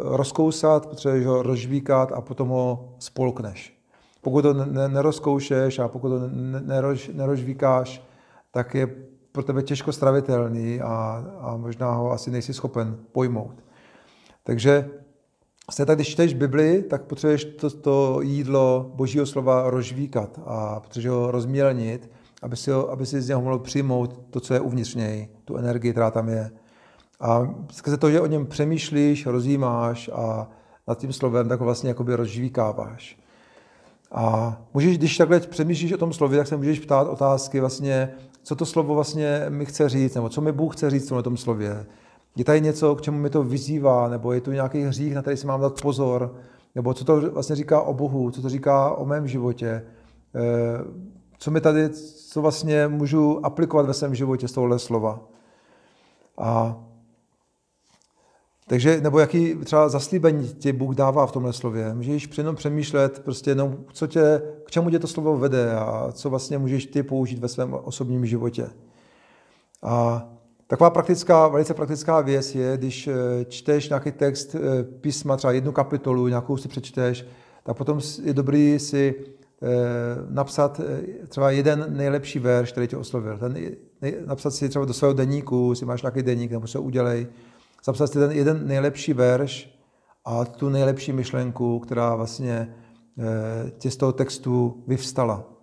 rozkousat, 0.03 0.85
potřebuješ 0.85 1.25
ho 1.25 1.43
rozžvíkat 1.43 2.11
a 2.11 2.21
potom 2.21 2.49
ho 2.49 2.95
spolkneš. 2.99 3.79
Pokud 4.21 4.41
to 4.41 4.53
nerozkoušeš 4.87 5.79
a 5.79 5.87
pokud 5.87 6.09
to 6.09 6.19
nerož, 6.65 7.11
nerožvíkáš, 7.13 8.03
tak 8.51 8.75
je 8.75 8.87
pro 9.31 9.43
tebe 9.43 9.63
těžko 9.63 9.91
stravitelný 9.91 10.81
a, 10.81 11.25
a 11.39 11.57
možná 11.57 11.91
ho 11.91 12.11
asi 12.11 12.31
nejsi 12.31 12.53
schopen 12.53 12.97
pojmout. 13.11 13.63
Takže 14.43 14.89
se 15.71 15.85
tak, 15.85 15.97
když 15.97 16.07
čteš 16.07 16.33
Bibli, 16.33 16.83
tak 16.83 17.03
potřebuješ 17.03 17.45
to, 17.45 17.69
to 17.69 18.21
jídlo 18.21 18.91
Božího 18.95 19.25
slova 19.25 19.69
rozžvíkat 19.69 20.39
a 20.45 20.79
potřebuješ 20.79 21.09
ho 21.09 21.31
rozmělnit 21.31 22.09
aby 22.45 22.55
si, 22.55 22.71
ho, 22.71 22.91
aby 22.91 23.05
si 23.05 23.21
z 23.21 23.27
něho 23.27 23.41
mohl 23.41 23.59
přijmout 23.59 24.19
to, 24.29 24.39
co 24.39 24.53
je 24.53 24.59
uvnitř 24.59 24.95
něj, 24.95 25.27
tu 25.45 25.57
energii, 25.57 25.91
která 25.91 26.11
tam 26.11 26.29
je. 26.29 26.51
A 27.19 27.55
skrze 27.71 27.97
to, 27.97 28.11
že 28.11 28.21
o 28.21 28.25
něm 28.25 28.45
přemýšlíš, 28.45 29.25
rozjímáš 29.25 30.09
a 30.13 30.47
nad 30.87 30.97
tím 30.97 31.13
slovem, 31.13 31.49
tak 31.49 31.59
ho 31.59 31.65
vlastně 31.65 31.89
jakoby 31.89 32.15
rozžvíkáváš. 32.15 33.17
A 34.11 34.57
můžeš, 34.73 34.97
když 34.97 35.17
takhle 35.17 35.39
přemýšlíš 35.39 35.93
o 35.93 35.97
tom 35.97 36.13
slově, 36.13 36.37
tak 36.37 36.47
se 36.47 36.57
můžeš 36.57 36.79
ptát 36.79 37.07
otázky 37.07 37.59
vlastně, 37.59 38.11
co 38.43 38.55
to 38.55 38.65
slovo 38.65 38.93
vlastně 38.93 39.45
mi 39.49 39.65
chce 39.65 39.89
říct, 39.89 40.15
nebo 40.15 40.29
co 40.29 40.41
mi 40.41 40.51
Bůh 40.51 40.75
chce 40.75 40.89
říct 40.89 41.11
v 41.11 41.21
tom 41.21 41.37
slově. 41.37 41.85
Je 42.35 42.45
tady 42.45 42.61
něco, 42.61 42.95
k 42.95 43.01
čemu 43.01 43.17
mi 43.17 43.29
to 43.29 43.43
vyzývá, 43.43 44.09
nebo 44.09 44.33
je 44.33 44.41
tu 44.41 44.51
nějaký 44.51 44.81
hřích, 44.81 45.15
na 45.15 45.21
který 45.21 45.37
si 45.37 45.47
mám 45.47 45.61
dát 45.61 45.81
pozor, 45.81 46.35
nebo 46.75 46.93
co 46.93 47.05
to 47.05 47.31
vlastně 47.31 47.55
říká 47.55 47.81
o 47.81 47.93
Bohu, 47.93 48.31
co 48.31 48.41
to 48.41 48.49
říká 48.49 48.91
o 48.91 49.05
mém 49.05 49.27
životě. 49.27 49.85
Eh, 50.35 51.05
co 51.37 51.51
mi 51.51 51.61
tady, 51.61 51.89
co 52.29 52.41
vlastně 52.41 52.87
můžu 52.87 53.45
aplikovat 53.45 53.85
ve 53.85 53.93
svém 53.93 54.15
životě 54.15 54.47
z 54.47 54.51
tohohle 54.51 54.79
slova. 54.79 55.19
A 56.37 56.77
takže, 58.67 59.01
nebo 59.01 59.19
jaký 59.19 59.55
třeba 59.55 59.89
zaslíbení 59.89 60.47
ti 60.47 60.73
Bůh 60.73 60.95
dává 60.95 61.25
v 61.27 61.31
tomhle 61.31 61.53
slově. 61.53 61.93
Můžeš 61.93 62.37
jenom 62.37 62.55
přemýšlet, 62.55 63.19
prostě 63.19 63.51
jenom, 63.51 63.77
co 63.93 64.07
tě, 64.07 64.41
k 64.65 64.71
čemu 64.71 64.89
tě 64.89 64.99
to 64.99 65.07
slovo 65.07 65.37
vede 65.37 65.75
a 65.75 66.11
co 66.11 66.29
vlastně 66.29 66.57
můžeš 66.57 66.85
ty 66.85 67.03
použít 67.03 67.39
ve 67.39 67.47
svém 67.47 67.73
osobním 67.73 68.25
životě. 68.25 68.69
A 69.83 70.27
taková 70.67 70.89
praktická, 70.89 71.47
velice 71.47 71.73
praktická 71.73 72.21
věc 72.21 72.55
je, 72.55 72.77
když 72.77 73.07
eh, 73.07 73.45
čteš 73.45 73.89
nějaký 73.89 74.11
text 74.11 74.55
eh, 74.55 74.83
písma, 74.83 75.37
třeba 75.37 75.53
jednu 75.53 75.71
kapitolu, 75.71 76.27
nějakou 76.27 76.57
si 76.57 76.67
přečteš, 76.67 77.25
tak 77.63 77.77
potom 77.77 77.99
je 78.23 78.33
dobrý 78.33 78.79
si 78.79 79.15
napsat 80.29 80.81
eh, 80.83 81.27
třeba 81.27 81.51
jeden 81.51 81.85
nejlepší 81.97 82.39
verš, 82.39 82.71
který 82.71 82.87
tě 82.87 82.97
oslovil. 82.97 83.37
Ten, 83.37 83.57
napsat 84.25 84.51
si 84.51 84.69
třeba 84.69 84.85
do 84.85 84.93
svého 84.93 85.13
deníku, 85.13 85.75
si 85.75 85.85
máš 85.85 86.01
nějaký 86.01 86.23
deník, 86.23 86.51
nebo 86.51 86.67
se 86.67 86.79
udělej, 86.79 87.27
zapsat 87.85 88.07
si 88.07 88.19
ten 88.19 88.31
jeden 88.31 88.67
nejlepší 88.67 89.13
verš 89.13 89.79
a 90.25 90.45
tu 90.45 90.69
nejlepší 90.69 91.13
myšlenku, 91.13 91.79
která 91.79 92.15
vlastně 92.15 92.75
tě 93.77 93.91
z 93.91 93.97
toho 93.97 94.11
textu 94.11 94.83
vyvstala. 94.87 95.54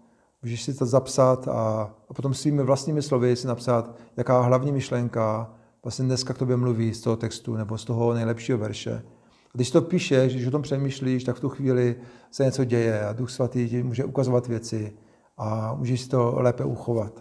Můžeš 0.42 0.62
si 0.62 0.74
to 0.74 0.86
zapsat 0.86 1.48
a, 1.48 1.90
a 2.08 2.14
potom 2.14 2.34
svými 2.34 2.62
vlastními 2.62 3.02
slovy 3.02 3.36
si 3.36 3.46
napsat, 3.46 3.96
jaká 4.16 4.40
hlavní 4.40 4.72
myšlenka 4.72 5.50
vlastně 5.84 6.04
dneska 6.04 6.34
k 6.34 6.38
tobě 6.38 6.56
mluví 6.56 6.94
z 6.94 7.00
toho 7.00 7.16
textu 7.16 7.56
nebo 7.56 7.78
z 7.78 7.84
toho 7.84 8.14
nejlepšího 8.14 8.58
verše. 8.58 9.02
A 9.46 9.50
když 9.52 9.70
to 9.70 9.82
píšeš, 9.82 10.34
když 10.34 10.46
o 10.46 10.50
tom 10.50 10.62
přemýšlíš, 10.62 11.24
tak 11.24 11.36
v 11.36 11.40
tu 11.40 11.48
chvíli 11.48 11.96
se 12.30 12.44
něco 12.44 12.64
děje 12.64 13.06
a 13.06 13.12
Duch 13.12 13.30
Svatý 13.30 13.68
ti 13.68 13.82
může 13.82 14.04
ukazovat 14.04 14.46
věci 14.46 14.92
a 15.38 15.74
můžeš 15.74 16.00
si 16.00 16.08
to 16.08 16.34
lépe 16.36 16.64
uchovat. 16.64 17.12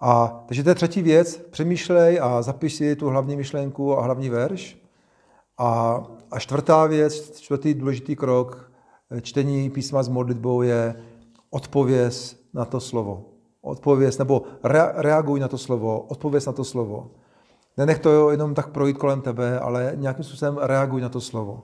A, 0.00 0.42
takže 0.46 0.62
to 0.62 0.68
je 0.68 0.74
třetí 0.74 1.02
věc. 1.02 1.36
Přemýšlej 1.50 2.20
a 2.22 2.42
zapiš 2.42 2.74
si 2.74 2.96
tu 2.96 3.08
hlavní 3.08 3.36
myšlenku 3.36 3.98
a 3.98 4.02
hlavní 4.02 4.28
verš. 4.28 4.78
A, 5.58 6.02
a 6.30 6.38
čtvrtá 6.38 6.86
věc, 6.86 7.40
čtvrtý 7.40 7.74
důležitý 7.74 8.16
krok 8.16 8.70
čtení 9.22 9.70
písma 9.70 10.02
s 10.02 10.08
modlitbou 10.08 10.62
je 10.62 10.94
odpověz 11.50 12.40
na 12.54 12.64
to 12.64 12.80
slovo. 12.80 13.24
Odpověz, 13.62 14.18
nebo 14.18 14.42
re, 14.64 14.92
reaguj 14.94 15.40
na 15.40 15.48
to 15.48 15.58
slovo, 15.58 16.00
odpověz 16.00 16.46
na 16.46 16.52
to 16.52 16.64
slovo. 16.64 17.10
Nenech 17.76 17.98
to 17.98 18.30
jenom 18.30 18.54
tak 18.54 18.68
projít 18.68 18.98
kolem 18.98 19.20
tebe, 19.20 19.60
ale 19.60 19.92
nějakým 19.96 20.24
způsobem 20.24 20.58
reaguj 20.62 21.00
na 21.00 21.08
to 21.08 21.20
slovo. 21.20 21.62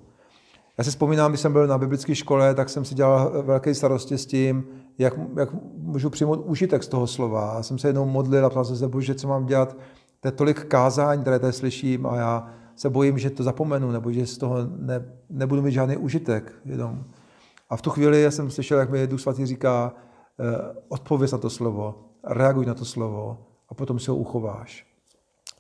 Já 0.79 0.85
si 0.85 0.91
vzpomínám, 0.91 1.31
když 1.31 1.41
jsem 1.41 1.53
byl 1.53 1.67
na 1.67 1.79
biblické 1.79 2.15
škole, 2.15 2.55
tak 2.55 2.69
jsem 2.69 2.85
si 2.85 2.95
dělal 2.95 3.43
velké 3.43 3.75
starosti 3.75 4.19
s 4.19 4.27
tím, 4.27 4.65
jak, 4.99 5.15
jak 5.37 5.49
můžu 5.77 6.11
přijmout 6.11 6.43
užitek 6.45 6.83
z 6.83 6.89
toho 6.89 7.07
slova. 7.07 7.53
Já 7.57 7.63
jsem 7.63 7.79
se 7.79 7.89
jednou 7.89 8.07
modlil 8.07 8.47
a 8.47 8.51
ptal 8.51 8.65
jsem 8.65 8.77
se, 8.77 8.89
bože, 8.89 9.15
co 9.15 9.29
mám 9.29 9.47
dělat. 9.47 9.77
To 10.21 10.29
je 10.29 10.33
tolik 10.33 10.65
kázání, 10.65 11.23
které 11.23 11.39
tady 11.39 11.53
slyším 11.53 12.07
a 12.07 12.17
já 12.17 12.49
se 12.77 12.91
bojím, 12.91 13.19
že 13.19 13.31
to 13.31 13.43
zapomenu, 13.43 13.91
nebo 13.91 14.13
že 14.13 14.27
z 14.27 14.39
toho 14.39 14.57
ne, 14.77 15.05
nebudu 15.31 15.63
mít 15.63 15.73
žádný 15.73 15.97
užitek. 15.97 16.53
Jenom. 16.65 17.05
A 17.71 17.77
v 17.77 17.83
tu 17.83 17.91
chvíli 17.91 18.23
já 18.23 18.31
jsem 18.31 18.51
slyšel, 18.51 18.79
jak 18.79 18.91
mi 18.91 19.07
Duch 19.07 19.21
Svatý 19.21 19.47
říká, 19.47 19.95
eh, 20.41 20.45
odpověz 20.89 21.33
na 21.33 21.39
to 21.39 21.51
slovo, 21.51 21.95
reaguj 22.25 22.67
na 22.67 22.75
to 22.75 22.85
slovo 22.85 23.39
a 23.69 23.75
potom 23.75 23.99
si 23.99 24.11
ho 24.11 24.17
uchováš. 24.17 24.87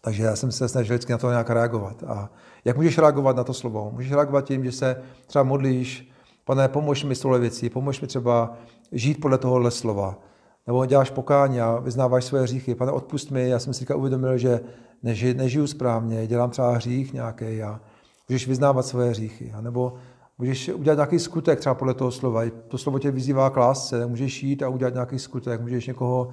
Takže 0.00 0.22
já 0.22 0.36
jsem 0.36 0.52
se 0.52 0.68
snažil 0.68 0.94
vždycky 0.94 1.12
na 1.12 1.18
to 1.18 1.30
nějak 1.30 1.50
reagovat. 1.50 2.02
A 2.02 2.30
jak 2.64 2.76
můžeš 2.76 2.98
reagovat 2.98 3.36
na 3.36 3.44
to 3.44 3.54
slovo? 3.54 3.90
Můžeš 3.94 4.12
reagovat 4.12 4.44
tím, 4.44 4.64
že 4.64 4.72
se 4.72 5.02
třeba 5.26 5.42
modlíš, 5.42 6.10
pane, 6.44 6.68
pomož 6.68 7.04
mi 7.04 7.14
s 7.14 7.20
tohle 7.20 7.38
věcí, 7.38 7.70
pomož 7.70 8.00
mi 8.00 8.06
třeba 8.06 8.56
žít 8.92 9.20
podle 9.20 9.38
tohohle 9.38 9.70
slova. 9.70 10.18
Nebo 10.66 10.86
děláš 10.86 11.10
pokání 11.10 11.60
a 11.60 11.78
vyznáváš 11.78 12.24
své 12.24 12.42
hříchy. 12.42 12.74
Pane, 12.74 12.92
odpust 12.92 13.30
mi, 13.30 13.48
já 13.48 13.58
jsem 13.58 13.74
si 13.74 13.94
uvědomil, 13.94 14.38
že 14.38 14.60
neži, 15.02 15.34
nežiju 15.34 15.66
správně, 15.66 16.26
dělám 16.26 16.50
třeba 16.50 16.74
hřích 16.74 17.12
nějaký 17.12 17.62
a 17.62 17.80
můžeš 18.28 18.48
vyznávat 18.48 18.86
své 18.86 19.10
hříchy. 19.10 19.52
A 19.52 19.60
nebo 19.60 19.94
můžeš 20.38 20.68
udělat 20.68 20.94
nějaký 20.94 21.18
skutek 21.18 21.58
třeba 21.58 21.74
podle 21.74 21.94
toho 21.94 22.10
slova. 22.10 22.42
To 22.68 22.78
slovo 22.78 22.98
tě 22.98 23.10
vyzývá 23.10 23.50
k 23.50 23.56
lásce, 23.56 24.06
můžeš 24.06 24.42
jít 24.42 24.62
a 24.62 24.68
udělat 24.68 24.94
nějaký 24.94 25.18
skutek, 25.18 25.60
můžeš 25.60 25.86
někoho 25.86 26.28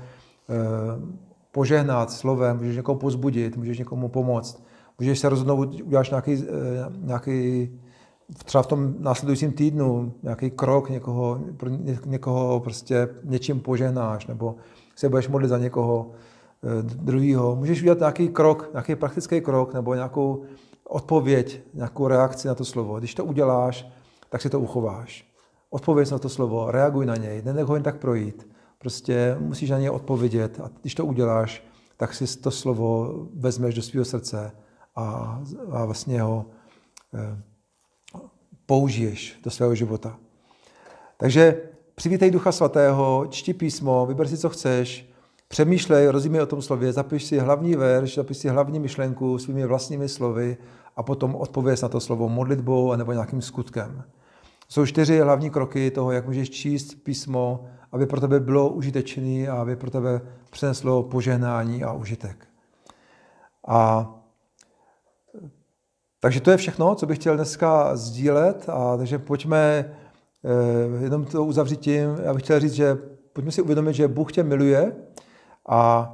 eh, 0.49 0.53
požehnat 1.51 2.11
slovem, 2.11 2.57
můžeš 2.57 2.75
někoho 2.75 2.95
pozbudit, 2.95 3.57
můžeš 3.57 3.79
někomu 3.79 4.07
pomoct, 4.07 4.63
můžeš 4.99 5.19
se 5.19 5.29
rozhodnout, 5.29 5.81
uděláš 5.81 6.09
nějaký, 6.09 6.33
eh, 6.33 6.45
nějaký 7.01 7.69
třeba 8.45 8.63
v 8.63 8.67
tom 8.67 8.95
následujícím 8.99 9.51
týdnu 9.51 10.13
nějaký 10.23 10.51
krok, 10.51 10.89
někoho, 10.89 11.41
někoho 12.05 12.59
prostě 12.59 13.09
něčím 13.23 13.59
požehnáš, 13.59 14.27
nebo 14.27 14.55
se 14.95 15.09
budeš 15.09 15.27
modlit 15.27 15.49
za 15.49 15.57
někoho 15.57 16.11
eh, 16.63 16.83
druhého. 16.83 17.55
Můžeš 17.55 17.81
udělat 17.81 17.99
nějaký 17.99 18.27
krok, 18.29 18.69
nějaký 18.73 18.95
praktický 18.95 19.41
krok, 19.41 19.73
nebo 19.73 19.93
nějakou 19.93 20.43
odpověď, 20.83 21.61
nějakou 21.73 22.07
reakci 22.07 22.47
na 22.47 22.55
to 22.55 22.65
slovo. 22.65 22.99
Když 22.99 23.15
to 23.15 23.25
uděláš, 23.25 23.87
tak 24.29 24.41
si 24.41 24.49
to 24.49 24.59
uchováš. 24.59 25.33
Odpověď 25.69 26.11
na 26.11 26.19
to 26.19 26.29
slovo, 26.29 26.71
reaguj 26.71 27.05
na 27.05 27.15
něj, 27.15 27.41
nenech 27.41 27.65
ho 27.65 27.75
jen 27.75 27.83
tak 27.83 27.97
projít. 27.97 28.47
Prostě 28.77 29.35
musíš 29.39 29.69
na 29.69 29.79
ně 29.79 29.91
odpovědět 29.91 30.59
a 30.59 30.69
když 30.81 30.95
to 30.95 31.05
uděláš, 31.05 31.63
tak 31.97 32.13
si 32.13 32.37
to 32.37 32.51
slovo 32.51 33.13
vezmeš 33.33 33.75
do 33.75 33.81
svého 33.81 34.05
srdce 34.05 34.51
a, 34.95 35.39
a 35.71 35.85
vlastně 35.85 36.21
ho 36.21 36.45
eh, 37.13 37.41
použiješ 38.65 39.39
do 39.43 39.51
svého 39.51 39.75
života. 39.75 40.17
Takže 41.17 41.61
přivítej 41.95 42.31
Ducha 42.31 42.51
Svatého, 42.51 43.27
čti 43.29 43.53
písmo, 43.53 44.05
vyber 44.05 44.27
si, 44.27 44.37
co 44.37 44.49
chceš, 44.49 45.12
přemýšlej, 45.53 46.07
rozumí 46.07 46.41
o 46.41 46.45
tom 46.45 46.61
slově, 46.61 46.93
zapiš 46.93 47.23
si 47.23 47.39
hlavní 47.39 47.75
verš, 47.75 48.15
zapiš 48.15 48.37
si 48.37 48.49
hlavní 48.49 48.79
myšlenku 48.79 49.37
svými 49.37 49.65
vlastními 49.65 50.09
slovy 50.09 50.57
a 50.95 51.03
potom 51.03 51.35
odpověz 51.35 51.81
na 51.81 51.89
to 51.89 51.99
slovo 51.99 52.29
modlitbou 52.29 52.95
nebo 52.95 53.11
nějakým 53.11 53.41
skutkem. 53.41 54.03
Jsou 54.69 54.85
čtyři 54.85 55.19
hlavní 55.19 55.49
kroky 55.49 55.91
toho, 55.91 56.11
jak 56.11 56.25
můžeš 56.25 56.49
číst 56.49 56.93
písmo 57.03 57.65
aby 57.93 58.05
pro 58.05 58.21
tebe 58.21 58.39
bylo 58.39 58.69
užitečný 58.69 59.47
a 59.47 59.55
aby 59.55 59.75
pro 59.75 59.91
tebe 59.91 60.21
přineslo 60.49 61.03
požehnání 61.03 61.83
a 61.83 61.93
užitek. 61.93 62.47
A 63.67 64.09
takže 66.19 66.41
to 66.41 66.51
je 66.51 66.57
všechno, 66.57 66.95
co 66.95 67.05
bych 67.05 67.17
chtěl 67.17 67.35
dneska 67.35 67.95
sdílet. 67.95 68.69
A 68.69 68.97
takže 68.97 69.19
pojďme 69.19 69.59
eh, 69.69 71.03
jenom 71.03 71.25
to 71.25 71.45
uzavřít 71.45 71.79
tím, 71.79 72.17
já 72.23 72.33
bych 72.33 72.43
chtěl 72.43 72.59
říct, 72.59 72.73
že 72.73 72.97
pojďme 73.33 73.51
si 73.51 73.61
uvědomit, 73.61 73.93
že 73.93 74.07
Bůh 74.07 74.31
tě 74.31 74.43
miluje 74.43 74.95
a 75.69 76.11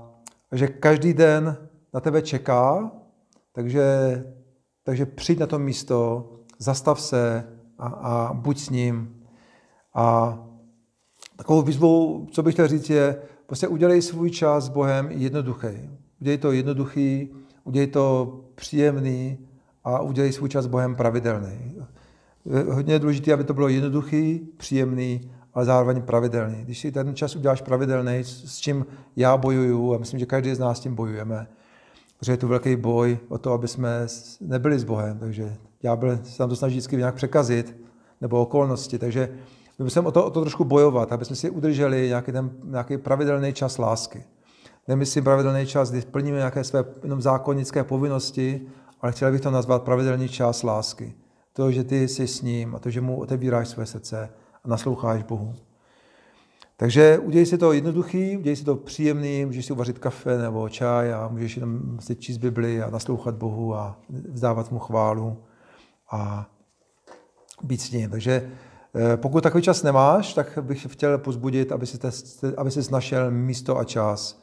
že 0.51 0.67
každý 0.67 1.13
den 1.13 1.57
na 1.93 1.99
tebe 1.99 2.21
čeká, 2.21 2.91
takže, 3.51 3.83
takže 4.83 5.05
přijď 5.05 5.39
na 5.39 5.47
to 5.47 5.59
místo, 5.59 6.29
zastav 6.57 7.01
se 7.01 7.47
a, 7.77 7.87
a 7.87 8.33
buď 8.33 8.59
s 8.59 8.69
ním. 8.69 9.25
A 9.93 10.37
Takovou 11.39 11.61
výzvou, 11.61 12.27
co 12.31 12.43
bych 12.43 12.53
chtěl 12.53 12.67
říct, 12.67 12.89
je, 12.89 13.21
prostě 13.45 13.67
udělej 13.67 14.01
svůj 14.01 14.31
čas 14.31 14.63
s 14.63 14.69
Bohem 14.69 15.11
jednoduchý. 15.11 15.89
Udělej 16.21 16.37
to 16.37 16.51
jednoduchý, 16.51 17.29
udělej 17.63 17.87
to 17.87 18.39
příjemný 18.55 19.37
a 19.83 20.01
udělej 20.01 20.31
svůj 20.31 20.49
čas 20.49 20.65
s 20.65 20.67
Bohem 20.67 20.95
pravidelný. 20.95 21.75
Hodně 22.71 22.93
je 22.93 22.99
důležité, 22.99 23.33
aby 23.33 23.43
to 23.43 23.53
bylo 23.53 23.67
jednoduchý, 23.67 24.47
příjemný, 24.57 25.31
ale 25.53 25.65
zároveň 25.65 26.01
pravidelný. 26.01 26.63
Když 26.63 26.79
si 26.79 26.91
ten 26.91 27.15
čas 27.15 27.35
uděláš 27.35 27.61
pravidelný, 27.61 28.23
s 28.23 28.57
čím 28.57 28.85
já 29.15 29.37
bojuju, 29.37 29.93
a 29.93 29.97
myslím, 29.97 30.19
že 30.19 30.25
každý 30.25 30.55
z 30.55 30.59
nás 30.59 30.77
s 30.77 30.81
tím 30.81 30.95
bojujeme, 30.95 31.47
protože 32.19 32.31
je 32.31 32.37
to 32.37 32.47
velký 32.47 32.75
boj 32.75 33.19
o 33.29 33.37
to, 33.37 33.53
aby 33.53 33.67
jsme 33.67 34.07
nebyli 34.41 34.79
s 34.79 34.83
Bohem, 34.83 35.19
takže 35.19 35.55
já 35.83 35.95
byl, 35.95 36.19
se 36.23 36.37
tam 36.37 36.49
to 36.49 36.55
snaží 36.55 36.73
vždycky 36.73 36.97
nějak 36.97 37.15
překazit, 37.15 37.75
nebo 38.21 38.41
okolnosti, 38.41 38.99
takže 38.99 39.29
my 39.79 39.85
bychom 39.85 40.05
o 40.05 40.11
to, 40.11 40.25
o 40.25 40.29
to 40.29 40.41
trošku 40.41 40.63
bojovat, 40.63 41.11
aby 41.11 41.25
jsme 41.25 41.35
si 41.35 41.49
udrželi 41.49 42.07
nějaký, 42.07 42.31
ten, 42.31 42.51
nějaký 42.63 42.97
pravidelný 42.97 43.53
čas 43.53 43.77
lásky. 43.77 44.23
Nemyslím 44.87 45.23
pravidelný 45.23 45.65
čas, 45.65 45.91
kdy 45.91 46.01
plníme 46.01 46.37
nějaké 46.37 46.63
své 46.63 46.85
jenom 47.03 47.21
zákonnické 47.21 47.83
povinnosti, 47.83 48.61
ale 49.01 49.11
chtěl 49.11 49.31
bych 49.31 49.41
to 49.41 49.51
nazvat 49.51 49.83
pravidelný 49.83 50.29
čas 50.29 50.63
lásky. 50.63 51.13
To, 51.53 51.71
že 51.71 51.83
ty 51.83 52.07
jsi 52.07 52.27
s 52.27 52.41
ním 52.41 52.75
a 52.75 52.79
to, 52.79 52.89
že 52.89 53.01
mu 53.01 53.19
otevíráš 53.19 53.67
své 53.67 53.85
srdce 53.85 54.29
a 54.63 54.67
nasloucháš 54.67 55.23
Bohu. 55.23 55.55
Takže 56.77 57.17
udělej 57.17 57.45
si 57.45 57.57
to 57.57 57.73
jednoduchý, 57.73 58.37
udělej 58.37 58.55
si 58.55 58.63
to 58.63 58.75
příjemný, 58.75 59.45
můžeš 59.45 59.65
si 59.65 59.73
uvařit 59.73 59.99
kafe 59.99 60.37
nebo 60.37 60.69
čaj 60.69 61.13
a 61.13 61.27
můžeš 61.27 61.55
jenom 61.55 61.99
si 61.99 62.15
číst 62.15 62.37
Bibli 62.37 62.81
a 62.81 62.89
naslouchat 62.89 63.35
Bohu 63.35 63.75
a 63.75 63.99
vzdávat 64.09 64.71
mu 64.71 64.79
chválu 64.79 65.37
a 66.11 66.49
být 67.63 67.81
s 67.81 67.91
ním. 67.91 68.09
Takže 68.09 68.51
Eh, 68.95 69.17
pokud 69.17 69.41
takový 69.41 69.63
čas 69.63 69.83
nemáš, 69.83 70.33
tak 70.33 70.59
bych 70.61 70.87
chtěl 70.89 71.17
pozbudit, 71.17 71.71
aby 71.71 71.85
si, 71.85 71.97
te, 71.97 72.09
aby 72.57 72.71
si 72.71 72.91
našel 72.91 73.31
místo 73.31 73.77
a 73.77 73.83
čas 73.83 74.41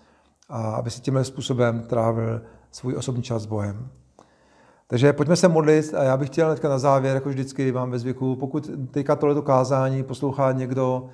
a 0.49 0.71
aby 0.71 0.91
si 0.91 1.01
tímhle 1.01 1.25
způsobem 1.25 1.83
trávil 1.83 2.43
svůj 2.71 2.95
osobní 2.97 3.23
čas 3.23 3.43
s 3.43 3.47
Bohem. 3.47 3.89
Takže 4.89 5.13
pojďme 5.13 5.37
se 5.37 5.49
modlit 5.49 5.95
a 5.95 6.03
já 6.03 6.17
bych 6.17 6.29
chtěl 6.29 6.47
hnedka 6.47 6.69
na 6.69 6.79
závěr, 6.79 7.15
jako 7.15 7.29
vždycky 7.29 7.73
vám 7.73 7.91
ve 7.91 7.99
zvyku, 7.99 8.37
pokud 8.37 8.71
teďka 8.91 9.17
tohleto 9.17 9.43
kázání 9.43 10.03
poslouchá 10.03 10.53
někdo 10.53 11.09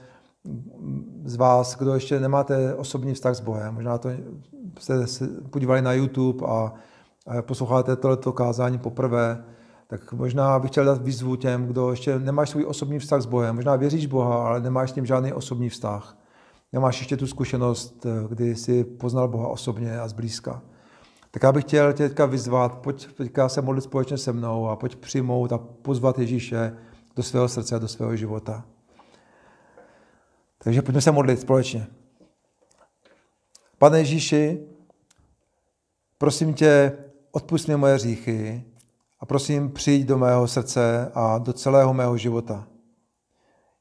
z 1.24 1.36
vás, 1.36 1.76
kdo 1.76 1.94
ještě 1.94 2.20
nemáte 2.20 2.74
osobní 2.74 3.14
vztah 3.14 3.34
s 3.34 3.40
Bohem, 3.40 3.74
možná 3.74 3.98
to 3.98 4.08
jste 4.78 5.06
se 5.06 5.28
podívali 5.50 5.82
na 5.82 5.92
YouTube 5.92 6.46
a 6.46 6.72
posloucháte 7.40 7.96
tohleto 7.96 8.32
kázání 8.32 8.78
poprvé, 8.78 9.44
tak 9.86 10.12
možná 10.12 10.58
bych 10.58 10.70
chtěl 10.70 10.84
dát 10.84 11.02
výzvu 11.02 11.36
těm, 11.36 11.66
kdo 11.66 11.90
ještě 11.90 12.18
nemáš 12.18 12.50
svůj 12.50 12.64
osobní 12.66 12.98
vztah 12.98 13.20
s 13.20 13.26
Bohem. 13.26 13.54
Možná 13.54 13.76
věříš 13.76 14.06
Boha, 14.06 14.48
ale 14.48 14.60
nemáš 14.60 14.90
s 14.90 14.94
ním 14.94 15.06
žádný 15.06 15.32
osobní 15.32 15.68
vztah. 15.68 16.18
Nemáš 16.72 16.98
ještě 16.98 17.16
tu 17.16 17.26
zkušenost, 17.26 18.06
kdy 18.28 18.56
jsi 18.56 18.84
poznal 18.84 19.28
Boha 19.28 19.48
osobně 19.48 20.00
a 20.00 20.08
zblízka. 20.08 20.62
Tak 21.34 21.42
já 21.42 21.52
bych 21.52 21.64
chtěl 21.64 21.92
tě 21.92 22.08
teďka 22.08 22.26
vyzvat, 22.26 22.78
pojď 22.78 23.14
teďka 23.14 23.48
se 23.48 23.62
modlit 23.62 23.84
společně 23.84 24.18
se 24.18 24.32
mnou 24.32 24.68
a 24.68 24.76
pojď 24.76 24.96
přijmout 24.96 25.52
a 25.52 25.58
pozvat 25.58 26.18
Ježíše 26.18 26.76
do 27.16 27.22
svého 27.22 27.48
srdce 27.48 27.76
a 27.76 27.78
do 27.78 27.88
svého 27.88 28.16
života. 28.16 28.64
Takže 30.58 30.82
pojďme 30.82 31.00
se 31.00 31.12
modlit 31.12 31.40
společně. 31.40 31.86
Pane 33.78 33.98
Ježíši, 33.98 34.66
prosím 36.18 36.54
tě, 36.54 36.98
odpust 37.30 37.68
mi 37.68 37.76
moje 37.76 37.94
hříchy 37.94 38.64
a 39.20 39.26
prosím, 39.26 39.70
přijď 39.70 40.06
do 40.06 40.18
mého 40.18 40.48
srdce 40.48 41.10
a 41.14 41.38
do 41.38 41.52
celého 41.52 41.94
mého 41.94 42.16
života. 42.16 42.68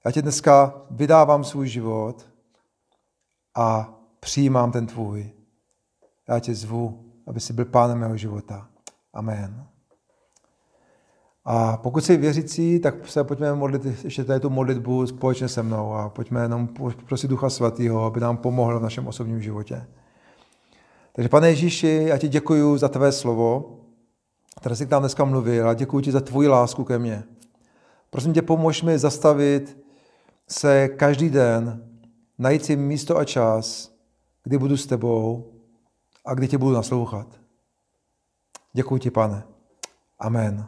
Já 0.05 0.11
tě 0.11 0.21
dneska 0.21 0.81
vydávám 0.89 1.43
svůj 1.43 1.67
život 1.67 2.29
a 3.55 3.93
přijímám 4.19 4.71
ten 4.71 4.87
tvůj. 4.87 5.31
Já 6.27 6.39
tě 6.39 6.55
zvu, 6.55 7.10
aby 7.27 7.39
jsi 7.39 7.53
byl 7.53 7.65
pánem 7.65 7.97
mého 7.97 8.17
života. 8.17 8.67
Amen. 9.13 9.65
A 11.45 11.77
pokud 11.77 12.05
jsi 12.05 12.17
věřící, 12.17 12.79
tak 12.79 13.07
se 13.07 13.23
pojďme 13.23 13.53
modlit 13.53 13.85
ještě 14.03 14.23
tady 14.23 14.39
tu 14.39 14.49
modlitbu 14.49 15.07
společně 15.07 15.47
se 15.47 15.63
mnou 15.63 15.93
a 15.93 16.09
pojďme 16.09 16.41
jenom 16.41 16.69
prosit 17.07 17.29
Ducha 17.29 17.49
Svatého, 17.49 18.05
aby 18.05 18.19
nám 18.19 18.37
pomohl 18.37 18.79
v 18.79 18.83
našem 18.83 19.07
osobním 19.07 19.41
životě. 19.41 19.87
Takže 21.13 21.29
pane 21.29 21.49
Ježíši, 21.49 22.03
já 22.07 22.17
ti 22.17 22.27
děkuji 22.27 22.77
za 22.77 22.89
tvé 22.89 23.11
slovo, 23.11 23.77
které 24.59 24.75
jsi 24.75 24.85
k 24.85 24.91
nám 24.91 25.01
dneska 25.01 25.25
mluvil 25.25 25.69
a 25.69 25.73
děkuji 25.73 25.99
ti 25.99 26.11
za 26.11 26.21
tvoji 26.21 26.47
lásku 26.47 26.83
ke 26.83 26.99
mně. 26.99 27.23
Prosím 28.09 28.33
tě, 28.33 28.41
pomož 28.41 28.83
mi 28.83 28.99
zastavit 28.99 29.77
se 30.47 30.87
každý 30.87 31.29
den, 31.29 31.89
najít 32.37 32.65
si 32.65 32.75
místo 32.75 33.17
a 33.17 33.25
čas, 33.25 33.91
kdy 34.43 34.57
budu 34.57 34.77
s 34.77 34.87
tebou 34.87 35.50
a 36.25 36.33
kdy 36.33 36.47
tě 36.47 36.57
budu 36.57 36.75
naslouchat. 36.75 37.41
Děkuji 38.73 38.97
ti, 38.97 39.11
pane. 39.11 39.43
Amen. 40.19 40.67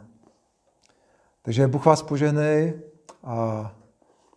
Takže 1.42 1.66
Bůh 1.66 1.86
vás 1.86 2.02
požehnej 2.02 2.82
a 3.24 3.72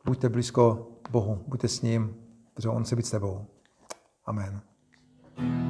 buďte 0.06 0.30
blízko 0.30 0.88
Bohu, 1.10 1.44
buďte 1.48 1.68
s 1.68 1.82
ním, 1.82 2.16
protože 2.54 2.70
On 2.70 2.84
chce 2.84 2.96
být 2.96 3.06
s 3.06 3.12
tebou. 3.12 3.46
Amen. 4.26 4.62
Kde 5.36 5.67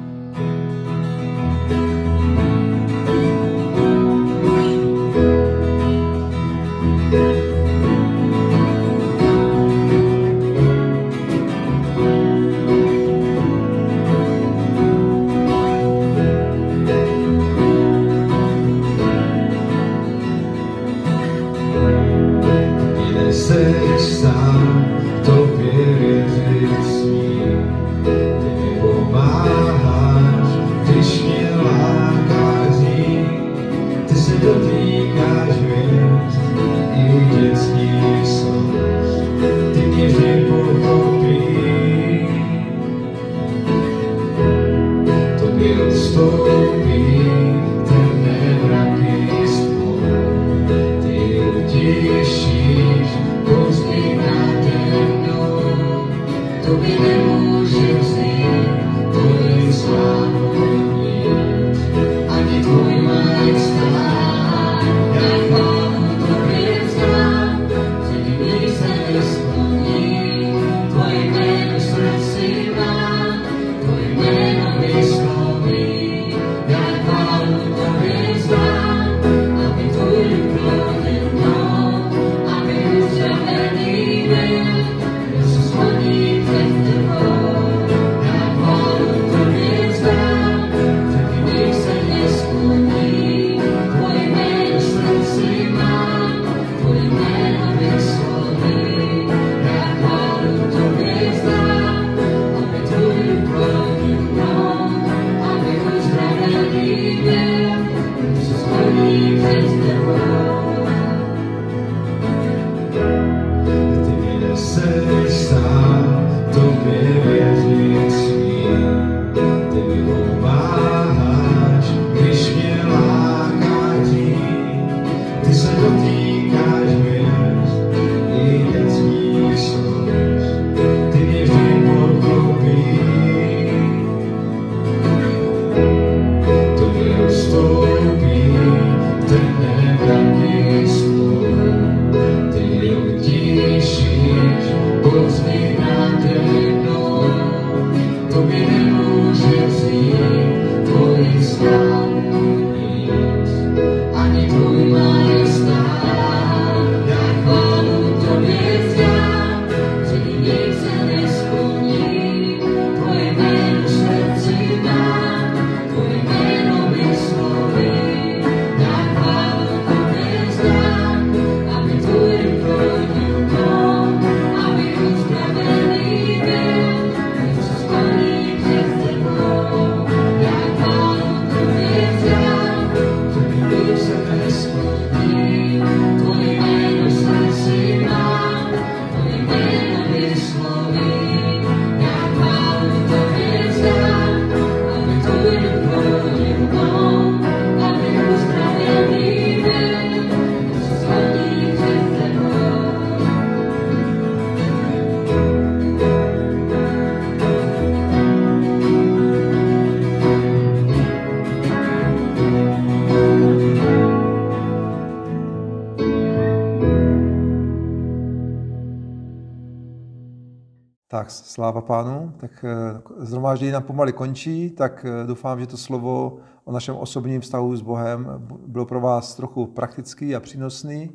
Tak, 221.28 221.32
sláva 221.32 221.80
pánu. 221.80 222.32
Tak 222.36 222.64
eh, 222.64 223.00
zhromáždění 223.16 223.72
nám 223.72 223.82
pomaly 223.82 224.12
končí, 224.12 224.70
tak 224.70 225.06
eh, 225.08 225.26
doufám, 225.26 225.60
že 225.60 225.66
to 225.66 225.76
slovo 225.76 226.38
o 226.64 226.72
našem 226.72 226.96
osobním 226.96 227.40
vztahu 227.40 227.76
s 227.76 227.82
Bohem 227.82 228.48
bylo 228.66 228.86
pro 228.86 229.00
vás 229.00 229.34
trochu 229.34 229.66
praktický 229.66 230.36
a 230.36 230.40
přínosný 230.40 231.10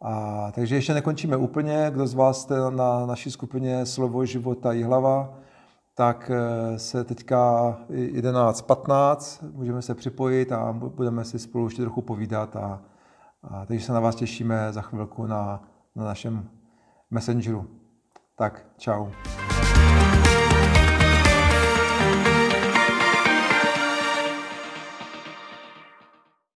A, 0.00 0.52
takže 0.54 0.74
ještě 0.74 0.94
nekončíme 0.94 1.36
úplně. 1.36 1.86
Kdo 1.90 2.06
z 2.06 2.14
vás 2.14 2.42
jste 2.42 2.54
na 2.70 3.06
naší 3.06 3.30
skupině 3.30 3.86
Slovo 3.86 4.24
života 4.24 4.72
Jihlava, 4.72 5.34
tak 5.94 6.30
eh, 6.34 6.78
se 6.78 7.04
teďka 7.04 7.78
11.15 7.90 9.50
můžeme 9.52 9.82
se 9.82 9.94
připojit 9.94 10.52
a 10.52 10.72
budeme 10.72 11.24
si 11.24 11.38
spolu 11.38 11.64
ještě 11.64 11.82
trochu 11.82 12.02
povídat. 12.02 12.56
A, 12.56 12.82
a 13.42 13.66
takže 13.66 13.86
se 13.86 13.92
na 13.92 14.00
vás 14.00 14.14
těšíme 14.14 14.72
za 14.72 14.82
chvilku 14.82 15.26
na, 15.26 15.62
na 15.96 16.04
našem 16.04 16.48
Messengeru. 17.10 17.79
Tak, 18.40 18.56
čau. 18.80 19.12